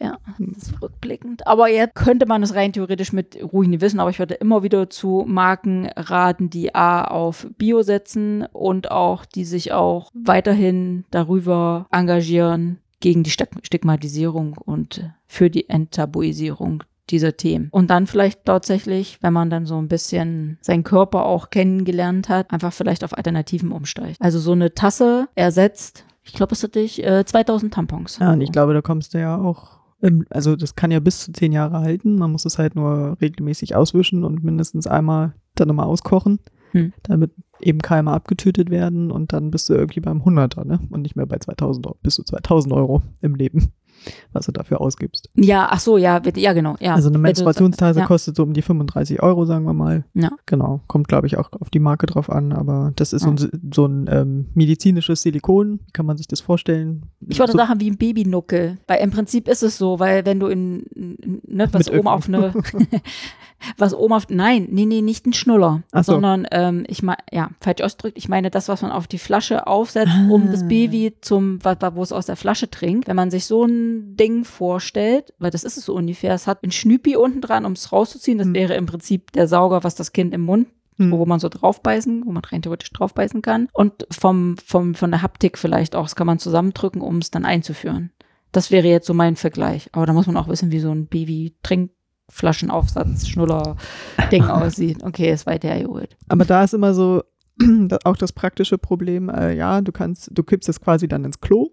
Ja, 0.00 0.18
das 0.38 0.68
ist 0.68 0.80
rückblickend. 0.82 1.46
Aber 1.46 1.68
jetzt 1.68 1.94
könnte 1.96 2.26
man 2.26 2.42
es 2.42 2.54
rein 2.54 2.72
theoretisch 2.72 3.12
mit 3.12 3.36
ruhigem 3.52 3.72
Gewissen, 3.72 3.98
aber 3.98 4.10
ich 4.10 4.18
würde 4.20 4.34
immer 4.34 4.62
wieder 4.62 4.88
zu 4.90 5.24
Marken 5.26 5.88
raten, 5.96 6.50
die 6.50 6.74
A 6.74 7.04
auf 7.04 7.48
Bio 7.58 7.82
setzen 7.82 8.46
und 8.52 8.90
auch, 8.92 9.24
die 9.24 9.44
sich 9.44 9.72
auch 9.72 10.10
weiterhin 10.14 11.04
darüber 11.10 11.86
engagieren 11.90 12.78
gegen 13.00 13.22
die 13.24 13.30
Stig- 13.30 13.58
Stigmatisierung 13.62 14.56
und 14.56 15.10
für 15.26 15.50
die 15.50 15.68
Enttabuisierung 15.68 16.84
dieser 17.10 17.36
Themen. 17.36 17.68
Und 17.70 17.88
dann 17.90 18.06
vielleicht 18.06 18.44
tatsächlich, 18.44 19.18
wenn 19.22 19.32
man 19.32 19.50
dann 19.50 19.66
so 19.66 19.78
ein 19.80 19.88
bisschen 19.88 20.58
seinen 20.60 20.84
Körper 20.84 21.24
auch 21.24 21.50
kennengelernt 21.50 22.28
hat, 22.28 22.52
einfach 22.52 22.72
vielleicht 22.72 23.02
auf 23.02 23.16
Alternativen 23.16 23.72
umsteigt. 23.72 24.16
Also 24.20 24.38
so 24.38 24.52
eine 24.52 24.74
Tasse 24.74 25.28
ersetzt, 25.34 26.04
ich 26.24 26.34
glaube, 26.34 26.52
es 26.52 26.62
hatte 26.62 26.80
ich, 26.80 27.02
äh, 27.02 27.24
2000 27.24 27.72
Tampons. 27.72 28.18
Ja, 28.20 28.32
und 28.34 28.42
ich 28.42 28.52
glaube, 28.52 28.74
da 28.74 28.82
kommst 28.82 29.14
du 29.14 29.18
ja 29.18 29.38
auch, 29.38 29.77
also 30.30 30.56
das 30.56 30.74
kann 30.74 30.90
ja 30.90 31.00
bis 31.00 31.20
zu 31.24 31.32
zehn 31.32 31.52
Jahre 31.52 31.80
halten. 31.80 32.16
Man 32.16 32.30
muss 32.32 32.44
es 32.44 32.58
halt 32.58 32.74
nur 32.76 33.16
regelmäßig 33.20 33.74
auswischen 33.74 34.24
und 34.24 34.44
mindestens 34.44 34.86
einmal 34.86 35.34
dann 35.54 35.68
nochmal 35.68 35.86
auskochen, 35.86 36.38
Hm. 36.72 36.92
damit 37.02 37.32
eben 37.60 37.80
Keime 37.80 38.12
abgetötet 38.12 38.70
werden 38.70 39.10
und 39.10 39.32
dann 39.32 39.50
bist 39.50 39.68
du 39.68 39.74
irgendwie 39.74 40.00
beim 40.00 40.24
Hunderter, 40.24 40.64
ne? 40.64 40.78
Und 40.90 41.02
nicht 41.02 41.16
mehr 41.16 41.26
bei 41.26 41.38
2000 41.38 41.86
Euro, 41.86 41.96
bis 42.02 42.14
zu 42.16 42.22
2000 42.22 42.72
Euro 42.74 43.02
im 43.22 43.34
Leben, 43.34 43.72
was 44.32 44.46
du 44.46 44.52
dafür 44.52 44.80
ausgibst. 44.80 45.28
Ja, 45.34 45.68
ach 45.70 45.80
so, 45.80 45.96
ja, 45.96 46.20
ja, 46.36 46.52
genau. 46.52 46.76
Ja. 46.80 46.94
also 46.94 47.08
eine 47.08 47.18
Menstruationstasse 47.18 48.00
ja. 48.00 48.06
kostet 48.06 48.36
so 48.36 48.42
um 48.42 48.52
die 48.52 48.62
35 48.62 49.22
Euro, 49.22 49.44
sagen 49.44 49.64
wir 49.64 49.72
mal. 49.74 50.04
Ja. 50.14 50.30
Genau, 50.46 50.80
kommt 50.86 51.08
glaube 51.08 51.26
ich 51.26 51.36
auch 51.38 51.50
auf 51.52 51.70
die 51.70 51.78
Marke 51.80 52.06
drauf 52.06 52.30
an, 52.30 52.52
aber 52.52 52.92
das 52.96 53.12
ist 53.12 53.22
so 53.22 53.28
Ja. 53.30 53.34
ein, 53.36 53.70
so 53.74 53.86
ein 53.86 54.08
ähm, 54.10 54.46
medizinisches 54.54 55.22
Silikon, 55.22 55.80
kann 55.92 56.06
man 56.06 56.16
sich 56.16 56.26
das 56.28 56.40
vorstellen? 56.40 57.06
Ich 57.26 57.38
würde 57.38 57.52
so, 57.52 57.58
sagen, 57.58 57.80
wie 57.80 57.90
ein 57.90 57.96
Babynuckel. 57.96 58.78
Weil 58.86 59.00
im 59.00 59.10
Prinzip 59.10 59.48
ist 59.48 59.62
es 59.62 59.78
so, 59.78 59.98
weil 59.98 60.24
wenn 60.26 60.40
du 60.40 60.46
in, 60.46 60.84
ne, 61.46 61.68
was 61.72 61.90
oben 61.90 62.08
auf 62.08 62.28
eine, 62.28 62.52
was 63.76 63.94
oben 63.94 64.12
auf, 64.14 64.26
nein, 64.28 64.68
nee, 64.70 64.86
nee, 64.86 65.02
nicht 65.02 65.26
ein 65.26 65.32
Schnuller, 65.32 65.82
Ach 65.92 66.04
so. 66.04 66.12
sondern, 66.12 66.46
ähm, 66.50 66.84
ich 66.88 67.02
meine, 67.02 67.18
ja, 67.32 67.50
falsch 67.60 67.82
ausgedrückt, 67.82 68.18
ich 68.18 68.28
meine 68.28 68.50
das, 68.50 68.68
was 68.68 68.82
man 68.82 68.92
auf 68.92 69.06
die 69.06 69.18
Flasche 69.18 69.66
aufsetzt, 69.66 70.12
um 70.30 70.44
Ah. 70.48 70.50
das 70.52 70.66
Baby 70.68 71.14
zum, 71.20 71.58
wo 71.62 72.02
es 72.02 72.12
aus 72.12 72.26
der 72.26 72.36
Flasche 72.36 72.70
trinkt. 72.70 73.08
Wenn 73.08 73.16
man 73.16 73.30
sich 73.30 73.46
so 73.46 73.64
ein 73.64 73.97
Ding 74.16 74.44
vorstellt, 74.44 75.32
weil 75.38 75.50
das 75.50 75.64
ist 75.64 75.76
es 75.76 75.84
so 75.84 75.94
ungefähr, 75.94 76.34
es 76.34 76.46
hat 76.46 76.62
ein 76.62 76.72
Schnüppi 76.72 77.16
unten 77.16 77.40
dran, 77.40 77.64
um 77.64 77.72
es 77.72 77.92
rauszuziehen, 77.92 78.38
das 78.38 78.46
Hm. 78.48 78.54
wäre 78.54 78.74
im 78.74 78.86
Prinzip 78.86 79.32
der 79.32 79.48
Sauger, 79.48 79.84
was 79.84 79.94
das 79.94 80.12
Kind 80.12 80.34
im 80.34 80.42
Mund 80.42 80.68
Hm. 80.98 81.12
wo 81.12 81.24
man 81.26 81.38
so 81.38 81.48
draufbeißen, 81.48 82.26
wo 82.26 82.32
man 82.32 82.42
rein 82.44 82.60
theoretisch 82.60 82.92
draufbeißen 82.92 83.40
kann. 83.40 83.68
Und 83.72 84.04
vom, 84.10 84.56
vom, 84.64 84.96
von 84.96 85.12
der 85.12 85.22
Haptik 85.22 85.56
vielleicht 85.56 85.94
auch, 85.94 86.02
das 86.02 86.16
kann 86.16 86.26
man 86.26 86.40
zusammendrücken, 86.40 87.00
um 87.02 87.18
es 87.18 87.30
dann 87.30 87.44
einzuführen. 87.44 88.10
Das 88.50 88.72
wäre 88.72 88.88
jetzt 88.88 89.06
so 89.06 89.14
mein 89.14 89.36
Vergleich. 89.36 89.88
Aber 89.92 90.06
da 90.06 90.12
muss 90.12 90.26
man 90.26 90.36
auch 90.36 90.48
wissen, 90.48 90.72
wie 90.72 90.80
so 90.80 90.90
ein 90.90 91.06
Baby-Trinkflaschenaufsatz, 91.06 93.28
Schnuller-Ding 93.28 94.42
aussieht. 94.44 95.04
Okay, 95.04 95.30
ist 95.30 95.46
weiter 95.46 95.68
hergeholt. 95.68 96.16
Aber 96.28 96.44
da 96.44 96.64
ist 96.64 96.74
immer 96.74 96.94
so 96.94 97.22
auch 98.04 98.16
das 98.16 98.32
praktische 98.32 98.78
Problem, 98.78 99.28
äh, 99.28 99.54
ja, 99.54 99.80
du 99.80 99.92
kannst, 99.92 100.30
du 100.32 100.42
kippst 100.42 100.68
es 100.68 100.80
quasi 100.80 101.06
dann 101.06 101.24
ins 101.24 101.40
Klo 101.40 101.70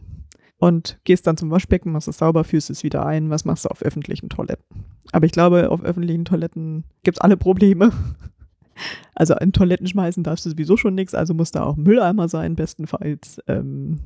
und 0.57 0.99
gehst 1.03 1.27
dann 1.27 1.37
zum 1.37 1.51
Waschbecken, 1.51 1.91
machst 1.91 2.07
es 2.07 2.17
sauber, 2.17 2.43
führst 2.43 2.69
es 2.69 2.83
wieder 2.83 3.05
ein. 3.05 3.29
Was 3.29 3.45
machst 3.45 3.65
du 3.65 3.69
auf 3.69 3.81
öffentlichen 3.81 4.29
Toiletten? 4.29 4.85
Aber 5.11 5.25
ich 5.25 5.31
glaube, 5.31 5.69
auf 5.69 5.83
öffentlichen 5.83 6.25
Toiletten 6.25 6.85
gibt's 7.03 7.21
alle 7.21 7.37
Probleme. 7.37 7.91
Also 9.17 9.35
in 9.35 9.53
Toiletten 9.53 9.87
schmeißen 9.87 10.21
darfst 10.21 10.45
du 10.45 10.49
sowieso 10.49 10.75
schon 10.75 10.95
nichts, 10.95 11.15
also 11.15 11.33
muss 11.33 11.51
da 11.51 11.63
auch 11.63 11.77
ein 11.77 11.83
Mülleimer 11.83 12.27
sein, 12.27 12.57
bestenfalls. 12.57 13.41
Ähm, 13.47 14.01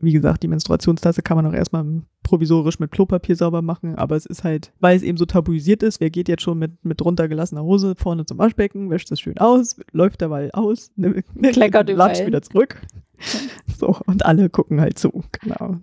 wie 0.00 0.12
gesagt, 0.12 0.42
die 0.42 0.48
Menstruationstasse 0.48 1.22
kann 1.22 1.36
man 1.36 1.46
auch 1.46 1.52
erstmal 1.52 1.84
provisorisch 2.22 2.78
mit 2.78 2.90
Klopapier 2.90 3.36
sauber 3.36 3.62
machen, 3.62 3.96
aber 3.96 4.16
es 4.16 4.26
ist 4.26 4.44
halt, 4.44 4.72
weil 4.80 4.96
es 4.96 5.02
eben 5.02 5.18
so 5.18 5.26
tabuisiert 5.26 5.82
ist, 5.82 6.00
wer 6.00 6.10
geht 6.10 6.28
jetzt 6.28 6.42
schon 6.42 6.58
mit, 6.58 6.84
mit 6.84 7.04
runtergelassener 7.04 7.62
Hose 7.62 7.94
vorne 7.96 8.24
zum 8.26 8.38
Waschbecken, 8.38 8.90
wäscht 8.90 9.10
es 9.10 9.20
schön 9.20 9.38
aus, 9.38 9.76
läuft 9.92 10.22
dabei 10.22 10.52
aus, 10.54 10.90
ne, 10.96 11.22
ne, 11.34 11.50
Kleckert 11.50 11.90
latscht 11.90 12.26
wieder 12.26 12.42
zurück. 12.42 12.80
So, 13.78 13.98
und 14.06 14.24
alle 14.24 14.48
gucken 14.48 14.80
halt 14.80 14.98
zu, 14.98 15.24
genau. 15.42 15.76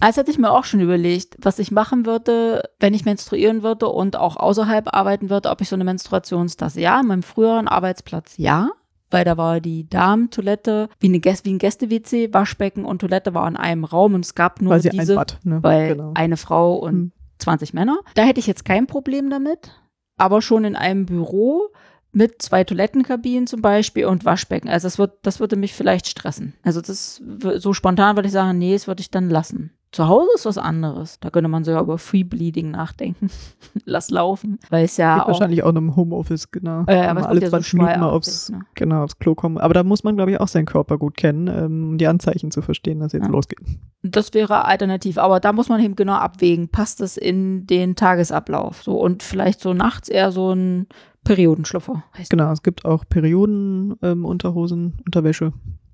Also 0.00 0.20
hatte 0.20 0.30
ich 0.30 0.38
mir 0.38 0.50
auch 0.50 0.64
schon 0.64 0.80
überlegt, 0.80 1.36
was 1.40 1.58
ich 1.58 1.70
machen 1.70 2.06
würde, 2.06 2.62
wenn 2.80 2.94
ich 2.94 3.04
menstruieren 3.04 3.62
würde 3.62 3.88
und 3.88 4.16
auch 4.16 4.36
außerhalb 4.36 4.94
arbeiten 4.94 5.30
würde, 5.30 5.50
ob 5.50 5.60
ich 5.60 5.68
so 5.68 5.76
eine 5.76 5.84
Menstruationstasse, 5.84 6.80
ja, 6.80 7.00
in 7.00 7.06
meinem 7.06 7.22
früheren 7.22 7.68
Arbeitsplatz, 7.68 8.34
ja. 8.36 8.70
Weil 9.10 9.24
da 9.24 9.36
war 9.36 9.60
die 9.60 9.88
Damentoilette 9.88 10.88
wie, 11.00 11.06
eine 11.08 11.20
Gäste, 11.20 11.44
wie 11.46 11.54
ein 11.54 11.58
Gäste-WC, 11.58 12.32
Waschbecken 12.32 12.84
und 12.84 13.00
Toilette 13.00 13.34
war 13.34 13.46
in 13.48 13.56
einem 13.56 13.84
Raum 13.84 14.14
und 14.14 14.24
es 14.24 14.34
gab 14.34 14.60
nur 14.60 14.74
Quasi 14.74 14.90
diese, 14.90 15.12
ein 15.12 15.16
Bad. 15.16 15.38
Ne? 15.44 15.62
weil 15.62 15.88
genau. 15.88 16.12
eine 16.14 16.36
Frau 16.36 16.74
und 16.76 16.94
Hm. 16.94 17.12
20 17.38 17.74
Männer. 17.74 18.00
Da 18.14 18.24
hätte 18.24 18.40
ich 18.40 18.46
jetzt 18.46 18.64
kein 18.64 18.86
Problem 18.86 19.28
damit, 19.28 19.70
aber 20.16 20.40
schon 20.40 20.64
in 20.64 20.74
einem 20.74 21.04
Büro 21.06 21.68
mit 22.12 22.40
zwei 22.40 22.64
Toilettenkabinen 22.64 23.46
zum 23.46 23.60
Beispiel 23.60 24.06
und 24.06 24.24
Waschbecken. 24.24 24.70
Also 24.70 24.86
das, 24.86 24.98
wird, 24.98 25.18
das 25.22 25.38
würde 25.38 25.56
mich 25.56 25.74
vielleicht 25.74 26.08
stressen. 26.08 26.54
Also 26.62 26.80
das 26.80 27.22
so 27.56 27.74
spontan 27.74 28.16
würde 28.16 28.28
ich 28.28 28.32
sagen, 28.32 28.56
nee, 28.56 28.72
das 28.72 28.86
würde 28.86 29.02
ich 29.02 29.10
dann 29.10 29.28
lassen. 29.28 29.72
Zu 29.92 30.08
Hause 30.08 30.28
ist 30.34 30.44
was 30.44 30.58
anderes. 30.58 31.18
Da 31.20 31.30
könnte 31.30 31.48
man 31.48 31.64
sogar 31.64 31.82
über 31.82 31.96
Free 31.96 32.24
Bleeding 32.24 32.70
nachdenken. 32.70 33.30
Lass 33.84 34.10
laufen. 34.10 34.58
Weil 34.68 34.84
es 34.84 34.96
ja 34.98 35.14
Geht 35.14 35.22
auch. 35.24 35.28
wahrscheinlich 35.28 35.62
auch 35.62 35.74
im 35.74 35.96
Homeoffice, 35.96 36.50
genau. 36.50 36.82
Äh, 36.82 36.86
Wenn 36.88 37.04
aber 37.16 37.28
alle 37.28 37.40
ja 37.40 37.46
so 37.46 37.50
20 37.52 37.74
Minuten 37.74 38.00
mal 38.00 38.10
aufs, 38.10 38.50
ne? 38.50 38.60
genau, 38.74 39.04
aufs 39.04 39.18
Klo 39.18 39.34
kommen. 39.34 39.56
Aber 39.58 39.72
da 39.74 39.84
muss 39.84 40.04
man, 40.04 40.16
glaube 40.16 40.32
ich, 40.32 40.40
auch 40.40 40.48
seinen 40.48 40.66
Körper 40.66 40.98
gut 40.98 41.16
kennen, 41.16 41.46
ähm, 41.48 41.88
um 41.90 41.98
die 41.98 42.08
Anzeichen 42.08 42.50
zu 42.50 42.60
verstehen, 42.62 43.00
dass 43.00 43.12
jetzt 43.12 43.24
Ja. 43.26 43.30
losgeht. 43.30 43.60
Das 44.02 44.34
wäre 44.34 44.64
alternativ, 44.66 45.16
aber 45.18 45.40
da 45.40 45.52
muss 45.52 45.68
man 45.68 45.80
eben 45.80 45.96
genau 45.96 46.14
abwägen, 46.14 46.68
passt 46.68 47.00
es 47.00 47.16
in 47.16 47.66
den 47.66 47.96
Tagesablauf? 47.96 48.82
So 48.82 49.00
und 49.00 49.22
vielleicht 49.22 49.60
so 49.60 49.72
nachts 49.72 50.08
eher 50.08 50.30
so 50.32 50.52
ein 50.52 50.88
Periodenschlüpfer. 51.24 52.04
Heißt 52.18 52.30
Genau, 52.30 52.52
es 52.52 52.62
gibt 52.62 52.84
auch 52.84 53.04
Perioden, 53.08 53.94
ähm, 54.02 54.24
Unterhosen, 54.24 54.98
Unterwäsche. 55.06 55.52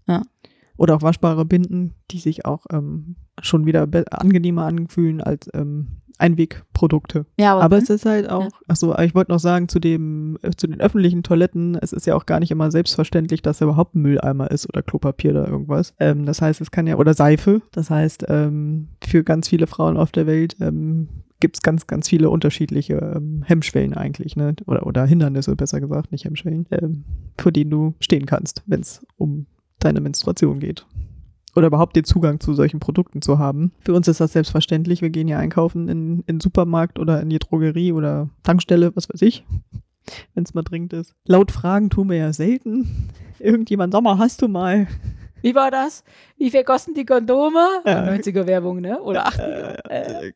Ja. 0.09 0.23
Oder 0.77 0.97
auch 0.97 1.03
waschbare 1.03 1.45
Binden, 1.45 1.95
die 2.11 2.19
sich 2.19 2.45
auch 2.47 2.67
ähm, 2.73 3.17
schon 3.43 3.67
wieder 3.67 3.87
angenehmer 4.11 4.65
anfühlen 4.65 5.21
als 5.21 5.51
ähm, 5.53 5.89
Einwegprodukte. 6.19 7.27
Ja, 7.39 7.59
Aber 7.59 7.79
es 7.79 7.91
ist 7.91 8.07
halt 8.07 8.29
auch, 8.31 8.45
Ja. 8.45 8.49
ach 8.69 8.77
so, 8.77 8.97
ich 8.99 9.15
wollte 9.15 9.33
noch 9.33 9.39
sagen, 9.41 9.69
zu 9.69 9.79
dem, 9.81 10.39
äh, 10.43 10.51
zu 10.57 10.67
den 10.67 10.81
öffentlichen 10.81 11.23
Toiletten, 11.23 11.77
es 11.81 11.93
ist 11.93 12.07
ja 12.07 12.15
auch 12.15 12.27
gar 12.27 12.41
nicht 12.41 12.51
immer 12.51 12.71
selbstverständlich, 12.71 13.43
dass 13.43 13.59
da 13.59 13.65
überhaupt 13.67 13.95
ein 13.95 14.03
Mülleimer 14.03 14.51
ist 14.51 14.69
oder 14.69 14.83
Klopapier 14.83 15.33
oder 15.33 15.49
irgendwas. 15.49 15.95
Ähm, 15.99 16.25
das 16.25 16.41
heißt, 16.41 16.61
es 16.61 16.71
kann 16.71 16.87
ja, 16.87 16.97
oder 16.97 17.15
Seife. 17.15 17.63
Das 17.73 17.91
heißt, 17.91 18.25
ähm, 18.29 18.89
für 19.05 19.25
ganz 19.25 19.49
viele 19.49 19.67
Frauen 19.67 19.97
auf 19.97 20.13
der 20.13 20.27
Welt 20.27 20.57
ähm, 20.61 21.09
gibt 21.41 21.57
es 21.57 21.63
ganz, 21.63 21.89
ganz 21.89 22.09
viele 22.09 22.31
unterschiedliche 22.31 22.95
ähm, 23.17 23.43
Hemmschwellen 23.45 23.95
eigentlich, 23.95 24.37
ne? 24.37 24.55
Oder, 24.67 24.87
oder 24.87 25.05
Hindernisse, 25.07 25.57
besser 25.57 25.81
gesagt, 25.81 26.13
nicht 26.13 26.25
Hemmschwellen, 26.25 26.67
ähm, 26.71 27.05
vor 27.37 27.51
denen 27.51 27.71
du 27.71 27.95
stehen 27.99 28.27
kannst, 28.27 28.63
wenn 28.67 28.81
es 28.81 29.05
um 29.17 29.47
deine 29.81 30.01
Menstruation 30.01 30.61
geht. 30.61 30.87
Oder 31.55 31.67
überhaupt 31.67 31.97
den 31.97 32.05
Zugang 32.05 32.41
zu 32.41 32.55
solchen 32.55 32.81
Produkten 32.81 33.21
zu 33.21 33.39
haben. 33.39 33.73
Für 33.81 33.93
uns 33.93 34.09
ist 34.09 34.21
das 34.21 34.33
selbstverständlich. 34.33 35.03
Wir 35.03 35.11
gehen 35.11 35.29
ja 35.29 35.39
einkaufen 35.39 35.89
in, 35.89 36.21
in 36.21 36.37
den 36.37 36.41
Supermarkt 36.41 36.99
oder 36.99 37.21
in 37.21 37.29
die 37.29 37.39
Drogerie 37.39 37.93
oder 37.93 38.29
Tankstelle, 38.43 38.95
was 38.97 39.09
weiß 39.11 39.21
ich, 39.23 39.45
wenn 40.35 40.45
es 40.45 40.55
mal 40.55 40.63
dringend 40.63 40.93
ist. 40.95 41.15
Laut 41.27 41.51
Fragen 41.51 41.91
tun 41.91 42.09
wir 42.09 42.17
ja 42.17 42.33
selten. 42.33 43.11
Irgendjemand, 43.39 43.93
Sommer, 43.93 44.19
hast 44.19 44.41
du 44.41 44.49
mal? 44.49 44.87
Wie 45.43 45.57
war 45.57 45.73
das? 45.73 46.05
Wie 46.39 46.51
viel 46.51 46.63
kosten 46.63 46.95
die 46.95 47.05
Kondome? 47.05 47.67
Ja. 47.85 48.05
90er 48.05 48.47
Werbung, 48.47 48.81
ne? 48.81 49.01
Oder 49.03 49.27
80er. 49.27 49.91
Äh, 49.91 50.29
Äh, 50.29 50.33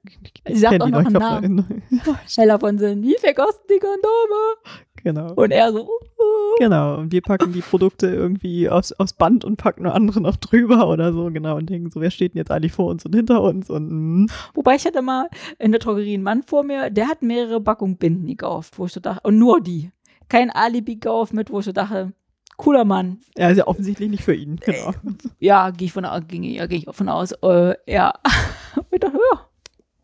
Sie 0.52 0.58
sagt 0.58 0.72
kenn 0.72 0.82
auch 0.82 0.88
noch 0.88 1.00
ich 1.00 1.06
einen 1.06 1.64
glaub, 2.02 2.16
Heller 2.36 2.58
von 2.58 2.76
Sinn. 2.78 3.02
Wie 3.04 3.16
viel 3.20 3.34
kosten 3.34 3.62
die 3.70 3.78
Kondome? 3.78 4.56
Genau. 5.06 5.32
Und 5.34 5.52
er 5.52 5.72
so, 5.72 5.84
uh. 5.84 6.56
Genau, 6.58 6.96
und 6.96 7.12
wir 7.12 7.22
packen 7.22 7.52
die 7.52 7.60
Produkte 7.60 8.08
irgendwie 8.08 8.68
aufs, 8.68 8.92
aufs 8.92 9.12
Band 9.12 9.44
und 9.44 9.56
packen 9.56 9.84
nur 9.84 9.94
andere 9.94 10.20
noch 10.20 10.36
drüber 10.36 10.88
oder 10.88 11.12
so, 11.12 11.30
genau, 11.30 11.56
und 11.56 11.70
denken 11.70 11.90
so, 11.90 12.00
wer 12.00 12.10
steht 12.10 12.34
denn 12.34 12.38
jetzt 12.38 12.50
eigentlich 12.50 12.72
vor 12.72 12.86
uns 12.86 13.04
und 13.06 13.14
hinter 13.14 13.40
uns 13.42 13.70
und 13.70 14.24
mm. 14.24 14.26
Wobei 14.54 14.74
ich 14.74 14.84
hatte 14.84 15.02
mal 15.02 15.28
in 15.58 15.70
der 15.70 15.78
Drogerie 15.78 16.14
einen 16.14 16.24
Mann 16.24 16.42
vor 16.42 16.64
mir, 16.64 16.90
der 16.90 17.06
hat 17.06 17.22
mehrere 17.22 17.60
Packungen 17.60 17.96
Binden 17.96 18.26
gekauft, 18.26 18.78
wo 18.78 18.86
ich 18.86 18.92
so 18.92 19.00
dachte, 19.00 19.20
und 19.22 19.38
nur 19.38 19.60
die. 19.60 19.92
Kein 20.28 20.50
Alibi 20.50 20.96
gekauft 20.96 21.32
mit, 21.32 21.50
wo 21.50 21.60
ich 21.60 21.66
so 21.66 21.72
dachte, 21.72 22.12
cooler 22.56 22.84
Mann. 22.84 23.20
ja, 23.38 23.50
ist 23.50 23.58
ja 23.58 23.68
offensichtlich 23.68 24.10
nicht 24.10 24.24
für 24.24 24.34
ihn, 24.34 24.56
genau. 24.56 24.92
Ja, 25.38 25.70
gehe 25.70 25.86
ich 25.86 25.92
von 25.92 26.06
ging, 26.26 26.42
ja, 26.42 26.66
gehe 26.66 26.78
ich 26.78 26.86
von 26.90 27.08
aus. 27.08 27.30
Äh, 27.42 27.74
ja. 27.86 28.12
ich 28.90 29.00
dachte, 29.00 29.18
ja, 29.32 29.46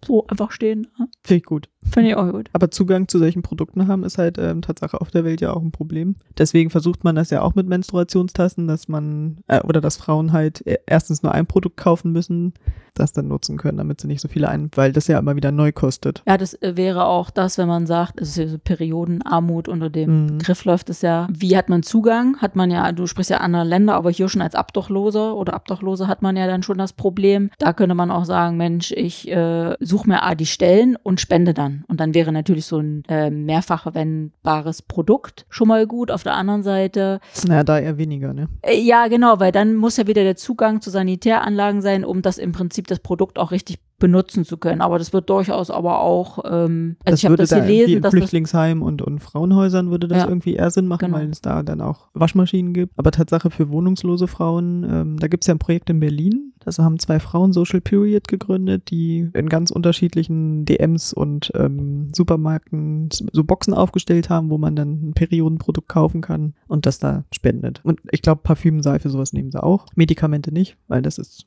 so 0.04 0.26
einfach 0.28 0.52
stehen. 0.52 0.82
ne? 0.96 1.08
Finde 1.24 1.38
ich 1.38 1.44
gut. 1.44 1.68
Finde 1.90 2.11
ich 2.11 2.16
auch 2.16 2.31
gut. 2.31 2.49
Aber 2.53 2.71
Zugang 2.71 3.09
zu 3.09 3.18
solchen 3.18 3.42
Produkten 3.42 3.88
haben 3.88 4.05
ist 4.05 4.16
halt 4.16 4.38
ähm, 4.38 4.62
Tatsache 4.62 5.01
auf 5.01 5.11
der 5.11 5.25
Welt 5.25 5.40
ja 5.40 5.53
auch 5.53 5.61
ein 5.62 5.73
Problem. 5.73 6.14
Deswegen 6.38 6.71
versucht 6.71 7.05
man 7.05 7.16
das 7.16 7.31
ja 7.31 7.42
auch 7.42 7.55
mit 7.55 7.66
Menstruationstassen, 7.66 8.66
dass 8.68 8.88
man 8.88 9.38
äh, 9.49 9.61
oder 9.62 9.81
dass 9.81 9.97
Frauen 9.97 10.33
halt 10.33 10.66
e- 10.66 10.79
erstens 10.87 11.23
nur 11.23 11.33
ein 11.33 11.47
Produkt 11.47 11.77
kaufen 11.77 12.12
müssen, 12.12 12.55
das 12.95 13.12
dann 13.12 13.29
nutzen 13.29 13.57
können, 13.57 13.79
damit 13.79 14.01
sie 14.01 14.07
nicht 14.07 14.21
so 14.21 14.29
viele 14.29 14.49
ein, 14.49 14.71
weil 14.75 14.92
das 14.92 15.07
ja 15.09 15.18
immer 15.18 15.35
wieder 15.35 15.51
neu 15.51 15.73
kostet. 15.73 16.23
Ja, 16.27 16.37
das 16.38 16.55
äh, 16.62 16.77
wäre 16.77 17.07
auch 17.07 17.31
das, 17.31 17.59
wenn 17.59 17.68
man 17.68 17.87
sagt, 17.87 18.21
es 18.21 18.31
ist 18.31 18.37
ja 18.37 18.49
so 18.49 18.59
Periodenarmut 18.59 19.68
unter 19.68 19.90
dem 19.90 20.12
Mhm. 20.12 20.38
Begriff 20.38 20.64
läuft 20.64 20.90
es 20.90 21.01
ja. 21.03 21.27
Wie 21.31 21.57
hat 21.57 21.68
man 21.68 21.83
Zugang? 21.83 22.37
Hat 22.38 22.55
man 22.57 22.71
ja, 22.71 22.92
du 22.92 23.07
sprichst 23.07 23.31
ja 23.31 23.38
andere 23.38 23.64
Länder, 23.64 23.95
aber 23.95 24.11
hier 24.11 24.29
schon 24.29 24.42
als 24.42 24.55
Obdachloser 24.55 25.35
oder 25.37 25.55
Obdachlose 25.57 26.07
hat 26.07 26.23
man 26.23 26.37
ja 26.37 26.47
dann 26.47 26.62
schon 26.62 26.79
das 26.79 26.92
Problem. 26.92 27.51
Da 27.59 27.73
könnte 27.73 27.95
man 27.95 28.11
auch 28.11 28.25
sagen, 28.25 28.57
Mensch, 28.57 28.92
ich 28.92 29.29
äh, 29.31 29.75
suche 29.81 30.09
mir 30.09 30.23
A 30.23 30.35
die 30.35 30.47
Stellen 30.47 30.97
und 31.03 31.21
spende 31.21 31.55
dann. 31.55 31.71
Und 31.88 32.00
dann 32.00 32.14
wäre 32.14 32.32
natürlich 32.32 32.66
so 32.66 32.78
ein 32.78 33.04
äh, 33.08 33.30
mehrfach 33.30 33.82
verwendbares 33.82 34.82
Produkt 34.82 35.46
schon 35.48 35.68
mal 35.68 35.87
gut. 35.87 36.11
Auf 36.11 36.22
der 36.22 36.35
anderen 36.35 36.62
Seite 36.62 37.20
Naja, 37.46 37.64
da 37.64 37.78
eher 37.78 37.98
weniger, 37.98 38.32
ne? 38.32 38.48
äh, 38.62 38.78
Ja, 38.80 39.08
genau, 39.08 39.40
weil 39.40 39.52
dann 39.52 39.74
muss 39.74 39.96
ja 39.96 40.06
wieder 40.06 40.22
der 40.22 40.37
Zugang 40.37 40.80
zu 40.80 40.90
Sanitäranlagen 40.90 41.82
sein, 41.82 42.04
um 42.04 42.22
das 42.22 42.38
im 42.38 42.52
Prinzip 42.52 42.87
das 42.87 43.00
Produkt 43.00 43.38
auch 43.38 43.50
richtig 43.50 43.78
benutzen 44.02 44.44
zu 44.44 44.56
können. 44.56 44.80
Aber 44.80 44.98
das 44.98 45.12
wird 45.12 45.30
durchaus 45.30 45.70
aber 45.70 46.00
auch, 46.00 46.40
ähm, 46.44 46.96
also 47.04 47.14
ich 47.14 47.24
habe 47.24 47.36
das 47.36 47.50
da 47.50 47.58
irgendwie 47.58 47.76
lesen, 47.76 47.96
in 47.98 48.02
dass 48.02 48.10
das, 48.10 48.18
Flüchtlingsheimen 48.18 48.82
und, 48.82 49.00
und 49.00 49.20
Frauenhäusern 49.20 49.90
würde 49.92 50.08
das 50.08 50.18
Ja. 50.18 50.28
irgendwie 50.28 50.54
eher 50.54 50.70
Sinn 50.70 50.88
machen, 50.88 51.06
Genau. 51.06 51.18
weil 51.18 51.30
es 51.30 51.40
da 51.40 51.62
dann 51.62 51.80
auch 51.80 52.08
Waschmaschinen 52.14 52.74
gibt. 52.74 52.92
Aber 52.98 53.12
Tatsache 53.12 53.50
für 53.50 53.70
wohnungslose 53.70 54.26
Frauen, 54.26 54.84
ähm, 54.90 55.18
da 55.20 55.28
gibt 55.28 55.44
es 55.44 55.46
ja 55.46 55.54
ein 55.54 55.60
Projekt 55.60 55.88
in 55.88 56.00
Berlin. 56.00 56.52
Das 56.64 56.78
haben 56.80 56.98
zwei 56.98 57.20
Frauen 57.20 57.52
Social 57.52 57.80
Period 57.80 58.26
gegründet, 58.28 58.90
die 58.90 59.28
in 59.34 59.48
ganz 59.48 59.70
unterschiedlichen 59.70 60.64
DMs 60.64 61.12
und 61.12 61.52
ähm, 61.54 62.10
Supermärkten 62.12 63.08
so 63.32 63.44
Boxen 63.44 63.74
aufgestellt 63.74 64.30
haben, 64.30 64.50
wo 64.50 64.58
man 64.58 64.74
dann 64.76 65.10
ein 65.10 65.12
Periodenprodukt 65.14 65.88
kaufen 65.88 66.20
kann 66.22 66.54
und 66.66 66.86
das 66.86 66.98
da 66.98 67.24
spendet. 67.32 67.80
Und 67.84 68.00
ich 68.10 68.22
glaube, 68.22 68.40
Parfüm, 68.42 68.82
Seife, 68.82 69.08
sowas 69.10 69.32
nehmen 69.32 69.50
sie 69.52 69.62
auch. 69.62 69.86
Medikamente 69.94 70.52
nicht, 70.52 70.76
weil 70.88 71.02
das 71.02 71.18
ist 71.18 71.46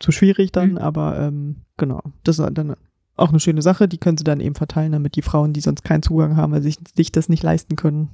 zu 0.00 0.12
schwierig 0.12 0.52
dann, 0.52 0.72
Mhm. 0.72 0.78
aber 0.78 1.18
ähm, 1.18 1.56
genau. 1.76 2.02
Das 2.24 2.38
ist 2.38 2.48
dann 2.52 2.74
auch 3.16 3.30
eine 3.30 3.40
schöne 3.40 3.62
Sache, 3.62 3.88
die 3.88 3.98
können 3.98 4.18
sie 4.18 4.24
dann 4.24 4.40
eben 4.40 4.54
verteilen, 4.54 4.92
damit 4.92 5.16
die 5.16 5.22
Frauen, 5.22 5.52
die 5.54 5.60
sonst 5.60 5.84
keinen 5.84 6.02
Zugang 6.02 6.36
haben, 6.36 6.52
weil 6.52 6.62
sie 6.62 6.74
sich, 6.94 7.12
das 7.12 7.28
nicht 7.30 7.42
leisten 7.42 7.76
können, 7.76 8.10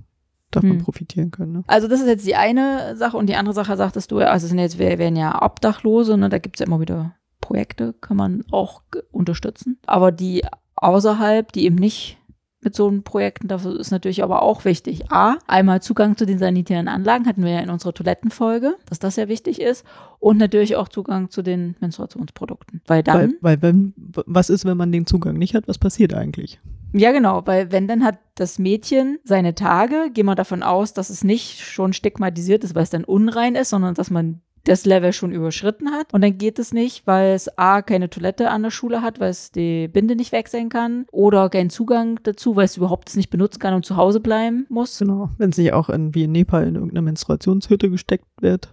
davon 0.53 0.71
Hm. 0.71 0.79
profitieren 0.79 1.31
können. 1.33 1.53
Ne? 1.53 1.65
also 1.67 1.89
das 1.89 2.01
ist 2.01 2.07
jetzt 2.07 2.27
die 2.27 2.37
eine 2.37 2.97
Sache 2.97 3.17
und 3.17 3.29
die 3.29 3.35
andere 3.37 3.55
Sache 3.55 3.77
sagtest 3.77 4.13
du, 4.13 4.19
also 4.19 4.45
es 4.45 4.51
sind 4.51 4.59
jetzt, 4.59 4.79
wir 4.79 4.99
werden 4.99 5.17
ja 5.17 5.43
Obdachlose, 5.43 6.17
ne, 6.17 6.29
da 6.29 6.39
gibt 6.39 6.57
es 6.57 6.61
ja 6.61 6.67
immer 6.67 6.79
wieder 6.81 7.15
Projekte, 7.41 7.95
kann 8.01 8.17
man 8.17 8.45
auch 8.53 8.83
unterstützen. 9.11 9.79
Aber 9.87 10.13
die 10.13 10.45
außerhalb, 10.77 11.51
die 11.53 11.65
eben 11.65 11.77
nicht 11.77 12.19
mit 12.65 12.75
so 12.75 12.89
einen 12.89 13.03
Projekten, 13.03 13.49
dafür 13.49 13.79
ist 13.79 13.91
natürlich 13.91 14.23
aber 14.23 14.43
auch 14.43 14.65
wichtig. 14.65 15.11
A, 15.11 15.37
einmal 15.47 15.83
Zugang 15.83 16.17
zu 16.17 16.27
den 16.27 16.39
sanitären 16.39 16.89
Anlagen, 16.89 17.27
hatten 17.27 17.45
wir 17.45 17.53
ja 17.53 17.61
in 17.61 17.71
unserer 17.71 17.93
Toilettenfolge, 17.93 18.77
dass 18.87 18.99
das 18.99 19.17
ja 19.17 19.29
wichtig 19.29 19.61
ist. 19.61 19.85
Und 20.21 20.39
natürlich 20.39 20.77
auch 20.77 20.89
Zugang 20.89 21.31
zu 21.31 21.43
den 21.43 21.75
Menstruationsprodukten. 21.81 22.81
Weil 22.87 23.03
dann, 23.03 23.35
Weil, 23.41 23.59
weil 23.59 23.63
wenn, 23.63 23.95
was 23.97 24.51
ist, 24.51 24.65
wenn 24.65 24.77
man 24.77 24.93
den 24.93 25.07
Zugang 25.07 25.37
nicht 25.37 25.55
hat, 25.55 25.67
was 25.67 25.79
passiert 25.79 26.15
eigentlich? 26.15 26.61
ja 26.95 27.11
genau, 27.11 27.43
weil 27.47 27.73
wenn 27.73 27.89
dann 27.89 28.05
hat 28.05 28.19
das 28.35 28.59
Mädchen 28.59 29.19
seine 29.25 29.55
Tage, 29.55 30.11
gehen 30.13 30.27
wir 30.27 30.35
davon 30.35 30.63
aus, 30.63 30.93
dass 30.93 31.11
es 31.11 31.25
nicht 31.25 31.61
schon 31.61 31.93
stigmatisiert 31.93 32.65
ist, 32.65 32.75
weil 32.75 32.83
es 32.83 32.91
dann 32.91 33.05
unrein 33.05 33.55
ist, 33.55 33.71
sondern 33.71 33.95
dass 33.95 34.11
man 34.11 34.43
das 34.65 34.85
Level 34.85 35.13
schon 35.13 35.33
überschritten 35.33 35.91
hat. 35.91 36.13
Und 36.13 36.23
dann 36.23 36.39
geht 36.39 36.59
es 36.59 36.73
nicht, 36.73 37.07
weil 37.07 37.35
es 37.35 37.59
A, 37.59 37.83
keine 37.83 38.11
Toilette 38.11 38.51
an 38.51 38.63
der 38.63 38.71
Schule 38.71 39.03
hat, 39.03 39.21
weil 39.21 39.31
es 39.31 39.51
die 39.51 39.89
Binde 39.89 40.17
nicht 40.17 40.33
wechseln 40.33 40.69
kann 40.69 41.07
oder 41.11 41.49
keinen 41.51 41.71
Zugang 41.71 42.21
dazu, 42.23 42.57
weil 42.57 42.67
es 42.67 42.77
überhaupt 42.77 43.09
es 43.09 43.17
nicht 43.17 43.31
benutzen 43.31 43.59
kann 43.59 43.75
und 43.75 43.85
zu 43.85 43.97
Hause 43.97 44.21
bleiben 44.21 44.67
muss. 44.69 44.99
Genau. 44.99 45.31
Wenn 45.39 45.51
es 45.51 45.59
nicht 45.59 45.73
auch 45.73 45.89
in, 45.89 46.15
wie 46.15 46.25
in 46.25 46.33
Nepal 46.33 46.67
in 46.67 46.75
irgendeine 46.75 47.03
Menstruationshütte 47.03 47.91
gesteckt 47.91 48.27
wird. 48.41 48.73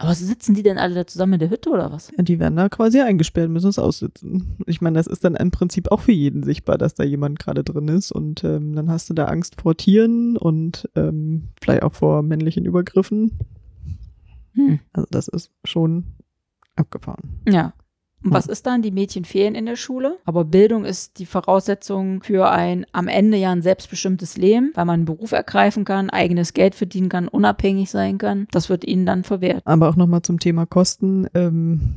Aber 0.00 0.14
sitzen 0.14 0.54
die 0.54 0.62
denn 0.62 0.78
alle 0.78 0.94
da 0.94 1.06
zusammen 1.06 1.34
in 1.34 1.38
der 1.40 1.50
Hütte 1.50 1.70
oder 1.70 1.90
was? 1.90 2.12
Ja, 2.16 2.22
die 2.22 2.38
werden 2.38 2.56
da 2.56 2.68
quasi 2.68 3.00
eingesperrt, 3.00 3.50
müssen 3.50 3.70
es 3.70 3.80
aussitzen. 3.80 4.56
Ich 4.66 4.80
meine, 4.80 4.96
das 4.96 5.08
ist 5.08 5.24
dann 5.24 5.34
im 5.34 5.50
Prinzip 5.50 5.90
auch 5.90 6.00
für 6.00 6.12
jeden 6.12 6.44
sichtbar, 6.44 6.78
dass 6.78 6.94
da 6.94 7.02
jemand 7.02 7.40
gerade 7.40 7.64
drin 7.64 7.88
ist. 7.88 8.12
Und 8.12 8.44
ähm, 8.44 8.74
dann 8.76 8.90
hast 8.90 9.10
du 9.10 9.14
da 9.14 9.24
Angst 9.24 9.60
vor 9.60 9.76
Tieren 9.76 10.36
und 10.36 10.88
ähm, 10.94 11.48
vielleicht 11.60 11.82
auch 11.82 11.94
vor 11.94 12.22
männlichen 12.22 12.64
Übergriffen. 12.64 13.32
Hm. 14.54 14.80
Also 14.92 15.06
das 15.10 15.28
ist 15.28 15.50
schon 15.64 16.04
abgefahren. 16.76 17.40
Ja. 17.48 17.74
Und 18.24 18.32
was 18.32 18.46
ist 18.46 18.66
dann? 18.66 18.82
Die 18.82 18.90
Mädchen 18.90 19.24
fehlen 19.24 19.54
in 19.54 19.66
der 19.66 19.76
Schule. 19.76 20.18
Aber 20.24 20.44
Bildung 20.44 20.84
ist 20.84 21.20
die 21.20 21.26
Voraussetzung 21.26 22.22
für 22.22 22.50
ein 22.50 22.84
am 22.92 23.06
Ende 23.06 23.36
ja 23.36 23.52
ein 23.52 23.62
selbstbestimmtes 23.62 24.36
Leben, 24.36 24.72
weil 24.74 24.86
man 24.86 24.94
einen 24.94 25.04
Beruf 25.04 25.30
ergreifen 25.32 25.84
kann, 25.84 26.10
eigenes 26.10 26.52
Geld 26.52 26.74
verdienen 26.74 27.08
kann, 27.08 27.28
unabhängig 27.28 27.90
sein 27.90 28.18
kann. 28.18 28.48
Das 28.50 28.68
wird 28.68 28.84
ihnen 28.84 29.06
dann 29.06 29.22
verwehrt. 29.22 29.62
Aber 29.64 29.88
auch 29.88 29.96
nochmal 29.96 30.22
zum 30.22 30.40
Thema 30.40 30.66
Kosten. 30.66 31.28
Ähm, 31.34 31.96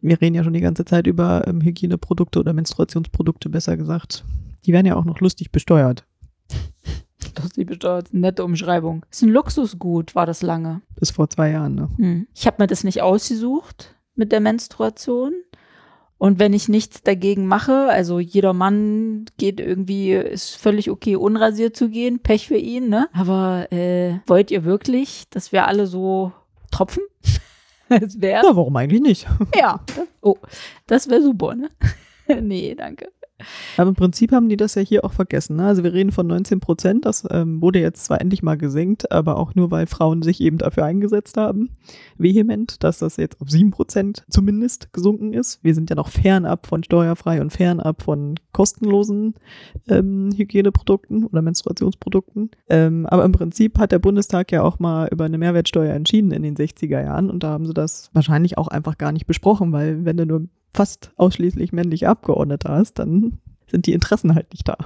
wir 0.00 0.20
reden 0.20 0.34
ja 0.34 0.42
schon 0.42 0.52
die 0.52 0.60
ganze 0.60 0.84
Zeit 0.84 1.06
über 1.06 1.46
ähm, 1.46 1.60
Hygieneprodukte 1.60 2.40
oder 2.40 2.52
Menstruationsprodukte, 2.52 3.48
besser 3.48 3.76
gesagt. 3.76 4.24
Die 4.66 4.72
werden 4.72 4.86
ja 4.86 4.96
auch 4.96 5.04
noch 5.04 5.20
lustig 5.20 5.52
besteuert. 5.52 6.04
Kostenlos 7.40 7.66
besteuert. 7.66 8.12
Nette 8.12 8.44
Umschreibung. 8.44 9.04
Ist 9.10 9.22
ein 9.22 9.28
Luxusgut, 9.28 10.14
war 10.14 10.26
das 10.26 10.42
lange. 10.42 10.82
Bis 10.98 11.10
vor 11.10 11.28
zwei 11.28 11.50
Jahren, 11.50 11.74
ne? 11.74 11.88
Hm. 11.96 12.26
Ich 12.34 12.46
habe 12.46 12.56
mir 12.62 12.66
das 12.66 12.84
nicht 12.84 13.02
ausgesucht 13.02 13.94
mit 14.14 14.32
der 14.32 14.40
Menstruation. 14.40 15.32
Und 16.18 16.38
wenn 16.38 16.52
ich 16.52 16.68
nichts 16.68 17.02
dagegen 17.02 17.46
mache, 17.48 17.88
also 17.88 18.20
jeder 18.20 18.52
Mann 18.52 19.24
geht 19.38 19.58
irgendwie, 19.58 20.12
ist 20.12 20.54
völlig 20.54 20.88
okay, 20.88 21.16
unrasiert 21.16 21.74
zu 21.74 21.88
gehen, 21.88 22.20
Pech 22.20 22.46
für 22.46 22.58
ihn, 22.58 22.88
ne? 22.88 23.08
Aber 23.12 23.66
äh, 23.72 24.20
wollt 24.28 24.52
ihr 24.52 24.64
wirklich, 24.64 25.24
dass 25.30 25.50
wir 25.50 25.66
alle 25.66 25.86
so 25.86 26.32
tropfen? 26.70 27.02
Es 27.88 28.20
wäre. 28.22 28.46
Ja, 28.46 28.56
warum 28.56 28.76
eigentlich 28.76 29.02
nicht? 29.02 29.26
Ja. 29.56 29.80
Das, 29.86 30.06
oh, 30.22 30.36
das 30.86 31.10
wäre 31.10 31.22
super, 31.22 31.54
ne? 31.54 31.68
nee, 32.40 32.74
danke. 32.74 33.08
Aber 33.76 33.90
im 33.90 33.94
Prinzip 33.94 34.32
haben 34.32 34.48
die 34.48 34.56
das 34.56 34.74
ja 34.74 34.82
hier 34.82 35.04
auch 35.04 35.12
vergessen. 35.12 35.56
Ne? 35.56 35.66
Also 35.66 35.82
wir 35.84 35.92
reden 35.92 36.12
von 36.12 36.26
19 36.26 36.60
Prozent. 36.60 37.04
Das 37.04 37.26
ähm, 37.30 37.60
wurde 37.60 37.80
jetzt 37.80 38.04
zwar 38.04 38.20
endlich 38.20 38.42
mal 38.42 38.56
gesenkt, 38.56 39.10
aber 39.12 39.36
auch 39.36 39.54
nur, 39.54 39.70
weil 39.70 39.86
Frauen 39.86 40.22
sich 40.22 40.40
eben 40.40 40.58
dafür 40.58 40.84
eingesetzt 40.84 41.36
haben. 41.36 41.70
Vehement, 42.18 42.82
dass 42.82 42.98
das 42.98 43.16
jetzt 43.16 43.40
auf 43.40 43.50
7 43.50 43.70
Prozent 43.70 44.24
zumindest 44.28 44.92
gesunken 44.92 45.32
ist. 45.32 45.62
Wir 45.62 45.74
sind 45.74 45.90
ja 45.90 45.96
noch 45.96 46.08
fernab 46.08 46.66
von 46.66 46.82
steuerfrei 46.84 47.40
und 47.40 47.50
fernab 47.50 48.02
von 48.02 48.34
kostenlosen 48.52 49.34
ähm, 49.88 50.30
Hygieneprodukten 50.36 51.24
oder 51.24 51.42
Menstruationsprodukten. 51.42 52.50
Ähm, 52.68 53.06
aber 53.06 53.24
im 53.24 53.32
Prinzip 53.32 53.78
hat 53.78 53.92
der 53.92 53.98
Bundestag 53.98 54.52
ja 54.52 54.62
auch 54.62 54.78
mal 54.78 55.08
über 55.10 55.24
eine 55.24 55.38
Mehrwertsteuer 55.38 55.94
entschieden 55.94 56.32
in 56.32 56.42
den 56.42 56.56
60er 56.56 57.02
Jahren 57.02 57.30
und 57.30 57.42
da 57.42 57.50
haben 57.50 57.66
sie 57.66 57.74
das 57.74 58.10
wahrscheinlich 58.12 58.58
auch 58.58 58.68
einfach 58.68 58.98
gar 58.98 59.12
nicht 59.12 59.26
besprochen, 59.26 59.72
weil 59.72 60.04
wenn 60.04 60.16
du 60.16 60.26
nur 60.26 60.48
fast 60.74 61.10
ausschließlich 61.16 61.72
männliche 61.72 62.08
Abgeordnete 62.08 62.68
hast, 62.68 62.98
dann 62.98 63.38
sind 63.70 63.86
die 63.86 63.92
Interessen 63.92 64.34
halt 64.34 64.50
nicht 64.52 64.68
da. 64.68 64.76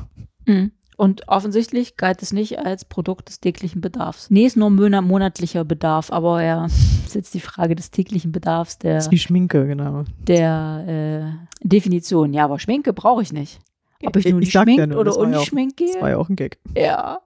Mhm. 0.47 0.73
Und 0.97 1.29
offensichtlich 1.29 1.97
galt 1.99 2.23
es 2.23 2.33
nicht 2.33 2.59
als 2.59 2.87
Produkt 2.87 3.29
des 3.29 3.41
täglichen 3.41 3.83
Bedarfs. 3.83 4.31
Nee, 4.31 4.47
ist 4.47 4.57
nur 4.57 4.71
monatlicher 4.71 5.63
Bedarf, 5.65 6.11
aber 6.11 6.43
ja, 6.43 6.65
ist 7.07 7.15
jetzt 7.15 7.35
die 7.35 7.41
Frage 7.41 7.75
des 7.75 7.91
täglichen 7.91 8.33
Bedarfs 8.33 8.79
der, 8.79 8.95
Das 8.95 9.07
ist 9.07 9.11
wie 9.13 9.19
Schminke, 9.19 9.67
genau. 9.67 10.05
der 10.27 11.37
äh, 11.63 11.67
Definition. 11.69 12.33
Ja, 12.33 12.45
aber 12.47 12.59
Schminke 12.59 12.93
brauche 12.95 13.23
ich 13.23 13.33
nicht. 13.33 13.61
Ob 14.05 14.17
ich 14.17 14.27
nun 14.31 14.41
Ich 14.43 14.53
sag 14.53 14.61
ja 14.69 14.75
geschminkt 14.75 14.93
nur, 14.93 15.01
oder 15.01 15.11
ja 15.13 15.17
auch- 15.19 15.23
ungeschminkt 15.23 15.81
Das 15.81 15.95
war 15.97 16.01
gehe. 16.03 16.11
ja 16.11 16.17
auch 16.17 16.29
ein 16.31 16.37
Gag. 16.37 16.59
Ja. 16.77 17.19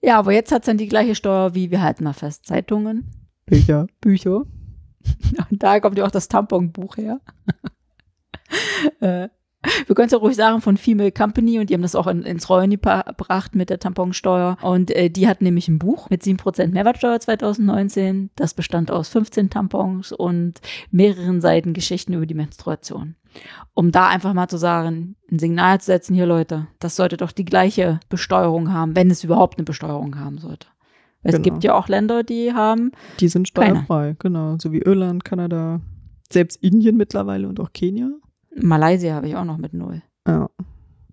Ja, 0.00 0.18
aber 0.18 0.32
jetzt 0.32 0.52
hat 0.52 0.62
es 0.62 0.66
dann 0.66 0.78
die 0.78 0.86
gleiche 0.88 1.14
Steuer 1.14 1.54
wie, 1.54 1.70
wir 1.70 1.82
halten 1.82 2.04
mal 2.04 2.12
fest, 2.12 2.46
Zeitungen, 2.46 3.04
Bücher. 3.46 3.86
Bücher. 4.00 4.44
Da 5.50 5.80
kommt 5.80 5.98
ja 5.98 6.06
auch 6.06 6.10
das 6.10 6.28
Tamponbuch 6.28 6.96
her. 6.96 7.20
äh, 9.00 9.28
wir 9.86 9.94
können 9.94 10.06
es 10.06 10.12
ja 10.12 10.18
ruhig 10.18 10.36
sagen 10.36 10.60
von 10.60 10.76
Female 10.76 11.10
Company 11.10 11.58
und 11.58 11.68
die 11.68 11.74
haben 11.74 11.82
das 11.82 11.96
auch 11.96 12.06
in, 12.06 12.22
ins 12.22 12.48
Rollen 12.48 12.70
gebracht 12.70 13.54
mit 13.54 13.70
der 13.70 13.80
Tamponsteuer. 13.80 14.56
Und 14.62 14.90
äh, 14.92 15.10
die 15.10 15.26
hat 15.26 15.42
nämlich 15.42 15.68
ein 15.68 15.78
Buch 15.78 16.10
mit 16.10 16.22
7% 16.22 16.68
Mehrwertsteuer 16.68 17.18
2019. 17.18 18.30
Das 18.36 18.54
bestand 18.54 18.90
aus 18.90 19.08
15 19.08 19.50
Tampons 19.50 20.12
und 20.12 20.60
mehreren 20.90 21.40
Seiten 21.40 21.72
Geschichten 21.72 22.14
über 22.14 22.26
die 22.26 22.34
Menstruation. 22.34 23.16
Um 23.74 23.90
da 23.90 24.08
einfach 24.08 24.32
mal 24.32 24.48
zu 24.48 24.58
sagen, 24.58 25.16
ein 25.30 25.38
Signal 25.38 25.80
zu 25.80 25.86
setzen, 25.86 26.14
hier 26.14 26.26
Leute, 26.26 26.68
das 26.78 26.96
sollte 26.96 27.16
doch 27.16 27.32
die 27.32 27.44
gleiche 27.44 28.00
Besteuerung 28.08 28.72
haben, 28.72 28.96
wenn 28.96 29.10
es 29.10 29.24
überhaupt 29.24 29.58
eine 29.58 29.64
Besteuerung 29.64 30.18
haben 30.18 30.38
sollte. 30.38 30.68
Es 31.22 31.32
Genau. 31.32 31.42
gibt 31.42 31.64
ja 31.64 31.74
auch 31.74 31.88
Länder, 31.88 32.22
die 32.22 32.52
haben 32.52 32.92
Die 33.20 33.28
sind 33.28 33.52
Keine. 33.52 33.76
steuerfrei, 33.76 34.16
genau. 34.18 34.56
So 34.60 34.72
wie 34.72 34.78
Irland, 34.78 35.24
Kanada, 35.24 35.80
selbst 36.30 36.62
Indien 36.62 36.96
mittlerweile 36.96 37.48
und 37.48 37.58
auch 37.60 37.72
Kenia. 37.72 38.10
Malaysia 38.54 39.14
habe 39.14 39.28
ich 39.28 39.36
auch 39.36 39.44
noch 39.44 39.58
mit 39.58 39.72
null. 39.74 40.02
Ja. 40.26 40.48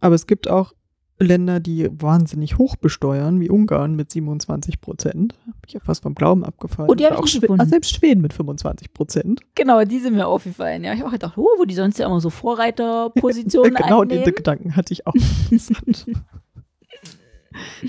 Aber 0.02 0.16
es 0.16 0.28
gibt 0.28 0.48
auch 0.50 0.74
Länder, 1.18 1.62
die 1.62 1.90
wahnsinnig 1.92 2.58
hoch 2.58 2.76
besteuern, 2.76 3.40
wie 3.40 3.50
Ungarn 3.50 3.96
mit 3.96 4.12
27 4.12 4.82
Prozent. 4.82 5.34
Hab 5.48 5.56
ich 5.66 5.74
ja 5.74 5.80
fast 5.80 6.04
vom 6.04 6.14
Glauben 6.14 6.44
abgefallen. 6.44 6.90
Oh, 6.90 6.94
die 6.94 7.06
hab 7.06 7.14
Oder 7.14 7.20
ich 7.20 7.24
auch 7.24 7.28
Schwe- 7.38 7.42
gefunden. 7.42 7.62
ah, 7.62 7.66
selbst 7.66 7.96
Schweden 7.96 8.22
mit 8.22 8.34
25 8.34 8.94
Prozent. 8.94 9.40
Genau, 9.56 9.84
die 9.86 10.00
sind 10.00 10.16
mir 10.16 10.28
aufgefallen. 10.28 10.84
Ja, 10.84 10.92
ich 10.94 11.00
habe 11.00 11.08
auch 11.08 11.14
gedacht, 11.14 11.38
oh, 11.38 11.48
wo 11.58 11.64
die 11.64 11.74
sonst 11.76 11.98
ja 12.00 12.06
immer 12.08 12.20
so 12.20 12.30
Vorreiterpositionen 12.30 13.74
genau 13.76 14.04
den 14.04 14.20
einnehmen. 14.20 14.36
Gedanken 14.36 14.76
hatte 14.76 14.92
ich 14.94 15.08
auch. 15.08 15.14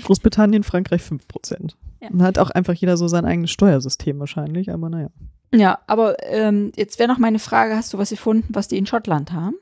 Großbritannien, 0.03 0.63
Frankreich 0.63 1.01
5 1.01 1.27
Prozent. 1.27 1.75
Ja. 2.01 2.09
Dann 2.09 2.23
hat 2.23 2.39
auch 2.39 2.49
einfach 2.49 2.73
jeder 2.73 2.97
so 2.97 3.07
sein 3.07 3.25
eigenes 3.25 3.51
Steuersystem 3.51 4.19
wahrscheinlich, 4.19 4.71
aber 4.71 4.89
naja. 4.89 5.09
Ja, 5.53 5.79
aber 5.87 6.23
ähm, 6.23 6.71
jetzt 6.75 6.99
wäre 6.99 7.09
noch 7.09 7.17
meine 7.17 7.39
Frage, 7.39 7.75
hast 7.75 7.93
du 7.93 7.97
was 7.97 8.09
gefunden, 8.09 8.47
was 8.49 8.67
die 8.67 8.77
in 8.77 8.85
Schottland 8.85 9.31
haben? 9.31 9.55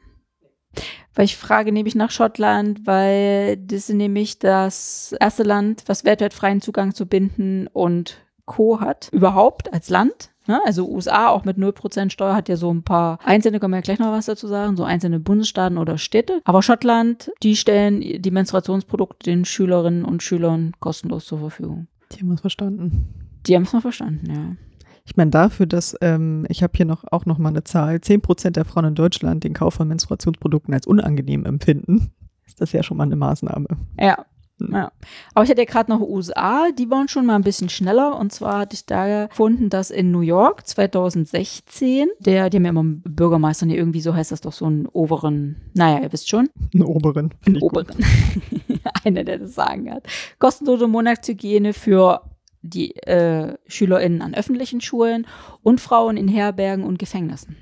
Weil 1.14 1.26
ich 1.26 1.38
frage 1.38 1.72
nämlich 1.72 1.96
nach 1.96 2.12
Schottland, 2.12 2.86
weil 2.86 3.58
das 3.58 3.90
nämlich 3.90 4.40
das 4.40 5.16
erste 5.20 5.44
Land, 5.44 5.84
was 5.88 6.04
weltweit 6.04 6.64
Zugang 6.64 6.94
zu 6.94 7.06
Binden 7.06 7.68
und 7.68 8.18
Co. 8.46 8.82
hat. 8.82 9.10
Überhaupt 9.12 9.74
als 9.74 9.90
Land. 9.90 10.32
Ne? 10.48 10.60
Also 10.66 10.88
USA 10.88 11.30
auch 11.30 11.46
mit 11.46 11.58
0% 11.58 12.12
Steuer 12.12 12.36
hat 12.36 12.50
ja 12.50 12.58
so 12.58 12.72
ein 12.72 12.84
paar 12.84 13.18
einzelne, 13.24 13.60
können 13.60 13.72
wir 13.72 13.78
ja 13.78 13.82
gleich 13.82 14.00
noch 14.00 14.12
was 14.12 14.26
dazu 14.26 14.48
sagen, 14.48 14.78
so 14.78 14.84
einzelne 14.84 15.20
Bundesstaaten 15.20 15.78
oder 15.78 15.98
Städte. 15.98 16.42
Aber 16.44 16.62
Schottland, 16.62 17.32
die 17.42 17.56
stellen 17.56 18.02
die 18.02 18.32
Menstruationsprodukte 18.32 19.30
den 19.30 19.46
Schülerinnen 19.46 20.06
und 20.06 20.22
Schülern 20.22 20.74
kostenlos 20.80 21.26
zur 21.26 21.40
Verfügung. 21.40 21.88
Die 22.12 22.22
haben 22.22 22.32
es 22.32 22.42
verstanden. 22.42 23.08
Die 23.46 23.56
haben 23.56 23.64
es 23.64 23.74
mal 23.74 23.82
verstanden, 23.82 24.32
ja. 24.32 24.56
Ich 25.08 25.16
meine, 25.16 25.30
dafür, 25.30 25.68
dass 25.68 25.96
ähm, 26.02 26.46
ich 26.50 26.64
habe 26.64 26.74
hier 26.76 26.86
noch 26.86 27.04
auch 27.12 27.26
noch 27.28 27.38
mal 27.38 27.50
eine 27.50 27.64
Zahl, 27.64 27.98
10% 27.98 28.52
der 28.52 28.66
Frauen 28.66 28.86
in 28.86 28.96
Deutschland 28.96 29.44
den 29.44 29.54
Kauf 29.54 29.76
von 29.76 29.88
Menstruationsprodukten 29.88 30.74
als 30.74 30.88
unangenehm 30.88 31.46
empfinden, 31.46 32.12
ist 32.46 32.60
das 32.60 32.72
ja 32.72 32.82
schon 32.82 32.98
mal 32.98 33.04
eine 33.04 33.16
Maßnahme. 33.16 33.68
Ja. 34.00 34.26
Ja. 34.60 34.92
Aber 35.34 35.44
ich 35.44 35.50
hatte 35.50 35.62
ja 35.62 35.66
gerade 35.66 35.92
noch 35.92 36.00
USA, 36.00 36.72
die 36.72 36.90
waren 36.90 37.08
schon 37.08 37.26
mal 37.26 37.36
ein 37.36 37.44
bisschen 37.44 37.70
schneller. 37.70 38.18
Und 38.18 38.32
zwar 38.32 38.60
hatte 38.60 38.76
ich 38.76 38.86
da 38.86 39.28
gefunden, 39.28 39.70
dass 39.70 39.92
in 39.92 40.12
New 40.12 40.22
York 40.22 40.66
2016, 40.66 42.08
der, 42.20 42.50
die 42.50 42.58
haben 42.58 42.66
ja 42.66 42.70
immer 42.70 42.80
einen 42.82 43.02
Bürgermeister, 43.02 43.66
nee, 43.66 43.76
irgendwie 43.76 44.02
so 44.02 44.14
heißt 44.14 44.32
das 44.32 44.42
doch 44.42 44.54
so 44.54 44.66
einen 44.66 44.86
oberen, 44.88 45.58
naja, 45.74 46.02
ihr 46.02 46.14
wisst 46.14 46.30
schon, 46.30 46.50
einen 47.46 47.56
ich 47.56 47.60
gut. 47.62 47.74
oberen. 47.74 48.06
Einer, 49.04 49.24
der 49.24 49.40
das 49.40 49.56
sagen 49.56 49.92
hat. 49.92 50.08
Kostenlose 50.40 50.88
Monatshygiene 50.88 51.74
für 51.74 52.22
die 52.62 52.96
äh, 52.96 53.56
SchülerInnen 53.68 54.22
an 54.22 54.34
öffentlichen 54.34 54.82
Schulen 54.82 55.28
und 55.62 55.82
Frauen 55.82 56.18
in 56.18 56.28
Herbergen 56.28 56.84
und 56.84 56.98
Gefängnissen. 56.98 57.58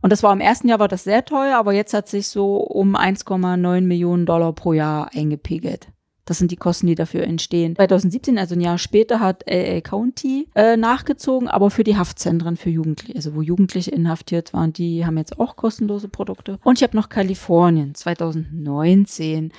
Und 0.00 0.10
das 0.10 0.22
war 0.22 0.32
im 0.32 0.40
ersten 0.40 0.68
Jahr 0.68 0.78
war 0.78 0.88
das 0.88 1.04
sehr 1.04 1.24
teuer, 1.24 1.56
aber 1.56 1.72
jetzt 1.72 1.94
hat 1.94 2.08
sich 2.08 2.28
so 2.28 2.56
um 2.56 2.96
1,9 2.96 3.80
Millionen 3.82 4.26
Dollar 4.26 4.52
pro 4.52 4.72
Jahr 4.72 5.10
eingepegelt. 5.12 5.88
Das 6.28 6.36
sind 6.36 6.50
die 6.50 6.56
Kosten, 6.56 6.86
die 6.86 6.94
dafür 6.94 7.22
entstehen. 7.22 7.74
2017, 7.74 8.38
also 8.38 8.54
ein 8.54 8.60
Jahr 8.60 8.76
später, 8.76 9.18
hat 9.18 9.44
LA 9.48 9.80
County 9.80 10.46
äh, 10.54 10.76
nachgezogen, 10.76 11.48
aber 11.48 11.70
für 11.70 11.84
die 11.84 11.96
Haftzentren 11.96 12.58
für 12.58 12.68
Jugendliche, 12.68 13.16
also 13.16 13.34
wo 13.34 13.40
Jugendliche 13.40 13.92
inhaftiert 13.92 14.52
waren, 14.52 14.74
die 14.74 15.06
haben 15.06 15.16
jetzt 15.16 15.40
auch 15.40 15.56
kostenlose 15.56 16.08
Produkte. 16.08 16.58
Und 16.64 16.76
ich 16.76 16.82
habe 16.82 16.94
noch 16.98 17.08
Kalifornien 17.08 17.94
2019 17.94 19.52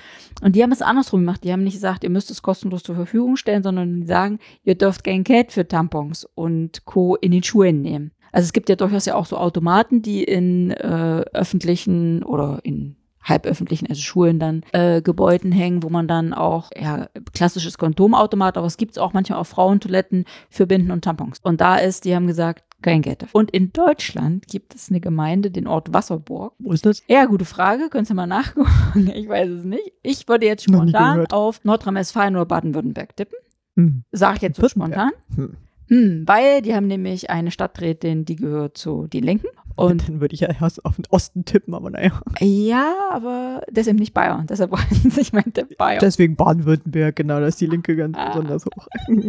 und 0.43 0.55
die 0.55 0.61
haben 0.61 0.71
es 0.71 0.83
andersrum 0.83 1.21
gemacht. 1.21 1.43
Die 1.43 1.51
haben 1.51 1.63
nicht 1.63 1.73
gesagt, 1.73 2.03
ihr 2.03 2.11
müsst 2.11 2.29
es 2.29 2.43
kostenlos 2.43 2.83
zur 2.83 2.93
Verfügung 2.93 3.35
stellen, 3.35 3.63
sondern 3.63 4.01
die 4.01 4.07
sagen, 4.07 4.37
ihr 4.63 4.75
dürft 4.75 5.03
kein 5.03 5.23
Geld 5.23 5.51
für 5.51 5.67
Tampons 5.67 6.29
und 6.35 6.85
Co. 6.85 7.15
in 7.15 7.31
den 7.31 7.41
Schulen 7.41 7.81
nehmen. 7.81 8.11
Also 8.31 8.45
es 8.45 8.53
gibt 8.53 8.69
ja 8.69 8.75
durchaus 8.75 9.05
ja 9.05 9.15
auch 9.15 9.25
so 9.25 9.37
Automaten, 9.37 10.01
die 10.01 10.23
in 10.23 10.71
äh, 10.71 11.23
öffentlichen 11.33 12.23
oder 12.23 12.59
in 12.63 12.95
halböffentlichen, 13.23 13.87
also 13.87 14.01
Schulen 14.01 14.39
dann, 14.39 14.63
äh, 14.71 15.01
Gebäuden 15.01 15.51
hängen, 15.51 15.83
wo 15.83 15.89
man 15.89 16.07
dann 16.07 16.33
auch, 16.33 16.71
ja, 16.75 17.09
klassisches 17.33 17.77
Kondomautomat, 17.77 18.57
aber 18.57 18.65
es 18.65 18.77
gibt 18.77 18.97
auch 18.97 19.13
manchmal 19.13 19.39
auch 19.39 19.45
Frauentoiletten 19.45 20.25
für 20.49 20.65
Binden 20.65 20.91
und 20.91 21.03
Tampons. 21.03 21.39
Und 21.43 21.61
da 21.61 21.75
ist, 21.77 22.05
die 22.05 22.15
haben 22.15 22.27
gesagt, 22.27 22.63
kein 22.81 23.01
Geld 23.01 23.21
dafür. 23.21 23.37
Und 23.37 23.51
in 23.51 23.73
Deutschland 23.73 24.47
gibt 24.47 24.73
es 24.73 24.89
eine 24.89 25.01
Gemeinde, 25.01 25.51
den 25.51 25.67
Ort 25.67 25.93
Wasserburg. 25.93 26.53
Wo 26.59 26.71
ist 26.71 26.85
das? 26.85 27.03
Ja, 27.07 27.25
gute 27.25 27.43
Frage. 27.43 27.89
Könnt 27.89 28.09
ihr 28.09 28.15
mal 28.15 28.27
nachgucken? 28.27 28.69
Ich 29.13 29.27
weiß 29.27 29.49
es 29.49 29.63
nicht. 29.65 29.91
Ich 30.01 30.27
würde 30.27 30.45
jetzt 30.45 30.63
spontan 30.63 31.25
auf 31.27 31.63
Nordrhein-Westfalen 31.63 32.35
oder 32.35 32.45
Baden-Württemberg 32.45 33.15
tippen. 33.17 33.37
Hm. 33.75 34.03
Sag 34.11 34.37
ich 34.37 34.41
jetzt 34.43 34.59
so 34.59 34.67
spontan. 34.69 35.11
Hm. 35.35 35.57
Hm, 35.89 36.23
weil 36.27 36.61
die 36.61 36.73
haben 36.75 36.87
nämlich 36.87 37.29
eine 37.29 37.51
Stadträtin, 37.51 38.23
die 38.25 38.35
gehört 38.35 38.77
zu 38.77 39.07
den 39.07 39.23
Linken. 39.23 39.47
Und 39.75 40.07
dann 40.07 40.19
würde 40.21 40.33
ich 40.35 40.41
ja 40.41 40.49
erst 40.49 40.83
auf 40.85 40.95
den 40.97 41.05
Osten 41.09 41.45
tippen, 41.45 41.73
aber 41.73 41.89
naja. 41.89 42.21
ja, 42.39 42.93
aber 43.11 43.61
das 43.71 43.81
ist 43.83 43.87
eben 43.89 43.99
nicht 43.99 44.13
Bayern. 44.13 44.45
Deshalb 44.47 44.71
war 44.71 44.79
es 44.91 45.17
nicht 45.17 45.33
mein 45.33 45.51
Tipp 45.53 45.77
Bayern. 45.77 45.99
Deswegen 46.01 46.35
Baden-Württemberg, 46.35 47.15
genau, 47.15 47.39
da 47.39 47.47
ist 47.47 47.59
die 47.61 47.65
Linke 47.67 47.95
ganz 47.95 48.15
Ah. 48.17 48.27
besonders 48.29 48.65
hoch. 48.65 48.87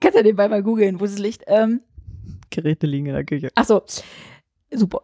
Kannst 0.00 0.18
du 0.18 0.22
nebenbei 0.22 0.48
mal 0.48 0.62
googeln, 0.62 1.00
wo 1.00 1.04
es 1.04 1.18
liegt. 1.18 1.44
Ähm, 1.46 1.80
Geräte 2.50 2.86
liegen 2.86 3.06
in 3.06 3.14
der 3.14 3.24
Küche. 3.24 3.48
Achso, 3.54 3.82
super. 4.72 5.02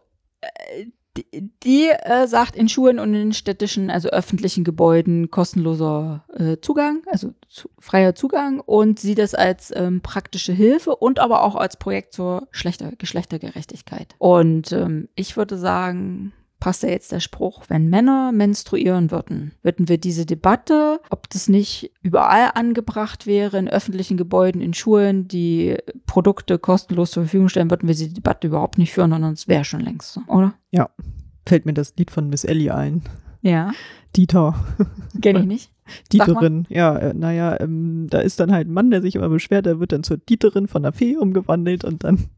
Die, 1.17 1.51
die 1.63 1.89
äh, 1.89 2.25
sagt 2.25 2.55
in 2.55 2.69
Schulen 2.69 2.97
und 2.97 3.13
in 3.13 3.33
städtischen, 3.33 3.89
also 3.89 4.09
öffentlichen 4.09 4.63
Gebäuden 4.63 5.29
kostenloser 5.29 6.23
äh, 6.33 6.57
Zugang, 6.61 7.03
also 7.07 7.33
zu, 7.49 7.69
freier 7.79 8.15
Zugang 8.15 8.61
und 8.61 8.97
sieht 8.99 9.17
das 9.17 9.35
als 9.35 9.73
ähm, 9.75 9.99
praktische 9.99 10.53
Hilfe 10.53 10.95
und 10.95 11.19
aber 11.19 11.43
auch 11.43 11.55
als 11.55 11.75
Projekt 11.75 12.13
zur 12.13 12.47
Schlechter, 12.51 12.93
Geschlechtergerechtigkeit. 12.97 14.15
Und 14.19 14.71
ähm, 14.71 15.09
ich 15.15 15.35
würde 15.35 15.57
sagen, 15.57 16.31
passt 16.61 16.83
ja 16.83 16.89
jetzt 16.89 17.11
der 17.11 17.19
Spruch, 17.19 17.63
wenn 17.67 17.89
Männer 17.89 18.31
menstruieren 18.31 19.11
würden, 19.11 19.51
würden 19.63 19.89
wir 19.89 19.97
diese 19.97 20.25
Debatte, 20.25 21.01
ob 21.09 21.29
das 21.29 21.49
nicht 21.49 21.91
überall 22.03 22.51
angebracht 22.53 23.27
wäre, 23.27 23.57
in 23.57 23.67
öffentlichen 23.67 24.15
Gebäuden, 24.15 24.61
in 24.61 24.73
Schulen, 24.73 25.27
die 25.27 25.75
Produkte 26.05 26.59
kostenlos 26.59 27.11
zur 27.11 27.23
Verfügung 27.23 27.49
stellen, 27.49 27.71
würden 27.71 27.87
wir 27.87 27.95
diese 27.95 28.13
Debatte 28.13 28.47
überhaupt 28.47 28.77
nicht 28.77 28.93
führen, 28.93 29.11
sondern 29.11 29.33
es 29.33 29.49
wäre 29.49 29.65
schon 29.65 29.81
längst 29.81 30.13
so, 30.13 30.21
oder? 30.27 30.53
Ja. 30.69 30.89
Fällt 31.47 31.65
mir 31.65 31.73
das 31.73 31.95
Lied 31.97 32.11
von 32.11 32.29
Miss 32.29 32.43
Ellie 32.43 32.73
ein. 32.73 33.01
Ja, 33.41 33.71
Dieter. 34.15 34.53
kenne 35.21 35.39
ich 35.39 35.45
nicht. 35.45 35.71
Dieterin. 36.13 36.67
Ja, 36.69 36.95
äh, 36.95 37.13
naja, 37.15 37.59
ähm, 37.59 38.05
da 38.07 38.19
ist 38.19 38.39
dann 38.39 38.51
halt 38.51 38.67
ein 38.67 38.73
Mann, 38.73 38.91
der 38.91 39.01
sich 39.01 39.15
immer 39.15 39.29
beschwert, 39.29 39.65
der 39.65 39.79
wird 39.79 39.91
dann 39.91 40.03
zur 40.03 40.17
Dieterin 40.17 40.67
von 40.67 40.83
der 40.83 40.93
Fee 40.93 41.17
umgewandelt 41.17 41.83
und 41.83 42.03
dann 42.03 42.29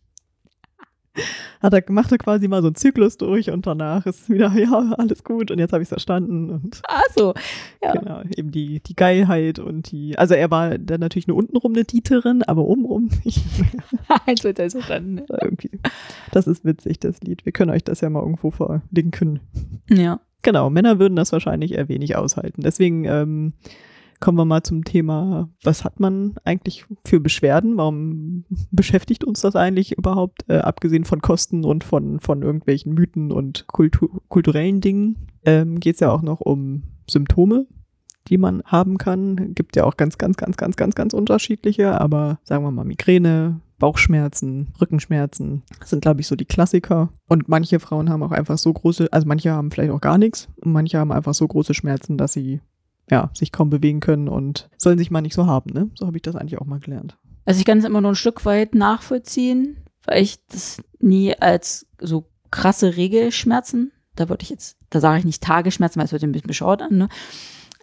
hat 1.61 1.73
er, 1.73 1.83
macht 1.89 2.11
er 2.11 2.17
quasi 2.17 2.47
mal 2.47 2.61
so 2.61 2.67
einen 2.67 2.75
Zyklus 2.75 3.17
durch 3.17 3.49
und 3.49 3.65
danach 3.67 4.05
ist 4.05 4.29
wieder, 4.29 4.51
ja, 4.55 4.93
alles 4.97 5.23
gut 5.23 5.51
und 5.51 5.59
jetzt 5.59 5.73
habe 5.73 5.81
ich 5.81 5.85
es 5.85 5.89
verstanden 5.89 6.49
und 6.49 6.81
Ach 6.87 7.03
so, 7.15 7.33
ja. 7.81 7.93
genau, 7.93 8.21
eben 8.35 8.51
die, 8.51 8.79
die 8.79 8.95
Geilheit 8.95 9.59
und 9.59 9.91
die, 9.91 10.17
also 10.17 10.33
er 10.33 10.49
war 10.51 10.77
dann 10.77 10.99
natürlich 10.99 11.27
nur 11.27 11.37
untenrum 11.37 11.73
eine 11.73 11.83
Dieterin, 11.83 12.43
aber 12.43 12.63
obenrum 12.63 13.09
nicht. 13.23 13.43
Eins 14.25 14.43
wird. 14.43 14.59
Also 14.59 14.79
irgendwie. 14.89 15.71
Das 16.31 16.47
ist 16.47 16.65
witzig, 16.65 16.99
das 16.99 17.21
Lied. 17.21 17.45
Wir 17.45 17.51
können 17.51 17.71
euch 17.71 17.83
das 17.83 18.01
ja 18.01 18.09
mal 18.09 18.21
irgendwo 18.21 18.51
verlinken. 18.51 19.39
Ja. 19.89 20.19
Genau, 20.41 20.69
Männer 20.69 20.99
würden 20.99 21.15
das 21.15 21.31
wahrscheinlich 21.31 21.73
eher 21.73 21.87
wenig 21.87 22.15
aushalten. 22.17 22.61
Deswegen 22.61 23.05
ähm, 23.05 23.53
kommen 24.23 24.37
wir 24.37 24.45
mal 24.45 24.63
zum 24.63 24.85
Thema, 24.85 25.49
was 25.63 25.83
hat 25.83 25.99
man 25.99 26.35
eigentlich 26.45 26.85
für 27.03 27.19
Beschwerden? 27.19 27.75
Warum 27.75 28.45
beschäftigt 28.71 29.25
uns 29.25 29.41
das 29.41 29.57
eigentlich 29.57 29.97
überhaupt, 29.97 30.45
äh, 30.47 30.59
abgesehen 30.59 31.03
von 31.03 31.21
Kosten 31.21 31.65
und 31.65 31.83
von, 31.83 32.21
von 32.21 32.41
irgendwelchen 32.41 32.93
Mythen 32.93 33.33
und 33.33 33.67
Kultur, 33.67 34.21
kulturellen 34.29 34.79
Dingen? 34.79 35.27
Ähm, 35.43 35.77
Geht 35.81 35.95
es 35.95 35.99
ja 35.99 36.09
auch 36.09 36.21
noch 36.21 36.39
um 36.39 36.83
Symptome, 37.09 37.67
die 38.29 38.37
man 38.37 38.63
haben 38.63 38.97
kann. 38.97 39.53
Gibt 39.55 39.75
ja 39.75 39.83
auch 39.83 39.97
ganz, 39.97 40.17
ganz, 40.17 40.37
ganz, 40.37 40.55
ganz, 40.55 40.77
ganz, 40.77 40.95
ganz 40.95 41.13
unterschiedliche, 41.13 41.99
aber 41.99 42.39
sagen 42.43 42.63
wir 42.63 42.71
mal 42.71 42.85
Migräne, 42.85 43.59
Bauchschmerzen, 43.77 44.69
Rückenschmerzen 44.79 45.63
sind, 45.83 46.01
glaube 46.01 46.21
ich, 46.21 46.27
so 46.27 46.37
die 46.37 46.45
Klassiker. 46.45 47.09
Und 47.27 47.49
manche 47.49 47.81
Frauen 47.81 48.09
haben 48.09 48.23
auch 48.23 48.31
einfach 48.31 48.57
so 48.57 48.71
große, 48.71 49.11
also 49.11 49.27
manche 49.27 49.51
haben 49.51 49.69
vielleicht 49.69 49.91
auch 49.91 49.99
gar 49.99 50.17
nichts 50.17 50.47
und 50.61 50.71
manche 50.71 50.97
haben 50.97 51.11
einfach 51.11 51.33
so 51.33 51.45
große 51.45 51.73
Schmerzen, 51.73 52.17
dass 52.17 52.31
sie 52.31 52.61
ja, 53.09 53.29
sich 53.33 53.51
kaum 53.51 53.69
bewegen 53.69 53.99
können 53.99 54.27
und 54.27 54.69
sollen 54.77 54.97
sich 54.97 55.11
mal 55.11 55.21
nicht 55.21 55.35
so 55.35 55.45
haben, 55.45 55.71
ne? 55.73 55.89
So 55.95 56.07
habe 56.07 56.17
ich 56.17 56.21
das 56.21 56.35
eigentlich 56.35 56.59
auch 56.59 56.65
mal 56.65 56.79
gelernt. 56.79 57.17
Also 57.45 57.59
ich 57.59 57.65
kann 57.65 57.77
es 57.77 57.85
immer 57.85 58.01
nur 58.01 58.11
ein 58.11 58.15
Stück 58.15 58.45
weit 58.45 58.75
nachvollziehen, 58.75 59.77
weil 60.05 60.21
ich 60.21 60.37
das 60.47 60.81
nie 60.99 61.35
als 61.35 61.85
so 61.99 62.29
krasse 62.51 62.95
Regelschmerzen, 62.95 63.91
da 64.15 64.29
würde 64.29 64.43
ich 64.43 64.49
jetzt, 64.49 64.77
da 64.89 64.99
sage 64.99 65.19
ich 65.19 65.25
nicht 65.25 65.43
Tagesschmerzen, 65.43 65.99
weil 65.99 66.05
es 66.05 66.11
sich 66.11 66.23
ein 66.23 66.31
bisschen 66.31 66.47
bescheuert 66.47 66.81
an, 66.81 66.97
ne? 66.97 67.09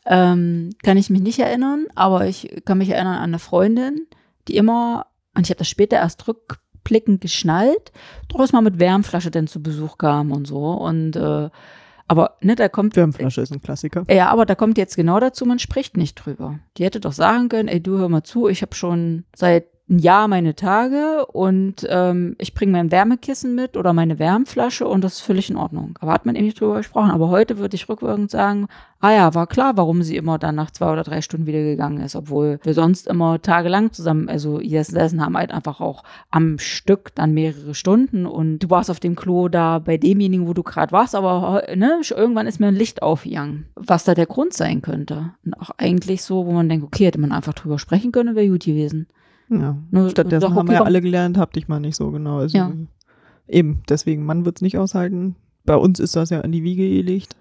Ähm, 0.07 0.71
kann 0.83 0.97
ich 0.97 1.11
mich 1.11 1.21
nicht 1.21 1.39
erinnern, 1.39 1.87
aber 1.95 2.27
ich 2.27 2.63
kann 2.65 2.79
mich 2.79 2.89
erinnern 2.89 3.17
an 3.17 3.31
eine 3.31 3.39
Freundin, 3.39 4.07
die 4.49 4.57
immer, 4.57 5.07
und 5.35 5.47
ich 5.47 5.51
habe 5.51 5.59
das 5.59 5.69
später 5.69 5.97
erst 5.97 6.27
rückblickend 6.27 7.21
geschnallt, 7.21 7.93
durchaus 8.29 8.53
mal 8.53 8.63
mit 8.63 8.81
Wärmflasche 8.81 9.31
denn 9.31 9.47
zu 9.47 9.63
Besuch 9.63 9.99
kam 9.99 10.33
und 10.33 10.47
so. 10.47 10.73
Und 10.73 11.17
äh, 11.17 11.51
aber 12.11 12.39
ne, 12.41 12.57
da 12.57 12.69
kommt 12.69 12.97
Wärmflasche 12.97 13.41
ist 13.41 13.53
ein 13.53 13.63
Klassiker. 13.63 14.05
ja, 14.11 14.31
aber 14.31 14.45
da 14.45 14.57
kommt 14.57 14.79
jetzt 14.79 14.97
genau 14.97 15.21
dazu, 15.21 15.47
man 15.47 15.61
spricht 15.61 15.97
nicht 15.97 16.17
drüber. 16.17 16.59
Die 16.77 16.85
hätte 16.85 16.99
doch 16.99 17.13
sagen 17.13 17.49
können, 17.49 17.69
ey, 17.69 17.81
du 17.81 17.99
hör 17.99 18.09
mal 18.09 18.25
zu, 18.25 18.49
ich 18.49 18.63
habe 18.63 18.75
schon 18.75 19.23
seit 19.33 19.67
ein 19.91 19.99
Jahr 19.99 20.29
meine 20.29 20.55
Tage 20.55 21.27
und 21.27 21.87
ähm, 21.91 22.37
ich 22.39 22.55
bringe 22.55 22.73
mein 22.73 22.93
Wärmekissen 22.93 23.57
mit 23.57 23.77
oder 23.77 23.93
meine 23.93 24.21
Wärmflasche 24.21 24.87
und 24.87 25.03
das 25.03 25.15
ist 25.15 25.21
völlig 25.21 25.51
in 25.51 25.57
Ordnung. 25.57 25.99
Aber 26.01 26.13
hat 26.13 26.27
man 26.27 26.37
eben 26.37 26.45
nicht 26.45 26.61
drüber 26.61 26.77
gesprochen. 26.77 27.11
Aber 27.11 27.29
heute 27.29 27.59
würde 27.59 27.75
ich 27.75 27.89
rückwirkend 27.89 28.31
sagen, 28.31 28.69
ah 29.01 29.11
ja, 29.11 29.35
war 29.35 29.49
klar, 29.49 29.77
warum 29.77 30.05
sie 30.05 30.17
immer 30.17 30.39
dann 30.39 30.55
nach 30.55 30.71
zwei 30.71 30.93
oder 30.93 31.03
drei 31.03 31.23
Stunden 31.23 31.47
wieder 31.47 31.63
gegangen 31.63 32.01
ist, 32.03 32.15
obwohl 32.15 32.61
wir 32.63 32.73
sonst 32.73 33.09
immer 33.09 33.43
tagelang 33.43 33.93
zusammen, 33.93 34.29
also 34.29 34.61
Yes 34.61 34.93
Lesson 34.93 35.21
haben 35.21 35.37
halt 35.37 35.51
einfach 35.51 35.81
auch 35.81 36.05
am 36.31 36.61
Stück 36.61 37.13
dann 37.17 37.35
mehrere 37.35 37.75
Stunden 37.75 38.27
und 38.27 38.61
du 38.61 38.71
warst 38.71 38.91
auf 38.91 39.01
dem 39.01 39.17
Klo 39.17 39.49
da 39.49 39.81
bei 39.81 39.97
demjenigen, 39.97 40.47
wo 40.47 40.55
du 40.55 40.63
gerade 40.63 40.93
warst, 40.93 41.17
aber 41.17 41.65
ne, 41.75 42.01
irgendwann 42.11 42.47
ist 42.47 42.61
mir 42.61 42.69
ein 42.69 42.77
Licht 42.77 43.03
aufgegangen, 43.03 43.67
was 43.75 44.05
da 44.05 44.15
der 44.15 44.27
Grund 44.27 44.53
sein 44.53 44.83
könnte. 44.83 45.33
Und 45.45 45.55
auch 45.55 45.71
eigentlich 45.79 46.23
so, 46.23 46.47
wo 46.47 46.53
man 46.53 46.69
denkt, 46.69 46.85
okay, 46.85 47.07
hätte 47.07 47.21
man 47.21 47.33
einfach 47.33 47.55
drüber 47.55 47.81
sprechen 47.81 48.13
können, 48.13 48.37
wäre 48.37 48.49
gut 48.49 48.65
gewesen. 48.65 49.09
Ja. 49.51 49.77
Nur- 49.91 50.11
Stattdessen 50.11 50.41
doch, 50.41 50.51
haben 50.51 50.59
okay, 50.59 50.69
wir 50.69 50.75
ja 50.75 50.83
alle 50.85 51.01
gelernt, 51.01 51.37
hab 51.39 51.53
dich 51.53 51.69
mal 51.69 51.81
nicht 51.81 51.97
so 51.97 52.11
genau. 52.11 52.39
Also 52.39 52.57
Ja. 52.57 52.73
Eben, 53.49 53.83
deswegen, 53.89 54.25
Mann 54.25 54.45
wird's 54.45 54.63
nicht 54.63 54.79
aushalten. 54.79 55.35
Bei 55.65 55.77
uns 55.77 55.99
ist 55.99 56.15
das 56.15 56.31
ja 56.31 56.41
in 56.41 56.53
die 56.53 56.63
Wiege 56.63 56.89
gelegt. 56.89 57.37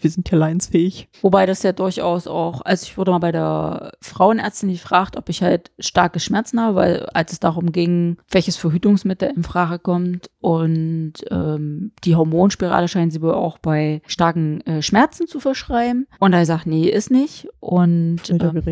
Wir 0.00 0.10
sind 0.10 0.28
ja 0.30 0.38
leinsfähig. 0.38 1.08
Wobei 1.20 1.46
das 1.46 1.62
ja 1.62 1.70
durchaus 1.72 2.26
auch, 2.26 2.62
also 2.62 2.84
ich 2.84 2.98
wurde 2.98 3.12
mal 3.12 3.18
bei 3.18 3.30
der 3.30 3.92
Frauenärztin 4.00 4.70
gefragt, 4.70 5.16
ob 5.16 5.28
ich 5.28 5.42
halt 5.42 5.70
starke 5.78 6.18
Schmerzen 6.18 6.60
habe, 6.60 6.74
weil 6.74 7.06
als 7.14 7.32
es 7.32 7.38
darum 7.40 7.70
ging, 7.70 8.16
welches 8.30 8.56
Verhütungsmittel 8.56 9.30
in 9.36 9.44
Frage 9.44 9.78
kommt 9.78 10.28
und 10.40 11.12
ähm, 11.30 11.92
die 12.02 12.16
Hormonspirale 12.16 12.88
scheinen 12.88 13.12
sie 13.12 13.22
wohl 13.22 13.34
auch 13.34 13.58
bei 13.58 14.02
starken 14.06 14.62
äh, 14.62 14.82
Schmerzen 14.82 15.28
zu 15.28 15.38
verschreiben. 15.38 16.08
Und 16.18 16.32
er 16.32 16.46
sagt, 16.46 16.66
nee, 16.66 16.88
ist 16.88 17.10
nicht. 17.12 17.48
Und 17.60 18.28
ähm. 18.28 18.62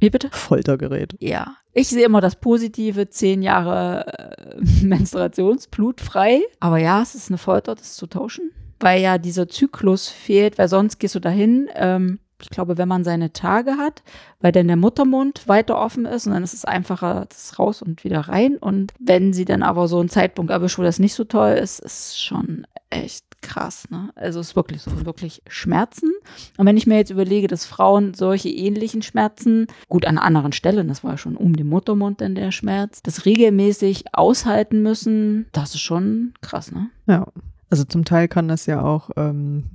Wie 0.00 0.10
bitte? 0.10 0.28
Foltergerät. 0.30 1.16
Ja, 1.20 1.56
ich 1.72 1.88
sehe 1.88 2.04
immer 2.04 2.20
das 2.20 2.36
Positive, 2.36 3.08
zehn 3.08 3.42
Jahre 3.42 4.06
äh, 4.06 4.60
Menstruationsblut 4.84 6.00
frei. 6.00 6.42
Aber 6.60 6.78
ja, 6.78 7.02
es 7.02 7.14
ist 7.14 7.30
eine 7.30 7.38
Folter, 7.38 7.74
das 7.74 7.96
zu 7.96 8.06
tauschen, 8.06 8.50
weil 8.80 9.00
ja 9.00 9.18
dieser 9.18 9.48
Zyklus 9.48 10.08
fehlt, 10.08 10.58
weil 10.58 10.68
sonst 10.68 10.98
gehst 10.98 11.14
du 11.14 11.20
dahin. 11.20 11.68
Ähm, 11.74 12.18
ich 12.40 12.50
glaube, 12.50 12.78
wenn 12.78 12.88
man 12.88 13.02
seine 13.02 13.32
Tage 13.32 13.78
hat, 13.78 14.02
weil 14.40 14.52
dann 14.52 14.68
der 14.68 14.76
Muttermund 14.76 15.48
weiter 15.48 15.76
offen 15.76 16.04
ist 16.04 16.26
und 16.26 16.34
dann 16.34 16.44
ist 16.44 16.54
es 16.54 16.64
einfacher, 16.64 17.26
das 17.28 17.58
raus 17.58 17.82
und 17.82 18.04
wieder 18.04 18.20
rein. 18.20 18.56
Und 18.56 18.92
wenn 19.00 19.32
sie 19.32 19.44
dann 19.44 19.64
aber 19.64 19.88
so 19.88 19.98
einen 19.98 20.08
Zeitpunkt 20.08 20.52
erwischt, 20.52 20.78
wo 20.78 20.82
das 20.82 21.00
nicht 21.00 21.14
so 21.14 21.24
toll 21.24 21.52
ist, 21.52 21.80
ist 21.80 22.22
schon 22.22 22.64
echt 22.90 23.24
krass, 23.40 23.88
ne? 23.90 24.10
Also 24.14 24.40
es 24.40 24.48
ist 24.48 24.56
wirklich 24.56 24.82
so, 24.82 25.04
wirklich 25.06 25.42
Schmerzen. 25.48 26.10
Und 26.56 26.66
wenn 26.66 26.76
ich 26.76 26.86
mir 26.86 26.96
jetzt 26.96 27.10
überlege, 27.10 27.46
dass 27.46 27.66
Frauen 27.66 28.14
solche 28.14 28.48
ähnlichen 28.48 29.02
Schmerzen, 29.02 29.66
gut 29.88 30.06
an 30.06 30.18
anderen 30.18 30.52
Stellen, 30.52 30.88
das 30.88 31.04
war 31.04 31.12
ja 31.12 31.18
schon 31.18 31.36
um 31.36 31.56
den 31.56 31.68
Muttermund 31.68 32.20
dann 32.20 32.34
der 32.34 32.52
Schmerz, 32.52 33.02
das 33.02 33.24
regelmäßig 33.24 34.04
aushalten 34.12 34.82
müssen, 34.82 35.46
das 35.52 35.74
ist 35.74 35.80
schon 35.80 36.34
krass, 36.40 36.72
ne? 36.72 36.90
Ja. 37.06 37.26
Also 37.70 37.84
zum 37.84 38.04
Teil 38.04 38.28
kann 38.28 38.48
das 38.48 38.64
ja 38.64 38.82
auch 38.82 39.10
ähm, 39.16 39.70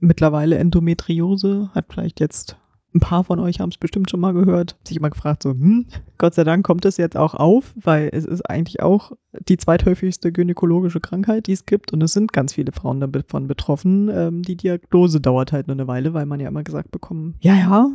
mittlerweile 0.00 0.58
Endometriose, 0.58 1.70
hat 1.72 1.86
vielleicht 1.88 2.18
jetzt 2.20 2.56
ein 2.94 3.00
paar 3.00 3.24
von 3.24 3.38
euch 3.38 3.60
haben 3.60 3.70
es 3.70 3.78
bestimmt 3.78 4.10
schon 4.10 4.20
mal 4.20 4.32
gehört, 4.32 4.76
sich 4.84 4.96
immer 4.96 5.10
gefragt 5.10 5.42
so, 5.42 5.50
hm, 5.50 5.86
Gott 6.16 6.34
sei 6.34 6.44
Dank 6.44 6.64
kommt 6.64 6.84
es 6.84 6.96
jetzt 6.96 7.16
auch 7.16 7.34
auf, 7.34 7.74
weil 7.76 8.08
es 8.12 8.24
ist 8.24 8.42
eigentlich 8.48 8.82
auch 8.82 9.12
die 9.48 9.56
zweithäufigste 9.56 10.32
gynäkologische 10.32 11.00
Krankheit, 11.00 11.46
die 11.46 11.52
es 11.52 11.66
gibt 11.66 11.92
und 11.92 12.02
es 12.02 12.12
sind 12.12 12.32
ganz 12.32 12.54
viele 12.54 12.72
Frauen 12.72 13.00
davon 13.00 13.46
betroffen. 13.46 14.08
Ähm, 14.12 14.42
die 14.42 14.56
Diagnose 14.56 15.20
dauert 15.20 15.52
halt 15.52 15.66
nur 15.66 15.76
eine 15.76 15.86
Weile, 15.86 16.14
weil 16.14 16.26
man 16.26 16.40
ja 16.40 16.48
immer 16.48 16.64
gesagt 16.64 16.90
bekommt, 16.90 17.36
ja, 17.40 17.54
ja, 17.54 17.90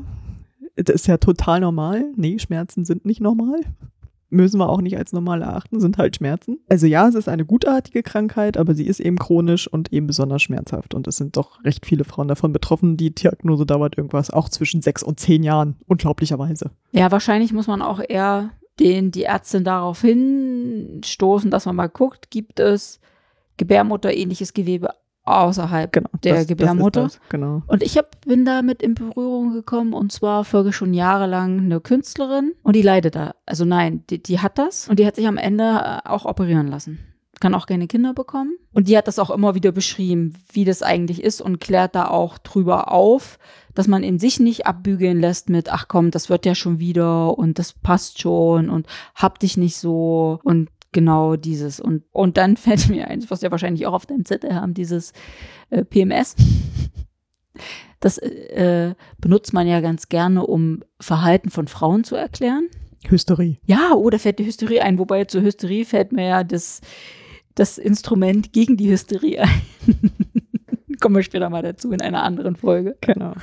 das 0.75 0.95
ist 0.95 1.07
ja 1.07 1.17
total 1.17 1.59
normal. 1.59 2.05
Nee, 2.15 2.39
Schmerzen 2.39 2.85
sind 2.85 3.05
nicht 3.05 3.21
normal 3.21 3.61
müssen 4.33 4.59
wir 4.59 4.69
auch 4.69 4.81
nicht 4.81 4.97
als 4.97 5.13
normal 5.13 5.41
erachten, 5.41 5.79
sind 5.79 5.97
halt 5.97 6.15
Schmerzen. 6.15 6.59
Also 6.69 6.87
ja, 6.87 7.07
es 7.07 7.15
ist 7.15 7.29
eine 7.29 7.45
gutartige 7.45 8.03
Krankheit, 8.03 8.57
aber 8.57 8.73
sie 8.75 8.85
ist 8.85 8.99
eben 8.99 9.17
chronisch 9.17 9.67
und 9.67 9.93
eben 9.93 10.07
besonders 10.07 10.41
schmerzhaft. 10.41 10.93
Und 10.93 11.07
es 11.07 11.17
sind 11.17 11.37
doch 11.37 11.63
recht 11.63 11.85
viele 11.85 12.03
Frauen 12.03 12.27
davon 12.27 12.51
betroffen. 12.51 12.97
Die 12.97 13.13
Diagnose 13.13 13.65
dauert 13.65 13.97
irgendwas 13.97 14.31
auch 14.31 14.49
zwischen 14.49 14.81
sechs 14.81 15.03
und 15.03 15.19
zehn 15.19 15.43
Jahren, 15.43 15.75
unglaublicherweise. 15.87 16.71
Ja, 16.91 17.11
wahrscheinlich 17.11 17.53
muss 17.53 17.67
man 17.67 17.81
auch 17.81 18.01
eher 18.07 18.51
den, 18.79 19.11
die 19.11 19.23
Ärztin 19.23 19.63
darauf 19.63 20.01
hinstoßen, 20.01 21.51
dass 21.51 21.65
man 21.65 21.75
mal 21.75 21.87
guckt, 21.87 22.31
gibt 22.31 22.59
es 22.59 22.99
Gebärmutter-ähnliches 23.57 24.53
Gewebe 24.53 24.89
außerhalb 25.25 25.91
Genau. 25.91 26.09
der 26.23 26.33
das- 26.33 26.41
das 26.41 26.47
Gebärmutter. 26.47 27.03
das, 27.03 27.19
genau. 27.29 27.61
Und 27.67 27.81
ich 27.83 27.97
hab, 27.97 28.21
bin 28.25 28.45
damit 28.45 28.81
in 28.81 28.93
Berührung 28.95 29.53
gekommen 29.53 29.93
und 29.93 30.11
zwar 30.11 30.43
folge 30.43 30.73
schon 30.73 30.93
jahrelang 30.93 31.59
eine 31.59 31.79
Künstlerin 31.79 32.53
und 32.63 32.75
die 32.75 32.81
leidet 32.81 33.15
da. 33.15 33.35
Also 33.45 33.65
nein, 33.65 34.03
die, 34.09 34.21
die 34.21 34.39
hat 34.39 34.57
das 34.57 34.87
und 34.89 34.99
die 34.99 35.05
hat 35.07 35.15
sich 35.15 35.27
am 35.27 35.37
Ende 35.37 35.63
äh, 35.63 36.07
auch 36.09 36.25
operieren 36.25 36.67
lassen. 36.67 36.99
Kann 37.39 37.55
auch 37.55 37.65
keine 37.65 37.87
Kinder 37.87 38.13
bekommen. 38.13 38.55
Und 38.73 38.87
die 38.87 38.97
hat 38.97 39.07
das 39.07 39.19
auch 39.19 39.29
immer 39.29 39.53
wieder 39.55 39.71
beschrieben, 39.73 40.33
wie 40.53 40.63
das 40.65 40.81
eigentlich 40.81 41.21
ist 41.21 41.41
und 41.41 41.59
klärt 41.59 41.93
da 41.95 42.07
auch 42.07 42.37
drüber 42.37 42.91
auf, 42.91 43.37
dass 43.73 43.87
man 43.87 44.03
in 44.03 44.17
sich 44.19 44.39
nicht 44.39 44.65
abbügeln 44.65 45.19
lässt 45.19 45.49
mit, 45.49 45.71
ach 45.71 45.87
komm, 45.89 46.11
das 46.11 46.29
wird 46.29 46.45
ja 46.45 46.55
schon 46.55 46.79
wieder 46.79 47.37
und 47.37 47.59
das 47.59 47.73
passt 47.73 48.21
schon 48.21 48.69
und 48.69 48.87
hab 49.15 49.39
dich 49.39 49.57
nicht 49.57 49.75
so 49.77 50.39
und 50.43 50.69
genau 50.93 51.35
dieses. 51.35 51.79
Und, 51.79 52.03
und 52.11 52.37
dann 52.37 52.57
fällt 52.57 52.89
mir 52.89 53.07
ein, 53.07 53.23
was 53.29 53.41
wir 53.41 53.51
wahrscheinlich 53.51 53.85
auch 53.85 53.93
auf 53.93 54.05
deinem 54.05 54.25
Zettel 54.25 54.55
haben, 54.55 54.73
dieses 54.73 55.13
äh, 55.69 55.83
PMS. 55.83 56.35
Das 57.99 58.17
äh, 58.17 58.95
benutzt 59.19 59.53
man 59.53 59.67
ja 59.67 59.79
ganz 59.79 60.09
gerne, 60.09 60.45
um 60.45 60.83
Verhalten 60.99 61.49
von 61.49 61.67
Frauen 61.67 62.03
zu 62.03 62.15
erklären. 62.15 62.67
Hysterie. 63.09 63.57
Ja, 63.65 63.93
oh, 63.95 64.09
da 64.09 64.17
fällt 64.17 64.39
die 64.39 64.45
Hysterie 64.45 64.81
ein. 64.81 64.97
Wobei 64.97 65.25
zur 65.25 65.41
Hysterie 65.41 65.85
fällt 65.85 66.11
mir 66.11 66.25
ja 66.25 66.43
das, 66.43 66.81
das 67.55 67.77
Instrument 67.77 68.53
gegen 68.53 68.77
die 68.77 68.89
Hysterie 68.89 69.41
ein. 69.41 69.61
Kommen 70.99 71.15
wir 71.15 71.23
später 71.23 71.49
mal 71.49 71.63
dazu 71.63 71.91
in 71.91 72.01
einer 72.01 72.23
anderen 72.23 72.55
Folge. 72.55 72.95
Genau. 73.01 73.33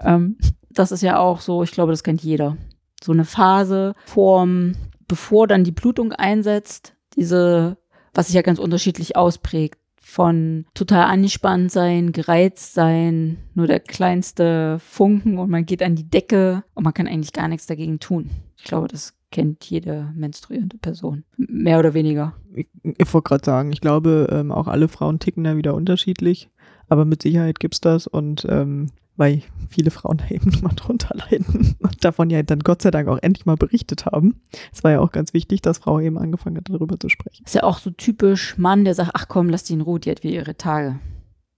Ähm, 0.00 0.36
das 0.70 0.92
ist 0.92 1.02
ja 1.02 1.18
auch 1.18 1.40
so, 1.40 1.62
ich 1.62 1.72
glaube, 1.72 1.92
das 1.92 2.02
kennt 2.02 2.22
jeder. 2.22 2.56
So 3.02 3.12
eine 3.12 3.24
Phase 3.24 3.94
vorm, 4.06 4.74
bevor 5.12 5.46
dann 5.46 5.62
die 5.62 5.72
Blutung 5.72 6.14
einsetzt, 6.14 6.94
diese, 7.16 7.76
was 8.14 8.28
sich 8.28 8.34
ja 8.34 8.40
ganz 8.40 8.58
unterschiedlich 8.58 9.14
ausprägt. 9.14 9.78
Von 10.00 10.64
total 10.72 11.04
angespannt 11.04 11.70
sein, 11.70 12.12
gereizt 12.12 12.72
sein, 12.72 13.36
nur 13.52 13.66
der 13.66 13.78
kleinste 13.78 14.78
Funken 14.78 15.36
und 15.36 15.50
man 15.50 15.66
geht 15.66 15.82
an 15.82 15.96
die 15.96 16.08
Decke 16.08 16.64
und 16.72 16.84
man 16.84 16.94
kann 16.94 17.06
eigentlich 17.06 17.34
gar 17.34 17.46
nichts 17.46 17.66
dagegen 17.66 18.00
tun. 18.00 18.30
Ich 18.56 18.64
glaube, 18.64 18.88
das 18.88 19.12
kennt 19.30 19.64
jede 19.64 20.10
menstruierende 20.14 20.78
Person. 20.78 21.24
Mehr 21.36 21.78
oder 21.78 21.92
weniger. 21.92 22.32
Ich, 22.54 22.68
ich 22.82 23.12
wollte 23.12 23.28
gerade 23.28 23.44
sagen, 23.44 23.70
ich 23.70 23.82
glaube, 23.82 24.28
ähm, 24.30 24.50
auch 24.50 24.66
alle 24.66 24.88
Frauen 24.88 25.18
ticken 25.18 25.44
da 25.44 25.58
wieder 25.58 25.74
unterschiedlich, 25.74 26.48
aber 26.88 27.04
mit 27.04 27.20
Sicherheit 27.20 27.60
gibt's 27.60 27.82
das 27.82 28.06
und 28.06 28.46
ähm, 28.48 28.88
weil 29.22 29.40
viele 29.70 29.92
Frauen 29.92 30.16
da 30.16 30.24
eben 30.34 30.50
mal 30.62 30.74
drunter 30.74 31.14
leiden 31.16 31.76
und 31.78 32.04
davon 32.04 32.28
ja 32.28 32.42
dann 32.42 32.58
Gott 32.58 32.82
sei 32.82 32.90
Dank 32.90 33.06
auch 33.06 33.18
endlich 33.22 33.46
mal 33.46 33.56
berichtet 33.56 34.04
haben. 34.04 34.40
Es 34.72 34.82
war 34.82 34.90
ja 34.90 34.98
auch 34.98 35.12
ganz 35.12 35.32
wichtig, 35.32 35.62
dass 35.62 35.78
Frau 35.78 36.00
eben 36.00 36.18
angefangen 36.18 36.56
hat, 36.56 36.64
darüber 36.68 36.98
zu 36.98 37.08
sprechen. 37.08 37.44
Ist 37.46 37.54
ja 37.54 37.62
auch 37.62 37.78
so 37.78 37.90
typisch 37.90 38.58
Mann, 38.58 38.84
der 38.84 38.94
sagt, 38.94 39.12
ach 39.14 39.28
komm, 39.28 39.48
lass 39.48 39.62
die 39.62 39.74
in 39.74 39.80
Ruhe, 39.80 40.00
die 40.00 40.10
hat 40.10 40.24
wieder 40.24 40.34
ihre 40.34 40.56
Tage. 40.56 40.98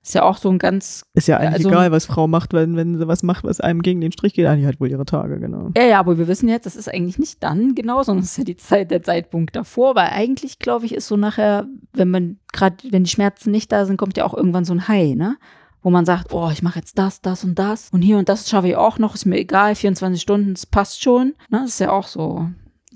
Ist 0.02 0.14
ja 0.14 0.22
auch 0.24 0.36
so 0.36 0.50
ein 0.50 0.58
ganz, 0.58 1.06
Ist 1.14 1.28
ja 1.28 1.38
eigentlich 1.38 1.54
Also- 1.64 1.70
egal, 1.70 1.90
was 1.90 2.04
Frau 2.04 2.28
macht, 2.28 2.52
wenn, 2.52 2.76
wenn 2.76 2.98
sie 2.98 3.08
was 3.08 3.22
macht, 3.22 3.42
was 3.44 3.62
einem 3.62 3.80
gegen 3.80 4.02
den 4.02 4.12
Strich 4.12 4.34
geht. 4.34 4.44
Ah, 4.46 4.54
die 4.54 4.66
hat 4.66 4.78
wohl 4.78 4.90
ihre 4.90 5.06
Tage, 5.06 5.40
genau. 5.40 5.70
ja, 5.74 5.84
ja, 5.84 5.98
aber 5.98 6.18
wir 6.18 6.28
wissen 6.28 6.46
jetzt, 6.50 6.66
das 6.66 6.76
ist 6.76 6.92
eigentlich 6.92 7.18
nicht 7.18 7.42
dann 7.42 7.74
genau, 7.74 8.02
sondern 8.02 8.22
es 8.22 8.32
ist 8.32 8.36
ja 8.36 8.44
die 8.44 8.56
Zeit, 8.56 8.90
der 8.90 9.02
Zeitpunkt 9.02 9.56
davor, 9.56 9.94
weil 9.94 10.08
eigentlich, 10.08 10.58
glaube 10.58 10.84
ich, 10.84 10.94
ist 10.94 11.08
so 11.08 11.16
nachher, 11.16 11.66
wenn 11.94 12.10
man 12.10 12.36
gerade, 12.52 12.76
wenn 12.90 13.04
die 13.04 13.10
Schmerzen 13.10 13.50
nicht 13.50 13.72
da 13.72 13.86
sind, 13.86 13.96
kommt 13.96 14.18
ja 14.18 14.26
auch 14.26 14.34
irgendwann 14.34 14.66
so 14.66 14.74
ein 14.74 14.88
High, 14.88 15.14
ne? 15.16 15.38
Wo 15.85 15.91
man 15.91 16.05
sagt, 16.05 16.32
oh, 16.32 16.49
ich 16.51 16.62
mache 16.62 16.78
jetzt 16.80 16.99
das, 16.99 17.20
das 17.20 17.45
und 17.45 17.57
das 17.59 17.91
und 17.93 18.03
hier 18.03 18.18
und 18.18 18.28
das 18.28 18.49
schaffe 18.49 18.68
ich 18.68 18.74
auch 18.76 18.99
noch, 18.99 19.14
ist 19.14 19.26
mir 19.26 19.37
egal, 19.39 19.74
24 19.76 20.20
Stunden, 20.20 20.55
das 20.55 20.64
passt 20.66 21.03
schon. 21.03 21.35
Ne? 21.51 21.61
Das 21.61 21.68
ist 21.68 21.78
ja 21.80 21.93
auch 21.93 22.09
so. 22.09 22.49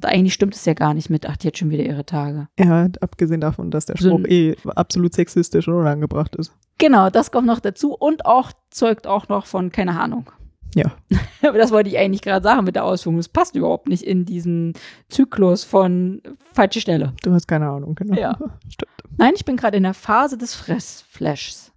Eigentlich 0.03 0.33
stimmt 0.35 0.55
es 0.55 0.65
ja 0.65 0.75
gar 0.75 0.95
nicht 0.95 1.11
mit, 1.11 1.29
ach, 1.29 1.37
die 1.37 1.49
hat 1.49 1.59
schon 1.59 1.71
wieder 1.71 1.83
ihre 1.85 2.07
Tage. 2.07 2.49
Ja, 2.59 2.89
abgesehen 3.01 3.41
davon, 3.41 3.71
dass 3.71 3.87
der 3.87 3.97
So 3.99 4.09
Spruch 4.11 4.19
ein- 4.21 4.31
eh 4.31 4.57
absolut 4.75 5.13
sexistisch 5.13 5.69
und 5.69 5.75
unangebracht 5.75 6.35
ist. 6.37 6.53
Genau, 6.79 7.11
das 7.11 7.31
kommt 7.31 7.47
noch 7.47 7.61
dazu 7.61 7.95
und 7.95 8.25
auch 8.25 8.53
zeugt 8.71 9.07
auch 9.07 9.29
noch 9.29 9.47
von, 9.47 9.71
keine 9.71 10.01
Ahnung. 10.01 10.31
Ja. 10.75 10.93
Aber 11.43 11.59
das 11.59 11.73
wollte 11.73 11.91
ich 11.91 11.99
eigentlich 11.99 12.23
gerade 12.23 12.43
sagen 12.45 12.65
mit 12.65 12.77
der 12.77 12.85
Ausführung. 12.85 13.17
Das 13.17 13.29
passt 13.29 13.57
überhaupt 13.57 13.89
nicht 13.89 14.03
in 14.05 14.25
diesen 14.25 14.75
Zyklus 15.09 15.65
von 15.65 16.23
falsche 16.53 16.81
Stelle. 16.81 17.13
Du 17.23 17.33
hast 17.33 17.49
keine 17.49 17.69
Ahnung, 17.69 17.95
genau. 17.97 18.15
Ja. 18.19 18.39
Stimmt. 18.69 18.93
Nein, 19.17 19.33
ich 19.35 19.45
bin 19.45 19.57
gerade 19.57 19.77
in 19.77 19.83
der 19.83 19.95
Phase 19.95 20.39
des 20.39 20.55
Fressflashs. 20.55 21.73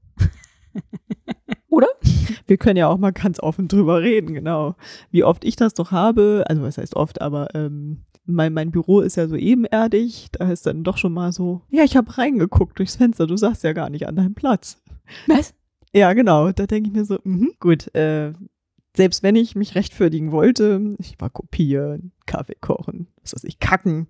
Oder? 1.70 1.88
Wir 2.48 2.58
können 2.58 2.78
ja 2.78 2.88
auch 2.88 2.98
mal 2.98 3.12
ganz 3.12 3.40
offen 3.40 3.68
drüber 3.68 4.02
reden, 4.02 4.34
genau. 4.34 4.76
Wie 5.10 5.24
oft 5.24 5.46
ich 5.46 5.56
das 5.56 5.74
doch 5.74 5.92
habe, 5.92 6.44
also 6.48 6.62
was 6.62 6.78
heißt 6.78 6.96
oft, 6.96 7.22
aber 7.22 7.54
ähm, 7.56 8.02
mein, 8.26 8.54
mein 8.54 8.72
Büro 8.72 9.02
ist 9.02 9.16
ja 9.16 9.28
so 9.28 9.36
ebenerdig, 9.36 10.28
da 10.34 10.52
ist 10.52 10.66
dann 10.66 10.84
doch 10.84 10.98
schon 10.98 11.14
mal 11.14 11.32
so, 11.32 11.62
ja, 11.70 11.84
ich 11.84 11.96
habe 11.96 12.18
reingeguckt 12.18 12.78
durchs 12.78 12.98
Fenster, 12.98 13.28
du 13.28 13.38
saßt 13.38 13.64
ja 13.64 13.74
gar 13.74 13.90
nicht 13.90 14.08
an 14.08 14.16
deinem 14.16 14.36
Platz. 14.36 14.82
Was? 15.28 15.54
Ja, 15.94 16.14
genau, 16.14 16.52
da 16.52 16.68
denke 16.68 16.90
ich 16.90 16.96
mir 16.96 17.06
so, 17.06 17.20
mhm, 17.24 17.54
gut, 17.60 17.94
äh, 17.96 18.34
selbst 18.96 19.24
wenn 19.24 19.36
ich 19.36 19.56
mich 19.56 19.76
rechtfertigen 19.76 20.32
wollte, 20.32 20.96
ich 21.00 21.20
war 21.20 21.30
kopieren, 21.30 22.12
Kaffee 22.26 22.58
kochen, 22.60 23.08
was 23.22 23.34
weiß 23.34 23.44
ich, 23.46 23.60
kacken, 23.60 24.08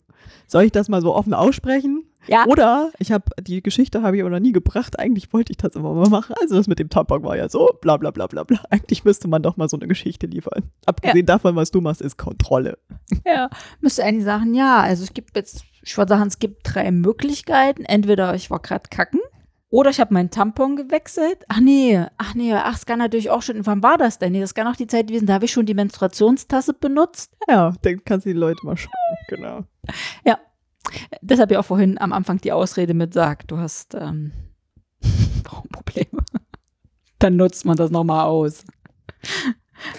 soll 0.47 0.63
ich 0.63 0.71
das 0.71 0.89
mal 0.89 1.01
so 1.01 1.15
offen 1.15 1.33
aussprechen? 1.33 2.03
Ja. 2.27 2.45
Oder 2.45 2.91
ich 2.99 3.11
habe 3.11 3.25
die 3.41 3.61
Geschichte 3.61 4.01
habe 4.01 4.15
ich 4.15 4.21
aber 4.21 4.31
noch 4.31 4.39
nie 4.39 4.51
gebracht. 4.51 4.99
Eigentlich 4.99 5.33
wollte 5.33 5.51
ich 5.51 5.57
das 5.57 5.75
immer 5.75 5.93
mal 5.93 6.09
machen. 6.09 6.35
Also 6.39 6.55
das 6.55 6.67
mit 6.67 6.79
dem 6.79 6.89
Tampon 6.89 7.23
war 7.23 7.35
ja 7.35 7.49
so, 7.49 7.69
bla 7.81 7.97
bla 7.97 8.11
bla 8.11 8.27
bla 8.27 8.43
bla. 8.43 8.59
Eigentlich 8.69 9.03
müsste 9.03 9.27
man 9.27 9.41
doch 9.41 9.57
mal 9.57 9.69
so 9.69 9.77
eine 9.77 9.87
Geschichte 9.87 10.27
liefern. 10.27 10.63
Abgesehen 10.85 11.25
davon, 11.25 11.55
was 11.55 11.71
du 11.71 11.81
machst, 11.81 12.01
ist 12.01 12.17
Kontrolle. 12.17 12.77
Ja. 13.25 13.49
Müsste 13.79 14.03
eigentlich 14.03 14.25
sagen, 14.25 14.53
ja, 14.53 14.79
also 14.79 15.03
es 15.03 15.13
gibt 15.13 15.35
jetzt, 15.35 15.63
ich 15.81 15.97
würde 15.97 16.09
sagen, 16.09 16.27
es 16.27 16.39
gibt 16.39 16.61
drei 16.63 16.91
Möglichkeiten. 16.91 17.85
Entweder 17.85 18.35
ich 18.35 18.51
war 18.51 18.59
gerade 18.59 18.89
kacken 18.89 19.19
oder 19.69 19.89
ich 19.89 19.99
habe 19.99 20.13
meinen 20.13 20.29
Tampon 20.29 20.75
gewechselt. 20.75 21.45
Ach 21.47 21.59
nee, 21.59 22.05
ach 22.17 22.35
nee, 22.35 22.53
ach, 22.53 22.75
es 22.75 22.85
kann 22.85 22.99
natürlich 22.99 23.29
auch 23.29 23.41
schon, 23.41 23.65
wann 23.65 23.81
war 23.81 23.97
das 23.97 24.19
denn? 24.19 24.33
Nee, 24.33 24.41
das 24.41 24.53
kann 24.53 24.67
auch 24.67 24.75
die 24.75 24.87
Zeit 24.87 25.07
gewesen, 25.07 25.25
da 25.25 25.33
habe 25.33 25.45
ich 25.45 25.51
schon 25.51 25.65
die 25.65 25.73
Menstruationstasse 25.73 26.73
benutzt. 26.73 27.33
Ja, 27.47 27.73
dann 27.81 28.03
kannst 28.03 28.25
du 28.25 28.31
die 28.31 28.37
Leute 28.37 28.65
mal 28.65 28.77
schauen. 28.77 28.91
Genau. 29.29 29.63
Deshalb 31.21 31.51
ja 31.51 31.59
auch 31.59 31.65
vorhin 31.65 31.99
am 31.99 32.13
Anfang 32.13 32.39
die 32.39 32.51
Ausrede 32.51 32.93
mit 32.93 33.13
sagt, 33.13 33.51
du 33.51 33.57
hast 33.57 33.95
ähm, 33.95 34.31
Frauenprobleme. 35.45 36.23
Dann 37.19 37.35
nutzt 37.35 37.65
man 37.65 37.77
das 37.77 37.91
nochmal 37.91 38.25
aus. 38.25 38.63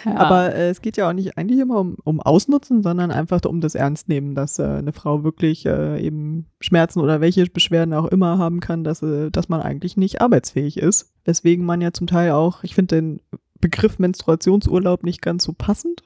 Ja. 0.04 0.16
Aber 0.16 0.54
äh, 0.54 0.70
es 0.70 0.80
geht 0.80 0.96
ja 0.96 1.08
auch 1.08 1.12
nicht 1.12 1.36
eigentlich 1.36 1.58
immer 1.58 1.78
um, 1.80 1.96
um 2.04 2.20
Ausnutzen, 2.20 2.82
sondern 2.82 3.10
einfach 3.10 3.40
um 3.46 3.60
das 3.60 3.74
Ernstnehmen, 3.74 4.34
dass 4.34 4.58
äh, 4.58 4.64
eine 4.64 4.92
Frau 4.92 5.24
wirklich 5.24 5.66
äh, 5.66 6.00
eben 6.00 6.46
Schmerzen 6.60 7.00
oder 7.00 7.20
welche 7.20 7.44
Beschwerden 7.46 7.92
auch 7.94 8.06
immer 8.06 8.38
haben 8.38 8.60
kann, 8.60 8.84
dass, 8.84 9.02
äh, 9.02 9.30
dass 9.30 9.48
man 9.48 9.60
eigentlich 9.60 9.96
nicht 9.96 10.20
arbeitsfähig 10.20 10.76
ist. 10.76 11.12
Weswegen 11.24 11.64
man 11.64 11.80
ja 11.80 11.92
zum 11.92 12.06
Teil 12.06 12.30
auch, 12.32 12.62
ich 12.62 12.74
finde 12.74 12.96
den 12.96 13.20
Begriff 13.60 13.98
Menstruationsurlaub 13.98 15.02
nicht 15.04 15.22
ganz 15.22 15.44
so 15.44 15.52
passend. 15.52 16.02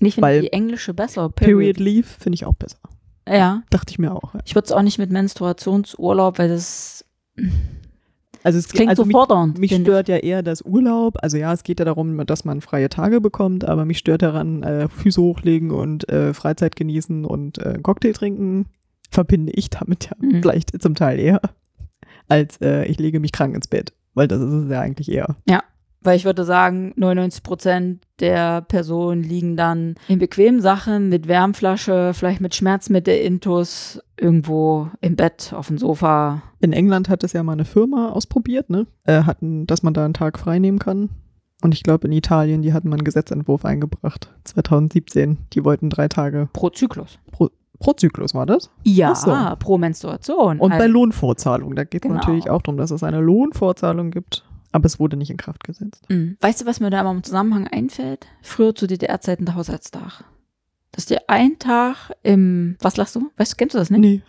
ich 0.00 0.14
finde 0.14 0.26
weil- 0.26 0.40
die 0.42 0.52
englische 0.52 0.92
besser. 0.94 1.28
Period 1.30 1.78
Leave 1.78 2.06
finde 2.06 2.34
ich 2.34 2.44
auch 2.44 2.54
besser. 2.54 2.78
Ja, 3.28 3.62
Dachte 3.70 3.90
ich 3.92 3.98
mir 3.98 4.12
auch. 4.12 4.34
Ja. 4.34 4.40
ich 4.44 4.54
würde 4.54 4.66
es 4.66 4.72
auch 4.72 4.82
nicht 4.82 4.98
mit 4.98 5.10
Menstruationsurlaub, 5.10 6.38
weil 6.38 6.48
das, 6.48 7.04
Also 8.42 8.58
es 8.58 8.68
klingt 8.68 8.90
also 8.90 9.02
so 9.02 9.06
mich, 9.06 9.14
fordernd. 9.14 9.58
mich 9.58 9.70
finde 9.72 9.90
ich. 9.90 9.94
stört 9.94 10.08
ja 10.08 10.16
eher 10.16 10.42
das 10.42 10.60
Urlaub. 10.62 11.16
Also 11.22 11.36
ja, 11.38 11.52
es 11.52 11.62
geht 11.62 11.78
ja 11.78 11.84
darum, 11.86 12.24
dass 12.26 12.44
man 12.44 12.60
freie 12.60 12.88
Tage 12.90 13.20
bekommt, 13.22 13.64
aber 13.64 13.84
mich 13.86 13.98
stört 13.98 14.22
daran, 14.22 14.62
äh, 14.62 14.88
Füße 14.88 15.20
hochlegen 15.22 15.70
und 15.70 16.08
äh, 16.10 16.34
Freizeit 16.34 16.76
genießen 16.76 17.24
und 17.24 17.58
äh, 17.58 17.78
Cocktail 17.82 18.12
trinken. 18.12 18.66
Verbinde 19.10 19.52
ich 19.52 19.70
damit 19.70 20.06
ja 20.06 20.12
Mhm. 20.18 20.40
vielleicht 20.42 20.82
zum 20.82 20.94
Teil 20.94 21.18
eher, 21.18 21.40
als 22.28 22.60
äh, 22.60 22.84
ich 22.86 22.98
lege 22.98 23.20
mich 23.20 23.32
krank 23.32 23.54
ins 23.54 23.68
Bett. 23.68 23.92
Weil 24.14 24.28
das 24.28 24.40
ist 24.40 24.52
es 24.52 24.70
ja 24.70 24.80
eigentlich 24.80 25.10
eher. 25.10 25.36
Weil 26.04 26.16
ich 26.16 26.24
würde 26.24 26.44
sagen, 26.44 26.92
99 26.96 27.42
Prozent 27.42 28.04
der 28.20 28.60
Personen 28.62 29.22
liegen 29.22 29.56
dann 29.56 29.94
in 30.06 30.18
bequemen 30.18 30.60
Sachen 30.60 31.08
mit 31.08 31.26
Wärmflasche, 31.28 32.12
vielleicht 32.14 32.40
mit 32.40 32.54
Schmerzmittel, 32.54 33.16
Intus, 33.16 34.00
irgendwo 34.18 34.88
im 35.00 35.16
Bett, 35.16 35.52
auf 35.56 35.66
dem 35.68 35.78
Sofa. 35.78 36.42
In 36.60 36.72
England 36.72 37.08
hat 37.08 37.24
es 37.24 37.32
ja 37.32 37.42
mal 37.42 37.52
eine 37.52 37.64
Firma 37.64 38.10
ausprobiert, 38.10 38.70
ne? 38.70 38.86
Äh, 39.04 39.22
hatten, 39.22 39.66
dass 39.66 39.82
man 39.82 39.94
da 39.94 40.04
einen 40.04 40.14
Tag 40.14 40.38
frei 40.38 40.58
nehmen 40.58 40.78
kann. 40.78 41.08
Und 41.62 41.72
ich 41.72 41.82
glaube, 41.82 42.06
in 42.06 42.12
Italien, 42.12 42.60
die 42.60 42.74
hatten 42.74 42.88
mal 42.90 42.96
einen 42.96 43.04
Gesetzentwurf 43.04 43.64
eingebracht. 43.64 44.30
2017. 44.44 45.38
Die 45.54 45.64
wollten 45.64 45.88
drei 45.88 46.08
Tage 46.08 46.48
Pro 46.52 46.68
Zyklus. 46.68 47.18
pro, 47.32 47.48
pro 47.78 47.94
Zyklus, 47.94 48.34
war 48.34 48.44
das? 48.44 48.70
Ja, 48.82 49.14
so. 49.14 49.34
pro 49.58 49.78
Menstruation. 49.78 50.60
Und 50.60 50.70
bei 50.70 50.80
Halt. 50.80 50.90
Lohnfortzahlung, 50.90 51.74
da 51.74 51.84
geht 51.84 52.04
es 52.04 52.08
Genau. 52.08 52.20
natürlich 52.20 52.50
auch 52.50 52.60
darum, 52.60 52.76
dass 52.76 52.90
es 52.90 53.02
eine 53.02 53.20
Lohnfortzahlung 53.20 54.10
gibt. 54.10 54.44
Aber 54.74 54.86
es 54.86 54.98
wurde 54.98 55.16
nicht 55.16 55.30
in 55.30 55.36
Kraft 55.36 55.62
gesetzt. 55.62 56.04
Mhm. 56.10 56.36
Weißt 56.40 56.60
du, 56.60 56.66
was 56.66 56.80
mir 56.80 56.90
da 56.90 57.00
immer 57.00 57.12
im 57.12 57.22
Zusammenhang 57.22 57.68
einfällt? 57.68 58.26
Früher 58.42 58.74
zu 58.74 58.88
DDR-Zeiten 58.88 59.44
der 59.44 59.54
Haushaltstag. 59.54 60.24
Dass 60.90 61.06
dir 61.06 61.20
ein 61.28 61.60
Tag 61.60 62.10
im, 62.24 62.76
was 62.80 62.96
lachst 62.96 63.14
du? 63.14 63.30
Weißt 63.36 63.52
du, 63.52 63.56
kennst 63.56 63.76
du 63.76 63.78
das 63.78 63.90
nicht? 63.90 64.00
Nee. 64.00 64.22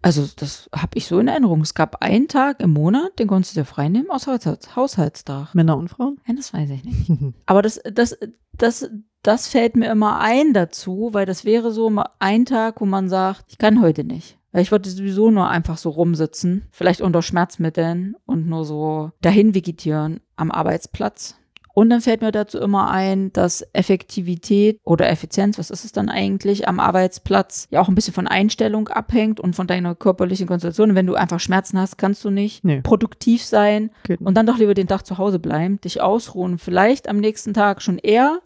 Also, 0.00 0.26
das 0.36 0.70
habe 0.74 0.92
ich 0.94 1.04
so 1.04 1.18
in 1.18 1.28
Erinnerung. 1.28 1.60
Es 1.60 1.74
gab 1.74 2.00
einen 2.00 2.28
Tag 2.28 2.60
im 2.60 2.70
Monat, 2.70 3.18
den 3.18 3.28
konntest 3.28 3.54
du 3.54 3.60
dir 3.60 3.66
frei 3.66 3.90
nehmen 3.90 4.08
aus 4.08 4.26
Haushalts 4.26 4.74
Haushaltstag. 4.74 5.54
Männer 5.54 5.76
und 5.76 5.88
Frauen? 5.88 6.18
Ja, 6.26 6.32
das 6.32 6.54
weiß 6.54 6.70
ich 6.70 6.82
nicht. 6.82 7.10
Aber 7.44 7.60
das, 7.60 7.78
das, 7.84 8.16
das, 8.54 8.88
das 9.22 9.48
fällt 9.48 9.76
mir 9.76 9.90
immer 9.90 10.18
ein 10.20 10.54
dazu, 10.54 11.10
weil 11.12 11.26
das 11.26 11.44
wäre 11.44 11.72
so 11.72 11.92
ein 12.18 12.46
Tag, 12.46 12.80
wo 12.80 12.86
man 12.86 13.10
sagt, 13.10 13.44
ich 13.48 13.58
kann 13.58 13.82
heute 13.82 14.04
nicht. 14.04 14.38
Ich 14.52 14.72
wollte 14.72 14.90
sowieso 14.90 15.30
nur 15.30 15.48
einfach 15.48 15.78
so 15.78 15.90
rumsitzen, 15.90 16.66
vielleicht 16.72 17.00
unter 17.00 17.22
Schmerzmitteln 17.22 18.16
und 18.26 18.48
nur 18.48 18.64
so 18.64 19.12
dahin 19.20 19.54
vegetieren 19.54 20.20
am 20.36 20.50
Arbeitsplatz. 20.50 21.36
Und 21.72 21.88
dann 21.90 22.00
fällt 22.00 22.20
mir 22.20 22.32
dazu 22.32 22.58
immer 22.58 22.90
ein, 22.90 23.32
dass 23.32 23.64
Effektivität 23.72 24.80
oder 24.82 25.08
Effizienz, 25.08 25.56
was 25.56 25.70
ist 25.70 25.84
es 25.84 25.92
dann 25.92 26.08
eigentlich, 26.08 26.66
am 26.66 26.80
Arbeitsplatz 26.80 27.68
ja 27.70 27.80
auch 27.80 27.88
ein 27.88 27.94
bisschen 27.94 28.12
von 28.12 28.26
Einstellung 28.26 28.88
abhängt 28.88 29.38
und 29.38 29.54
von 29.54 29.68
deiner 29.68 29.94
körperlichen 29.94 30.48
Konstellation. 30.48 30.90
Und 30.90 30.96
wenn 30.96 31.06
du 31.06 31.14
einfach 31.14 31.38
Schmerzen 31.38 31.78
hast, 31.78 31.96
kannst 31.96 32.24
du 32.24 32.30
nicht 32.30 32.64
Nee. 32.64 32.80
produktiv 32.80 33.44
sein 33.44 33.90
Geht 34.02 34.20
und 34.20 34.34
dann 34.34 34.46
doch 34.46 34.58
lieber 34.58 34.74
den 34.74 34.88
Tag 34.88 35.06
zu 35.06 35.16
Hause 35.16 35.38
bleiben, 35.38 35.80
dich 35.80 36.00
ausruhen, 36.00 36.58
vielleicht 36.58 37.08
am 37.08 37.18
nächsten 37.18 37.54
Tag 37.54 37.82
schon 37.82 37.98
eher 37.98 38.40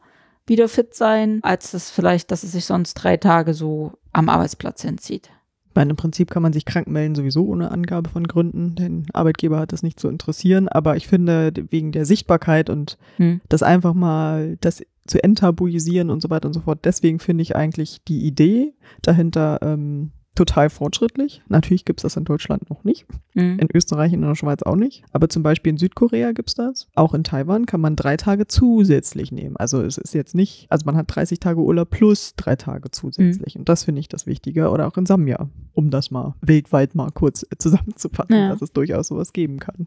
wieder 0.46 0.68
fit 0.68 0.94
sein, 0.94 1.40
als 1.42 1.70
das 1.70 1.90
vielleicht, 1.90 2.30
dass 2.30 2.42
es 2.42 2.52
sich 2.52 2.66
sonst 2.66 2.94
drei 2.94 3.16
Tage 3.16 3.54
so 3.54 3.92
am 4.12 4.28
Arbeitsplatz 4.28 4.82
hinzieht. 4.82 5.30
Ich 5.74 5.76
meine, 5.76 5.90
im 5.90 5.96
Prinzip 5.96 6.30
kann 6.30 6.44
man 6.44 6.52
sich 6.52 6.66
krank 6.66 6.86
melden, 6.86 7.16
sowieso 7.16 7.48
ohne 7.48 7.72
Angabe 7.72 8.08
von 8.08 8.28
Gründen. 8.28 8.76
Den 8.76 9.06
Arbeitgeber 9.12 9.58
hat 9.58 9.72
das 9.72 9.82
nicht 9.82 9.98
zu 9.98 10.06
interessieren. 10.08 10.68
Aber 10.68 10.94
ich 10.94 11.08
finde, 11.08 11.52
wegen 11.68 11.90
der 11.90 12.04
Sichtbarkeit 12.04 12.70
und 12.70 12.96
Hm. 13.16 13.40
das 13.48 13.64
einfach 13.64 13.92
mal, 13.92 14.56
das 14.60 14.84
zu 15.04 15.20
enttabuisieren 15.24 16.10
und 16.10 16.22
so 16.22 16.30
weiter 16.30 16.46
und 16.46 16.52
so 16.54 16.60
fort, 16.60 16.84
deswegen 16.84 17.18
finde 17.18 17.42
ich 17.42 17.56
eigentlich 17.56 18.04
die 18.06 18.24
Idee 18.24 18.72
dahinter 19.02 19.58
ähm, 19.62 20.12
total 20.34 20.70
fortschrittlich. 20.70 21.42
Natürlich 21.48 21.84
gibt 21.84 22.00
es 22.00 22.02
das 22.02 22.16
in 22.16 22.24
Deutschland 22.24 22.68
noch 22.70 22.84
nicht. 22.84 23.06
Mhm. 23.34 23.58
In 23.58 23.68
Österreich 23.74 24.12
und 24.12 24.22
in 24.22 24.28
der 24.28 24.34
Schweiz 24.34 24.62
auch 24.62 24.76
nicht. 24.76 25.02
Aber 25.12 25.28
zum 25.28 25.42
Beispiel 25.42 25.70
in 25.70 25.78
Südkorea 25.78 26.32
gibt 26.32 26.48
es 26.50 26.54
das. 26.54 26.88
Auch 26.94 27.14
in 27.14 27.24
Taiwan 27.24 27.66
kann 27.66 27.80
man 27.80 27.96
drei 27.96 28.16
Tage 28.16 28.46
zusätzlich 28.46 29.32
nehmen. 29.32 29.56
Also 29.56 29.82
es 29.82 29.98
ist 29.98 30.14
jetzt 30.14 30.34
nicht, 30.34 30.66
also 30.70 30.86
man 30.86 30.96
hat 30.96 31.06
30 31.14 31.40
Tage 31.40 31.60
Urlaub 31.60 31.90
plus 31.90 32.34
drei 32.36 32.56
Tage 32.56 32.90
zusätzlich. 32.90 33.56
Und 33.58 33.68
das 33.68 33.84
finde 33.84 34.00
ich 34.00 34.08
das 34.08 34.26
Wichtige. 34.26 34.70
Oder 34.70 34.86
auch 34.86 34.96
in 34.96 35.06
Sambia, 35.06 35.48
um 35.72 35.90
das 35.90 36.10
mal 36.10 36.34
weltweit 36.40 36.94
mal 36.94 37.10
kurz 37.12 37.44
zusammenzufassen, 37.58 38.34
Ja. 38.36 38.48
dass 38.50 38.62
es 38.62 38.72
durchaus 38.72 39.08
sowas 39.08 39.32
geben 39.32 39.58
kann. 39.58 39.86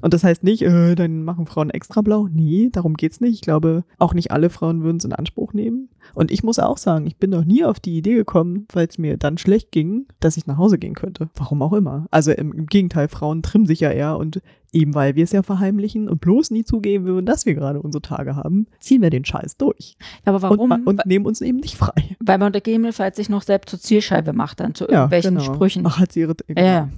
Und 0.00 0.14
das 0.14 0.24
heißt 0.24 0.44
nicht, 0.44 0.62
äh, 0.62 0.94
dann 0.94 1.24
machen 1.24 1.46
Frauen 1.46 1.70
extra 1.70 2.00
blau. 2.00 2.28
Nee, 2.30 2.70
darum 2.72 2.94
geht's 2.94 3.20
nicht. 3.20 3.34
Ich 3.34 3.40
glaube, 3.40 3.84
auch 3.98 4.14
nicht 4.14 4.30
alle 4.30 4.50
Frauen 4.50 4.82
würden 4.82 4.98
es 4.98 5.04
in 5.04 5.12
Anspruch 5.12 5.52
nehmen. 5.52 5.88
Und 6.14 6.30
ich 6.30 6.42
muss 6.42 6.58
auch 6.58 6.78
sagen, 6.78 7.06
ich 7.06 7.16
bin 7.16 7.30
noch 7.30 7.44
nie 7.44 7.64
auf 7.64 7.80
die 7.80 7.96
Idee 7.96 8.14
gekommen, 8.14 8.66
weil 8.72 8.86
es 8.86 8.98
mir 8.98 9.16
dann 9.16 9.38
schlecht 9.38 9.70
ging, 9.70 10.06
dass 10.18 10.36
ich 10.36 10.46
nach 10.46 10.56
Hause 10.56 10.78
gehen 10.78 10.94
könnte. 10.94 11.28
Warum 11.34 11.62
auch 11.62 11.72
immer. 11.72 12.06
Also 12.10 12.32
im, 12.32 12.52
im 12.52 12.66
Gegenteil, 12.66 13.08
Frauen 13.08 13.42
trimmen 13.42 13.66
sich 13.66 13.80
ja 13.80 13.90
eher 13.90 14.16
und 14.16 14.40
eben 14.72 14.94
weil 14.94 15.16
wir 15.16 15.24
es 15.24 15.32
ja 15.32 15.42
verheimlichen 15.42 16.08
und 16.08 16.20
bloß 16.20 16.50
nie 16.50 16.64
zugeben 16.64 17.04
würden, 17.04 17.26
dass 17.26 17.46
wir 17.46 17.54
gerade 17.54 17.80
unsere 17.80 18.02
Tage 18.02 18.36
haben, 18.36 18.66
ziehen 18.78 19.02
wir 19.02 19.10
den 19.10 19.24
Scheiß 19.24 19.56
durch. 19.56 19.96
Aber 20.24 20.42
warum? 20.42 20.70
Und, 20.70 20.86
und 20.86 21.06
nehmen 21.06 21.26
uns 21.26 21.40
eben 21.40 21.58
nicht 21.58 21.76
frei. 21.76 22.16
Weil 22.20 22.38
man 22.38 22.52
gegebenenfalls 22.52 23.16
sich 23.16 23.28
noch 23.28 23.42
selbst 23.42 23.70
zur 23.70 23.80
Zielscheibe 23.80 24.32
macht, 24.32 24.60
dann 24.60 24.74
zu 24.74 24.86
irgendwelchen 24.86 25.36
genau. 25.36 25.54
Sprüchen. 25.54 25.84
Ach, 25.86 25.98
hat 25.98 26.12
sie 26.12 26.20
ihre. 26.20 26.34
Ja, 26.48 26.62
ja. 26.62 26.88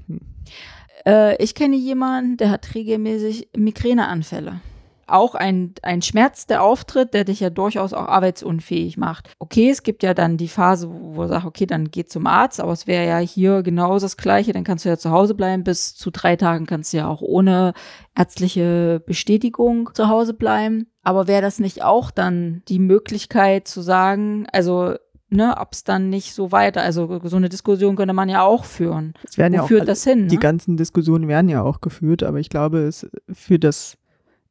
Äh, 1.06 1.42
ich 1.42 1.54
kenne 1.54 1.76
jemanden, 1.76 2.36
der 2.36 2.50
hat 2.50 2.74
regelmäßig 2.74 3.48
Migräneanfälle. 3.56 4.60
Auch 5.08 5.34
ein, 5.34 5.74
ein 5.82 6.00
Schmerz, 6.00 6.46
der 6.46 6.62
auftritt, 6.62 7.12
der 7.12 7.24
dich 7.24 7.40
ja 7.40 7.50
durchaus 7.50 7.92
auch 7.92 8.06
arbeitsunfähig 8.06 8.96
macht. 8.96 9.30
Okay, 9.38 9.68
es 9.68 9.82
gibt 9.82 10.02
ja 10.02 10.14
dann 10.14 10.36
die 10.36 10.48
Phase, 10.48 10.88
wo 10.90 11.22
er 11.22 11.28
sagt, 11.28 11.44
okay, 11.44 11.66
dann 11.66 11.90
geh 11.90 12.04
zum 12.04 12.26
Arzt, 12.26 12.60
aber 12.60 12.72
es 12.72 12.86
wäre 12.86 13.06
ja 13.06 13.18
hier 13.18 13.62
genau 13.62 13.98
das 13.98 14.16
Gleiche, 14.16 14.52
dann 14.52 14.64
kannst 14.64 14.84
du 14.84 14.88
ja 14.88 14.96
zu 14.96 15.10
Hause 15.10 15.34
bleiben, 15.34 15.64
bis 15.64 15.94
zu 15.96 16.10
drei 16.10 16.36
Tagen 16.36 16.66
kannst 16.66 16.92
du 16.92 16.98
ja 16.98 17.08
auch 17.08 17.20
ohne 17.20 17.74
ärztliche 18.16 19.02
Bestätigung 19.04 19.90
zu 19.92 20.08
Hause 20.08 20.34
bleiben. 20.34 20.86
Aber 21.02 21.26
wäre 21.26 21.42
das 21.42 21.58
nicht 21.58 21.82
auch 21.82 22.10
dann 22.10 22.62
die 22.68 22.78
Möglichkeit 22.78 23.66
zu 23.66 23.82
sagen, 23.82 24.46
also 24.52 24.94
ne, 25.32 25.54
ob 25.58 25.72
es 25.72 25.84
dann 25.84 26.10
nicht 26.10 26.34
so 26.34 26.52
weiter, 26.52 26.82
also 26.82 27.20
so 27.24 27.36
eine 27.36 27.48
Diskussion 27.48 27.96
könnte 27.96 28.14
man 28.14 28.28
ja 28.28 28.42
auch 28.42 28.64
führen. 28.64 29.14
Es 29.24 29.38
werden 29.38 29.52
Wo 29.52 29.56
ja 29.56 29.62
auch 29.62 29.68
führt 29.68 29.80
alle- 29.82 29.86
das 29.88 30.04
hin? 30.04 30.28
Die 30.28 30.36
Ne? 30.36 30.40
ganzen 30.40 30.76
Diskussionen 30.76 31.26
werden 31.28 31.48
ja 31.48 31.62
auch 31.62 31.80
geführt, 31.80 32.22
aber 32.22 32.38
ich 32.38 32.50
glaube, 32.50 32.78
es 32.80 33.06
für 33.32 33.58
das 33.58 33.96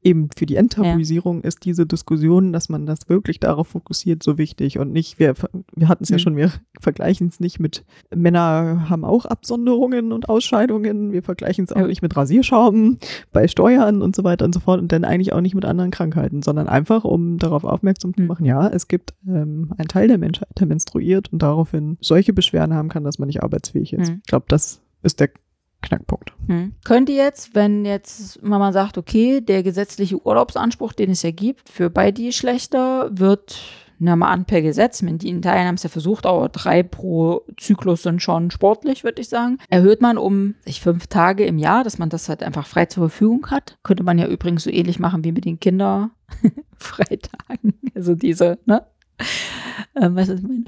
eben 0.03 0.29
für 0.35 0.45
die 0.47 0.55
Enttabuisierung 0.55 1.41
ist 1.41 1.63
diese 1.63 1.85
Diskussion, 1.85 2.51
dass 2.53 2.69
man 2.69 2.85
das 2.87 3.07
wirklich 3.07 3.39
darauf 3.39 3.67
fokussiert, 3.67 4.23
so 4.23 4.37
wichtig 4.37 4.79
und 4.79 4.91
nicht, 4.91 5.19
wir, 5.19 5.35
wir 5.75 5.87
hatten 5.87 6.03
es 6.03 6.09
ja 6.09 6.15
Mhm. 6.15 6.19
schon, 6.19 6.35
wir 6.37 6.51
vergleichen 6.79 7.27
es 7.27 7.39
nicht 7.39 7.59
mit 7.59 7.85
Männer 8.15 8.89
haben 8.89 9.05
auch 9.05 9.25
Absonderungen 9.25 10.11
und 10.11 10.27
Ausscheidungen, 10.27 11.11
wir 11.11 11.21
vergleichen 11.21 11.65
es 11.65 11.71
auch 11.71 11.81
Ja. 11.81 11.87
nicht 11.87 12.01
mit 12.01 12.15
Rasierschaum 12.17 12.97
bei 13.31 13.47
Steuern 13.47 14.01
und 14.01 14.15
so 14.15 14.23
weiter 14.23 14.45
und 14.45 14.53
so 14.53 14.59
fort 14.59 14.79
und 14.81 14.91
dann 14.91 15.03
eigentlich 15.03 15.33
auch 15.33 15.41
nicht 15.41 15.53
mit 15.55 15.65
anderen 15.65 15.91
Krankheiten, 15.91 16.41
sondern 16.41 16.67
einfach, 16.67 17.03
um 17.03 17.37
darauf 17.37 17.63
aufmerksam 17.63 18.15
zu 18.15 18.21
Mhm. 18.23 18.27
machen, 18.27 18.45
ja, 18.45 18.67
es 18.69 18.87
gibt 18.87 19.13
ähm, 19.27 19.71
einen 19.77 19.87
Teil 19.87 20.07
der 20.07 20.17
Menschheit, 20.17 20.49
der 20.59 20.65
menstruiert 20.67 21.31
und 21.31 21.41
daraufhin 21.43 21.97
solche 22.01 22.33
Beschwerden 22.33 22.73
haben 22.73 22.89
kann, 22.89 23.03
dass 23.03 23.19
man 23.19 23.27
nicht 23.27 23.43
arbeitsfähig 23.43 23.93
ist. 23.93 24.09
Mhm. 24.09 24.17
Ich 24.23 24.27
glaube, 24.29 24.45
das 24.47 24.81
ist 25.03 25.19
der 25.19 25.29
Knackpunkt. 25.81 26.33
Hm. 26.47 26.73
Könnte 26.83 27.11
jetzt, 27.11 27.55
wenn 27.55 27.85
jetzt 27.85 28.41
Mama 28.43 28.71
sagt, 28.71 28.97
okay, 28.97 29.41
der 29.41 29.63
gesetzliche 29.63 30.23
Urlaubsanspruch, 30.25 30.93
den 30.93 31.11
es 31.11 31.21
ja 31.23 31.31
gibt, 31.31 31.69
für 31.69 31.89
beide 31.89 32.23
Geschlechter 32.23 33.09
wird, 33.11 33.59
na 34.03 34.15
mal 34.15 34.31
an 34.31 34.45
per 34.45 34.61
Gesetz, 34.63 35.01
in 35.01 35.17
die 35.19 35.29
Italien 35.29 35.67
haben 35.67 35.75
es 35.75 35.83
ja 35.83 35.89
versucht, 35.89 36.25
aber 36.25 36.49
drei 36.49 36.81
pro 36.81 37.41
Zyklus 37.57 38.01
sind 38.01 38.21
schon 38.21 38.49
sportlich, 38.49 39.03
würde 39.03 39.21
ich 39.21 39.29
sagen, 39.29 39.59
erhöht 39.69 40.01
man 40.01 40.17
um 40.17 40.55
sich 40.65 40.81
fünf 40.81 41.05
Tage 41.07 41.45
im 41.45 41.59
Jahr, 41.59 41.83
dass 41.83 41.99
man 41.99 42.09
das 42.09 42.27
halt 42.27 42.41
einfach 42.41 42.65
frei 42.65 42.87
zur 42.87 43.09
Verfügung 43.09 43.45
hat. 43.51 43.77
Könnte 43.83 44.03
man 44.03 44.17
ja 44.17 44.25
übrigens 44.27 44.63
so 44.63 44.71
ähnlich 44.71 44.97
machen 44.97 45.23
wie 45.23 45.31
mit 45.31 45.45
den 45.45 45.59
Kinderfreitagen. 45.59 46.11
Also 47.93 48.15
diese, 48.15 48.57
ne? 48.65 48.85
Ähm, 49.95 50.15
was 50.15 50.29
ich 50.29 50.41
meine? 50.41 50.63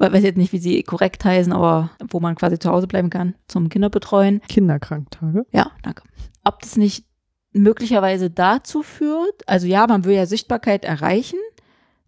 Ich 0.00 0.12
weiß 0.12 0.22
jetzt 0.22 0.36
nicht, 0.36 0.52
wie 0.52 0.58
sie 0.58 0.82
korrekt 0.82 1.24
heißen, 1.24 1.52
aber 1.52 1.90
wo 2.10 2.20
man 2.20 2.36
quasi 2.36 2.58
zu 2.58 2.70
Hause 2.70 2.86
bleiben 2.86 3.10
kann 3.10 3.34
zum 3.48 3.68
Kinderbetreuen. 3.68 4.40
Kinderkranktage. 4.48 5.44
Ja, 5.52 5.72
danke. 5.82 6.04
Ob 6.44 6.60
das 6.60 6.76
nicht 6.76 7.04
möglicherweise 7.52 8.30
dazu 8.30 8.82
führt, 8.82 9.46
also 9.48 9.66
ja, 9.66 9.86
man 9.86 10.04
will 10.04 10.14
ja 10.14 10.26
Sichtbarkeit 10.26 10.84
erreichen, 10.84 11.38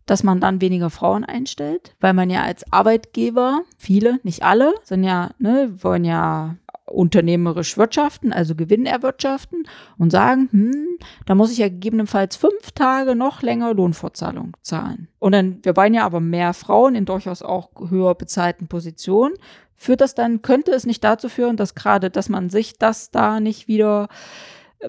dass 0.07 0.23
man 0.23 0.41
dann 0.41 0.61
weniger 0.61 0.91
Frauen 0.91 1.25
einstellt, 1.25 1.95
weil 2.01 2.15
man 2.15 2.31
ja 2.31 2.43
als 2.43 2.71
Arbeitgeber, 2.73 3.63
viele, 3.79 4.19
nicht 4.23 4.43
alle, 4.43 4.75
sind 4.83 5.05
ja, 5.05 5.31
ne, 5.39 5.73
wollen 5.83 6.05
ja 6.05 6.57
unternehmerisch 6.91 7.77
wirtschaften, 7.79 8.33
also 8.33 8.55
Gewinn 8.55 8.87
erwirtschaften 8.87 9.67
und 9.99 10.11
sagen, 10.11 10.49
hm, 10.51 10.99
da 11.27 11.35
muss 11.35 11.53
ich 11.53 11.59
ja 11.59 11.69
gegebenenfalls 11.69 12.37
fünf 12.37 12.73
Tage 12.75 13.15
noch 13.15 13.43
länger 13.43 13.73
Lohnfortzahlung 13.75 14.57
zahlen. 14.63 15.09
Und 15.19 15.33
dann, 15.33 15.59
wir 15.63 15.77
wollen 15.77 15.95
ja 15.95 16.05
aber 16.05 16.21
mehr 16.21 16.53
Frauen 16.53 16.95
in 16.95 17.05
durchaus 17.05 17.43
auch 17.43 17.71
höher 17.89 18.15
bezahlten 18.15 18.69
Positionen. 18.69 19.35
Führt 19.77 20.01
das 20.01 20.15
dann, 20.15 20.43
könnte 20.43 20.73
es 20.73 20.85
nicht 20.85 21.03
dazu 21.05 21.29
führen, 21.29 21.57
dass 21.57 21.75
gerade, 21.75 22.11
dass 22.11 22.29
man 22.29 22.51
sich 22.51 22.79
das 22.79 23.11
da 23.11 23.41
nicht 23.41 23.69
wieder, 23.69 24.09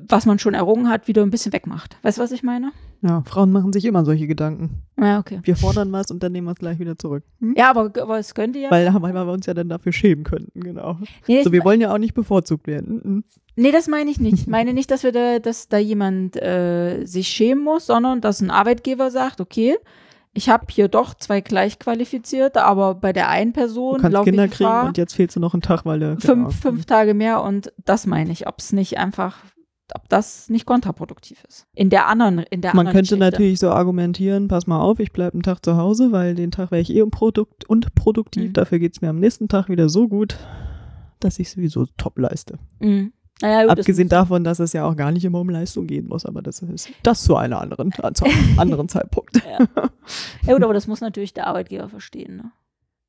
was 0.07 0.25
man 0.25 0.39
schon 0.39 0.53
errungen 0.53 0.89
hat, 0.89 1.07
wieder 1.07 1.21
ein 1.21 1.31
bisschen 1.31 1.53
wegmacht? 1.53 1.97
Weißt 2.01 2.17
du, 2.17 2.21
was 2.21 2.31
ich 2.31 2.43
meine? 2.43 2.71
Ja, 3.01 3.23
Frauen 3.25 3.51
machen 3.51 3.73
sich 3.73 3.85
immer 3.85 4.05
solche 4.05 4.27
Gedanken. 4.27 4.83
Ja, 4.99 5.19
okay. 5.19 5.39
Wir 5.43 5.55
fordern 5.55 5.91
was 5.91 6.11
und 6.11 6.21
dann 6.21 6.31
nehmen 6.31 6.47
wir 6.47 6.51
es 6.51 6.59
gleich 6.59 6.79
wieder 6.79 6.97
zurück. 6.97 7.23
Hm? 7.39 7.55
Ja, 7.57 7.69
aber, 7.69 7.91
aber 8.01 8.19
es 8.19 8.35
könnte 8.35 8.59
ja. 8.59 8.69
Weil, 8.69 8.93
weil 8.93 9.13
wir 9.13 9.31
uns 9.31 9.45
ja 9.47 9.53
dann 9.53 9.69
dafür 9.69 9.91
schämen 9.91 10.23
könnten, 10.23 10.61
genau. 10.61 10.97
nee, 11.27 11.43
So, 11.43 11.51
wir 11.51 11.63
wollen 11.63 11.81
ja 11.81 11.93
auch 11.93 11.97
nicht 11.97 12.13
bevorzugt 12.13 12.67
werden. 12.67 13.01
Mhm. 13.03 13.23
Nee, 13.55 13.71
das 13.71 13.87
meine 13.87 14.09
ich 14.11 14.19
nicht. 14.19 14.33
Ich 14.33 14.47
meine 14.47 14.73
nicht, 14.73 14.91
dass 14.91 15.03
wir 15.03 15.11
da, 15.11 15.39
dass 15.39 15.67
da 15.67 15.77
jemand 15.77 16.41
äh, 16.41 17.03
sich 17.05 17.27
schämen 17.27 17.63
muss, 17.63 17.87
sondern 17.87 18.21
dass 18.21 18.41
ein 18.41 18.51
Arbeitgeber 18.51 19.11
sagt, 19.11 19.41
okay, 19.41 19.77
ich 20.33 20.49
habe 20.49 20.67
hier 20.69 20.87
doch 20.87 21.13
zwei 21.13 21.41
gleichqualifizierte, 21.41 22.63
aber 22.63 22.95
bei 22.95 23.11
der 23.11 23.29
einen 23.29 23.51
Du 23.51 23.59
Person 23.59 23.99
kannst 23.99 24.13
laufe 24.13 24.29
Kinder 24.29 24.45
ich 24.45 24.51
kriegen 24.51 24.69
Gefahr, 24.69 24.87
und 24.87 24.97
jetzt 24.97 25.13
fehlst 25.13 25.35
du 25.35 25.39
noch 25.39 25.53
einen 25.53 25.61
Tag, 25.61 25.85
weil 25.85 25.99
du. 25.99 26.17
fünf, 26.19 26.23
genau. 26.23 26.49
fünf 26.49 26.85
Tage 26.85 27.13
mehr 27.13 27.43
und 27.43 27.73
das 27.83 28.05
meine 28.07 28.31
ich, 28.31 28.47
ob 28.47 28.59
es 28.59 28.71
nicht 28.71 28.97
einfach, 28.97 29.39
ob 29.95 30.07
das 30.09 30.49
nicht 30.49 30.65
kontraproduktiv 30.65 31.43
ist. 31.47 31.67
In 31.73 31.89
der 31.89 32.07
anderen, 32.07 32.39
in 32.39 32.61
der 32.61 32.71
Man 32.75 32.87
anderen 32.87 32.97
könnte 33.05 33.15
Geschichte. 33.17 33.31
natürlich 33.31 33.59
so 33.59 33.69
argumentieren, 33.71 34.47
pass 34.47 34.67
mal 34.67 34.79
auf, 34.79 34.99
ich 34.99 35.11
bleibe 35.11 35.33
einen 35.33 35.43
Tag 35.43 35.63
zu 35.63 35.77
Hause, 35.77 36.11
weil 36.11 36.35
den 36.35 36.51
Tag 36.51 36.71
wäre 36.71 36.81
ich 36.81 36.89
eh 36.93 37.01
unprodukt 37.01 37.65
und 37.65 37.93
produktiv. 37.95 38.49
Mhm. 38.49 38.53
Dafür 38.53 38.79
geht 38.79 38.93
es 38.95 39.01
mir 39.01 39.09
am 39.09 39.19
nächsten 39.19 39.47
Tag 39.47 39.69
wieder 39.69 39.89
so 39.89 40.07
gut, 40.07 40.37
dass 41.19 41.39
ich 41.39 41.49
sowieso 41.51 41.85
top 41.97 42.17
leiste. 42.17 42.57
Mhm. 42.79 43.13
Naja, 43.41 43.61
gut, 43.63 43.71
das 43.71 43.79
Abgesehen 43.79 44.05
ist- 44.07 44.11
davon, 44.11 44.43
dass 44.43 44.59
es 44.59 44.73
ja 44.73 44.85
auch 44.85 44.95
gar 44.95 45.11
nicht 45.11 45.25
immer 45.25 45.39
um 45.39 45.49
Leistung 45.49 45.87
gehen 45.87 46.07
muss, 46.07 46.25
aber 46.25 46.41
das 46.43 46.61
ist 46.61 46.89
das 47.03 47.23
zu 47.23 47.35
einer 47.35 47.59
anderen, 47.59 47.91
zu 47.91 48.25
einem 48.25 48.33
anderen 48.59 48.87
Zeitpunkt. 48.89 49.41
Ja 50.45 50.53
gut, 50.53 50.63
aber 50.63 50.73
das 50.73 50.87
muss 50.87 51.01
natürlich 51.01 51.33
der 51.33 51.47
Arbeitgeber 51.47 51.89
verstehen. 51.89 52.35
Ne? 52.37 52.51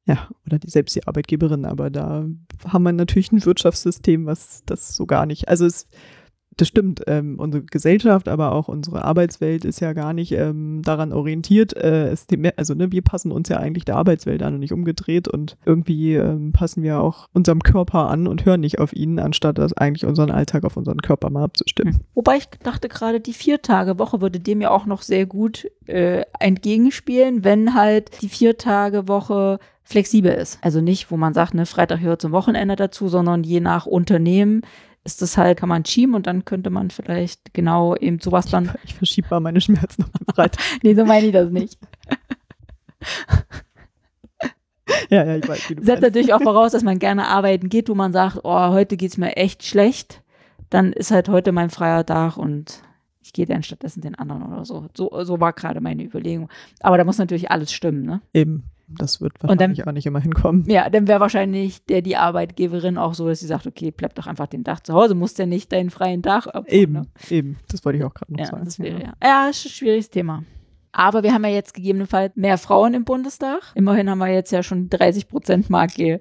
Ja, 0.07 0.29
oder 0.47 0.59
die, 0.59 0.71
selbst 0.71 0.97
die 0.97 1.07
Arbeitgeberin, 1.07 1.65
aber 1.65 1.91
da 1.91 2.25
haben 2.67 2.83
wir 2.83 2.93
natürlich 2.93 3.31
ein 3.31 3.45
Wirtschaftssystem, 3.45 4.27
was 4.27 4.63
das 4.67 4.97
so 4.97 5.07
gar 5.07 5.27
nicht, 5.27 5.49
also 5.49 5.65
es, 5.67 5.87
das 6.57 6.69
stimmt, 6.69 7.03
ähm, 7.07 7.37
unsere 7.39 7.65
Gesellschaft, 7.65 8.29
aber 8.29 8.53
auch 8.53 8.69
unsere 8.69 9.05
Arbeitswelt 9.05 9.65
ist 9.65 9.81
ja 9.81 9.93
gar 9.93 10.13
nicht 10.13 10.33
ähm, 10.33 10.83
daran 10.83 11.13
orientiert, 11.13 11.75
äh, 11.77 12.15
dem, 12.31 12.51
also 12.57 12.75
ne, 12.75 12.93
wir 12.93 13.03
passen 13.03 13.33
uns 13.33 13.49
ja 13.49 13.59
eigentlich 13.59 13.85
der 13.85 13.97
Arbeitswelt 13.97 14.43
an 14.43 14.55
und 14.55 14.61
nicht 14.61 14.73
umgedreht 14.73 15.29
und 15.29 15.57
irgendwie 15.65 16.15
ähm, 16.15 16.53
passen 16.53 16.83
wir 16.83 17.01
auch 17.01 17.29
unserem 17.33 17.61
Körper 17.61 18.09
an 18.09 18.27
und 18.27 18.45
hören 18.45 18.61
nicht 18.61 18.79
auf 18.79 18.93
ihn, 18.93 19.19
anstatt 19.19 19.59
das 19.59 19.73
eigentlich 19.73 20.05
unseren 20.05 20.31
Alltag 20.31 20.65
auf 20.65 20.77
unseren 20.77 21.01
Körper 21.01 21.31
mal 21.31 21.45
abzustimmen. 21.45 22.01
Wobei 22.15 22.37
ich 22.37 22.49
dachte 22.63 22.89
gerade, 22.89 23.21
die 23.21 23.33
Vier-Tage-Woche 23.33 24.21
würde 24.21 24.41
dem 24.41 24.61
ja 24.61 24.71
auch 24.71 24.87
noch 24.87 25.03
sehr 25.03 25.27
gut 25.27 25.71
äh, 25.87 26.23
entgegenspielen, 26.39 27.45
wenn 27.45 27.75
halt 27.75 28.23
die 28.23 28.29
Vier-Tage-Woche 28.29 29.59
flexibel 29.85 30.33
ist. 30.33 30.59
Also 30.63 30.81
nicht, 30.81 31.11
wo 31.11 31.17
man 31.17 31.35
sagt, 31.35 31.55
ne, 31.55 31.67
Freitag 31.67 32.01
hört 32.01 32.23
zum 32.23 32.33
Wochenende 32.33 32.77
dazu, 32.77 33.09
sondern 33.09 33.43
je 33.43 33.61
nach 33.61 33.87
Unternehmen 33.87 34.63
ist 35.05 35.23
das 35.23 35.37
halt, 35.37 35.59
kann 35.59 35.69
man 35.69 35.85
schieben 35.85 36.15
und 36.15 36.27
dann 36.27 36.45
könnte 36.45 36.71
man 36.71 36.91
vielleicht 36.91 37.55
genau 37.55 37.97
eben 37.97 38.21
sowas 38.21 38.47
dann. 38.47 38.73
Ich 38.85 38.95
verschiebe 38.95 39.29
mal 39.31 39.41
meine 39.41 39.61
Schmerzen 39.61 40.05
den 40.05 40.35
Freitag. 40.35 40.63
Nee, 40.83 40.95
so 40.95 41.05
meine 41.05 41.27
ich 41.27 41.33
das 41.33 41.51
nicht. 41.51 41.79
ja, 45.11 45.25
ja, 45.25 45.37
ich 45.37 45.49
weiß, 45.49 45.71
wie 45.71 45.75
du 45.75 45.85
Setzt 45.85 46.03
natürlich 46.03 46.33
auch 46.33 46.43
voraus, 46.43 46.73
dass 46.73 46.85
man 46.85 46.99
gerne 46.99 47.27
arbeiten 47.27 47.69
geht, 47.69 47.89
wo 47.89 47.95
man 47.95 48.13
sagt, 48.13 48.41
oh, 48.45 48.69
heute 48.71 48.97
geht's 48.97 49.19
mir 49.19 49.37
echt 49.37 49.65
schlecht. 49.65 50.23
Dann 50.71 50.93
ist 50.93 51.11
halt 51.11 51.29
heute 51.29 51.53
mein 51.53 51.71
freier 51.71 52.07
Tag 52.07 52.37
und 52.37 52.83
ich 53.23 53.33
gehe 53.33 53.47
dann 53.47 53.63
stattdessen 53.63 54.01
den 54.01 54.15
anderen 54.15 54.43
oder 54.43 54.65
so. 54.65 54.89
So, 54.95 55.11
so 55.25 55.41
war 55.41 55.53
gerade 55.53 55.81
meine 55.81 56.05
Überlegung. 56.05 56.49
Aber 56.81 56.97
da 56.97 57.05
muss 57.05 57.19
natürlich 57.19 57.51
alles 57.51 57.73
stimmen, 57.73 58.05
ne? 58.05 58.21
Eben, 58.33 58.65
das 58.99 59.21
wird 59.21 59.35
Und 59.43 59.49
dann- 59.51 59.59
wahrscheinlich 59.71 59.87
auch 59.87 59.93
nicht 59.93 60.07
immer 60.07 60.21
hinkommen. 60.21 60.65
Ja, 60.69 60.89
dann 60.91 61.07
wäre 61.09 61.21
wahrscheinlich 61.21 61.85
der 61.87 62.03
die 62.03 62.17
Arbeitgeberin 62.17 62.99
auch 62.99 63.15
so, 63.15 63.29
dass 63.29 63.41
sie 63.41 63.47
sagt, 63.47 63.67
okay, 63.67 63.91
bleib 63.91 64.15
doch 64.15 64.27
einfach 64.27 64.47
den 64.47 64.65
Tag 64.65 64.87
zu 64.87 64.95
Hause, 64.95 65.15
musst 65.15 65.39
ja 65.39 65.47
nicht 65.47 65.73
deinen 65.73 65.91
freien 65.91 66.23
Tag 66.23 66.47
opfern, 66.47 66.65
Eben, 66.67 66.93
Ne? 66.93 67.07
eben, 67.31 67.59
das 67.69 67.85
wollte 67.85 67.99
ich 67.99 68.05
auch 68.05 68.15
gerade 68.15 68.33
noch 68.33 68.41
Ja, 68.41 68.47
sagen. 68.47 68.65
das 68.65 68.79
wäre 68.79 69.01
ja. 69.03 69.13
Ja, 69.23 69.49
ist 69.49 69.65
ein 69.67 69.71
schwieriges 69.71 70.11
Thema. 70.11 70.45
Aber 70.93 71.23
wir 71.23 71.33
haben 71.33 71.45
ja 71.45 71.51
jetzt 71.51 71.73
gegebenenfalls 71.75 72.37
mehr 72.37 72.59
Frauen 72.59 72.93
im 72.95 73.05
Bundestag. 73.05 73.61
Immerhin 73.75 74.11
haben 74.11 74.19
wir 74.19 74.29
jetzt 74.29 74.53
ja 74.53 74.63
schon 74.63 74.91
die 74.91 74.97
30 74.97 75.27
Prozent 75.29 75.71
Marke 75.71 76.21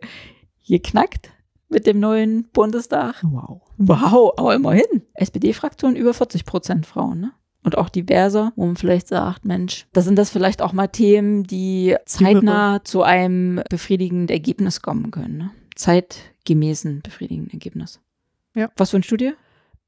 geknackt 0.67 1.29
mit 1.69 1.85
dem 1.87 1.99
neuen 1.99 2.49
Bundestag. 2.51 3.15
Wow. 3.23 3.61
Wow, 3.77 4.33
aber 4.37 4.55
immerhin. 4.55 5.01
SPD-Fraktion 5.13 5.95
über 5.95 6.13
40 6.13 6.45
Prozent 6.45 6.85
Frauen, 6.85 7.19
ne? 7.19 7.31
Und 7.63 7.77
auch 7.77 7.89
diverser, 7.89 8.53
wo 8.55 8.65
man 8.65 8.75
vielleicht 8.75 9.07
sagt, 9.07 9.45
Mensch, 9.45 9.87
da 9.93 10.01
sind 10.01 10.17
das 10.17 10.31
vielleicht 10.31 10.61
auch 10.61 10.73
mal 10.73 10.87
Themen, 10.87 11.43
die 11.43 11.95
zeitnah 12.05 12.83
zu 12.83 13.03
einem 13.03 13.61
befriedigenden 13.69 14.29
Ergebnis 14.29 14.81
kommen 14.81 15.11
können. 15.11 15.37
Ne? 15.37 15.51
Zeitgemäßen 15.75 17.01
befriedigenden 17.01 17.53
Ergebnis. 17.53 17.99
Ja. 18.55 18.69
Was 18.77 18.89
für 18.89 18.97
eine 18.97 19.03
Studie? 19.03 19.33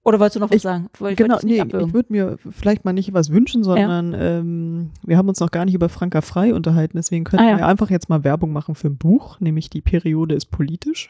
Oder 0.06 0.20
wolltest 0.20 0.36
du 0.36 0.40
noch 0.42 0.50
was 0.50 0.58
Ich- 0.58 0.62
sagen? 0.64 0.90
Wollte- 1.00 1.24
Genau, 1.24 1.38
nee, 1.44 1.62
abwürgen. 1.62 1.88
ich 1.88 1.94
würde 1.94 2.12
mir 2.12 2.38
vielleicht 2.52 2.84
mal 2.84 2.92
nicht 2.94 3.14
was 3.14 3.30
wünschen, 3.32 3.64
sondern 3.64 4.14
ähm, 4.18 4.90
wir 5.06 5.18
haben 5.18 5.30
uns 5.30 5.40
noch 5.40 5.52
gar 5.52 5.64
nicht 5.66 5.76
über 5.76 5.88
Franka 5.88 6.20
Frei 6.22 6.54
unterhalten, 6.54 6.98
deswegen 6.98 7.24
könnten 7.24 7.46
Ah, 7.46 7.52
ja. 7.52 7.58
wir 7.60 7.68
einfach 7.68 7.90
jetzt 7.90 8.10
mal 8.10 8.24
Werbung 8.26 8.52
machen 8.52 8.76
für 8.76 8.88
ein 8.88 8.98
Buch, 8.98 9.40
nämlich 9.40 9.70
Die 9.70 9.82
Periode 9.82 10.36
ist 10.36 10.48
politisch. 10.48 11.10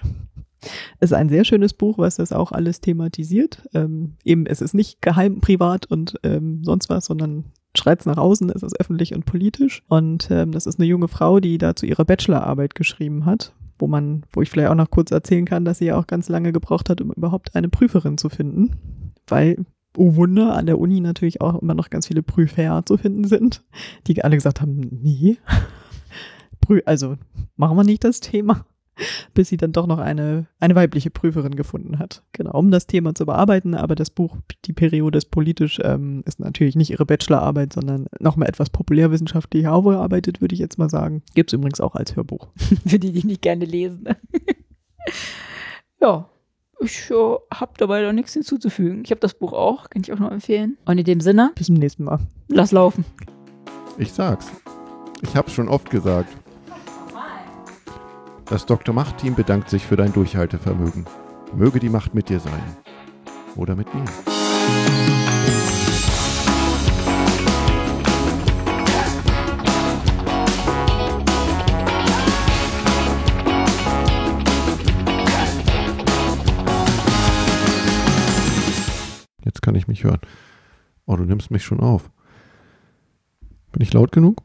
Es 1.00 1.10
ist 1.12 1.14
ein 1.14 1.30
sehr 1.30 1.44
schönes 1.44 1.74
Buch, 1.74 1.98
was 1.98 2.18
das 2.18 2.32
auch 2.32 2.52
alles 2.52 2.82
thematisiert. 2.82 3.68
Ähm, 3.74 4.14
eben, 4.24 4.46
es 4.46 4.62
ist 4.62 4.74
nicht 4.76 5.02
geheim, 5.02 5.42
privat 5.42 5.88
und 5.88 6.20
ähm, 6.24 6.64
sonst 6.64 6.90
was, 6.90 7.06
sondern 7.06 7.46
schreit's 7.76 8.06
nach 8.06 8.18
außen, 8.18 8.52
es 8.52 8.62
ist 8.62 8.80
öffentlich 8.80 9.16
und 9.16 9.26
politisch. 9.26 9.82
Und 9.90 10.30
ähm, 10.30 10.52
das 10.52 10.68
ist 10.68 10.80
eine 10.80 10.88
junge 10.88 11.08
Frau, 11.08 11.40
die 11.40 11.58
dazu 11.58 11.88
ihre 11.88 12.06
Bachelorarbeit 12.06 12.76
geschrieben 12.76 13.26
hat, 13.26 13.54
wo 13.80 13.88
man, 13.88 14.26
wo 14.32 14.42
ich 14.42 14.50
vielleicht 14.50 14.70
auch 14.70 14.76
noch 14.76 14.90
kurz 14.90 15.12
erzählen 15.12 15.46
kann, 15.46 15.66
dass 15.66 15.80
sie 15.80 15.86
ja 15.86 15.98
auch 15.98 16.08
ganz 16.08 16.30
lange 16.30 16.52
gebraucht 16.52 16.90
hat, 16.90 17.02
um 17.02 17.12
überhaupt 17.12 17.56
eine 17.56 17.70
Prüferin 17.70 18.18
zu 18.18 18.30
finden. 18.30 19.14
Weil, 19.28 19.66
oh 19.98 20.16
Wunder, 20.16 20.56
an 20.56 20.66
der 20.66 20.80
Uni 20.80 21.00
natürlich 21.00 21.42
auch 21.42 21.62
immer 21.62 21.74
noch 21.74 21.90
ganz 21.90 22.08
viele 22.08 22.24
Prüfer 22.24 22.86
zu 22.86 22.98
finden 22.98 23.26
sind, 23.26 23.64
die 24.08 24.24
alle 24.24 24.36
gesagt 24.36 24.62
haben, 24.62 24.80
nee, 25.02 25.38
also 26.86 27.18
machen 27.56 27.78
wir 27.78 27.84
nicht 27.84 28.04
das 28.04 28.20
Thema 28.20 28.66
bis 29.34 29.50
sie 29.50 29.58
dann 29.58 29.72
doch 29.72 29.88
noch 29.88 30.00
eine, 30.00 30.48
eine 30.60 30.76
weibliche 30.76 31.10
Prüferin 31.10 31.56
gefunden 31.56 32.00
hat. 32.00 32.24
Genau, 32.32 32.58
um 32.58 32.72
das 32.72 32.88
Thema 32.88 33.16
zu 33.16 33.26
bearbeiten. 33.26 33.76
Aber 33.76 33.96
das 33.96 34.10
Buch, 34.10 34.38
die 34.66 34.74
Periode 34.74 35.18
ist 35.18 35.32
politisch, 35.32 35.80
ähm, 35.84 36.24
ist 36.26 36.40
natürlich 36.40 36.76
nicht 36.76 36.92
ihre 36.92 37.06
Bachelorarbeit, 37.06 37.74
sondern 37.74 38.08
nochmal 38.20 38.50
etwas 38.50 38.70
populärwissenschaftlich 38.70 39.68
aufgearbeitet, 39.68 40.42
würde 40.42 40.54
ich 40.54 40.60
jetzt 40.60 40.78
mal 40.78 40.90
sagen. 40.90 41.24
Gibt 41.34 41.52
es 41.52 41.54
übrigens 41.54 41.82
auch 41.82 41.96
als 41.96 42.16
Hörbuch. 42.16 42.48
Für 42.88 43.00
die, 43.00 43.12
die 43.12 43.26
nicht 43.26 43.42
gerne 43.42 43.66
lesen. 43.66 44.06
ja, 46.02 46.30
ich 46.80 47.10
äh, 47.12 47.36
habe 47.54 47.74
dabei 47.78 48.02
noch 48.04 48.14
nichts 48.14 48.34
hinzuzufügen. 48.34 49.04
Ich 49.06 49.12
habe 49.12 49.22
das 49.22 49.34
Buch 49.34 49.54
auch, 49.54 49.90
kann 49.90 50.02
ich 50.02 50.12
auch 50.12 50.20
noch 50.20 50.32
empfehlen. 50.32 50.78
Und 50.86 50.98
in 50.98 51.06
dem 51.06 51.22
Sinne, 51.22 51.52
Bis 51.56 51.68
zum 51.68 51.76
nächsten 51.76 52.04
Mal. 52.04 52.20
lass 52.50 52.72
laufen. 52.72 53.06
Ich 53.98 54.12
sag's. 54.12 54.52
Ich 55.22 55.36
hab's 55.36 55.54
schon 55.54 55.70
oft 55.70 55.90
gesagt. 55.90 56.36
Das 58.46 58.66
Dr. 58.66 58.94
Macht-Team 58.94 59.36
bedankt 59.36 59.70
sich 59.70 59.86
für 59.86 59.96
dein 59.96 60.12
Durchhaltevermögen. 60.14 61.06
Möge 61.56 61.80
die 61.80 61.90
Macht 61.90 62.14
mit 62.14 62.30
dir 62.30 62.40
sein. 62.40 62.62
Oder 63.56 63.76
mit 63.76 63.94
mir. 63.94 64.04
Jetzt 79.46 79.62
kann 79.62 79.76
ich 79.76 79.88
mich 79.88 80.04
hören. 80.04 80.20
Oh, 81.06 81.16
du 81.16 81.24
nimmst 81.24 81.50
mich 81.50 81.64
schon 81.64 81.80
auf. 81.80 82.12
Bin 83.72 83.82
ich 83.82 83.94
laut 83.94 84.12
genug? 84.12 84.42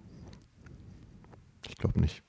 Ich 1.68 1.76
glaube 1.76 2.00
nicht. 2.00 2.22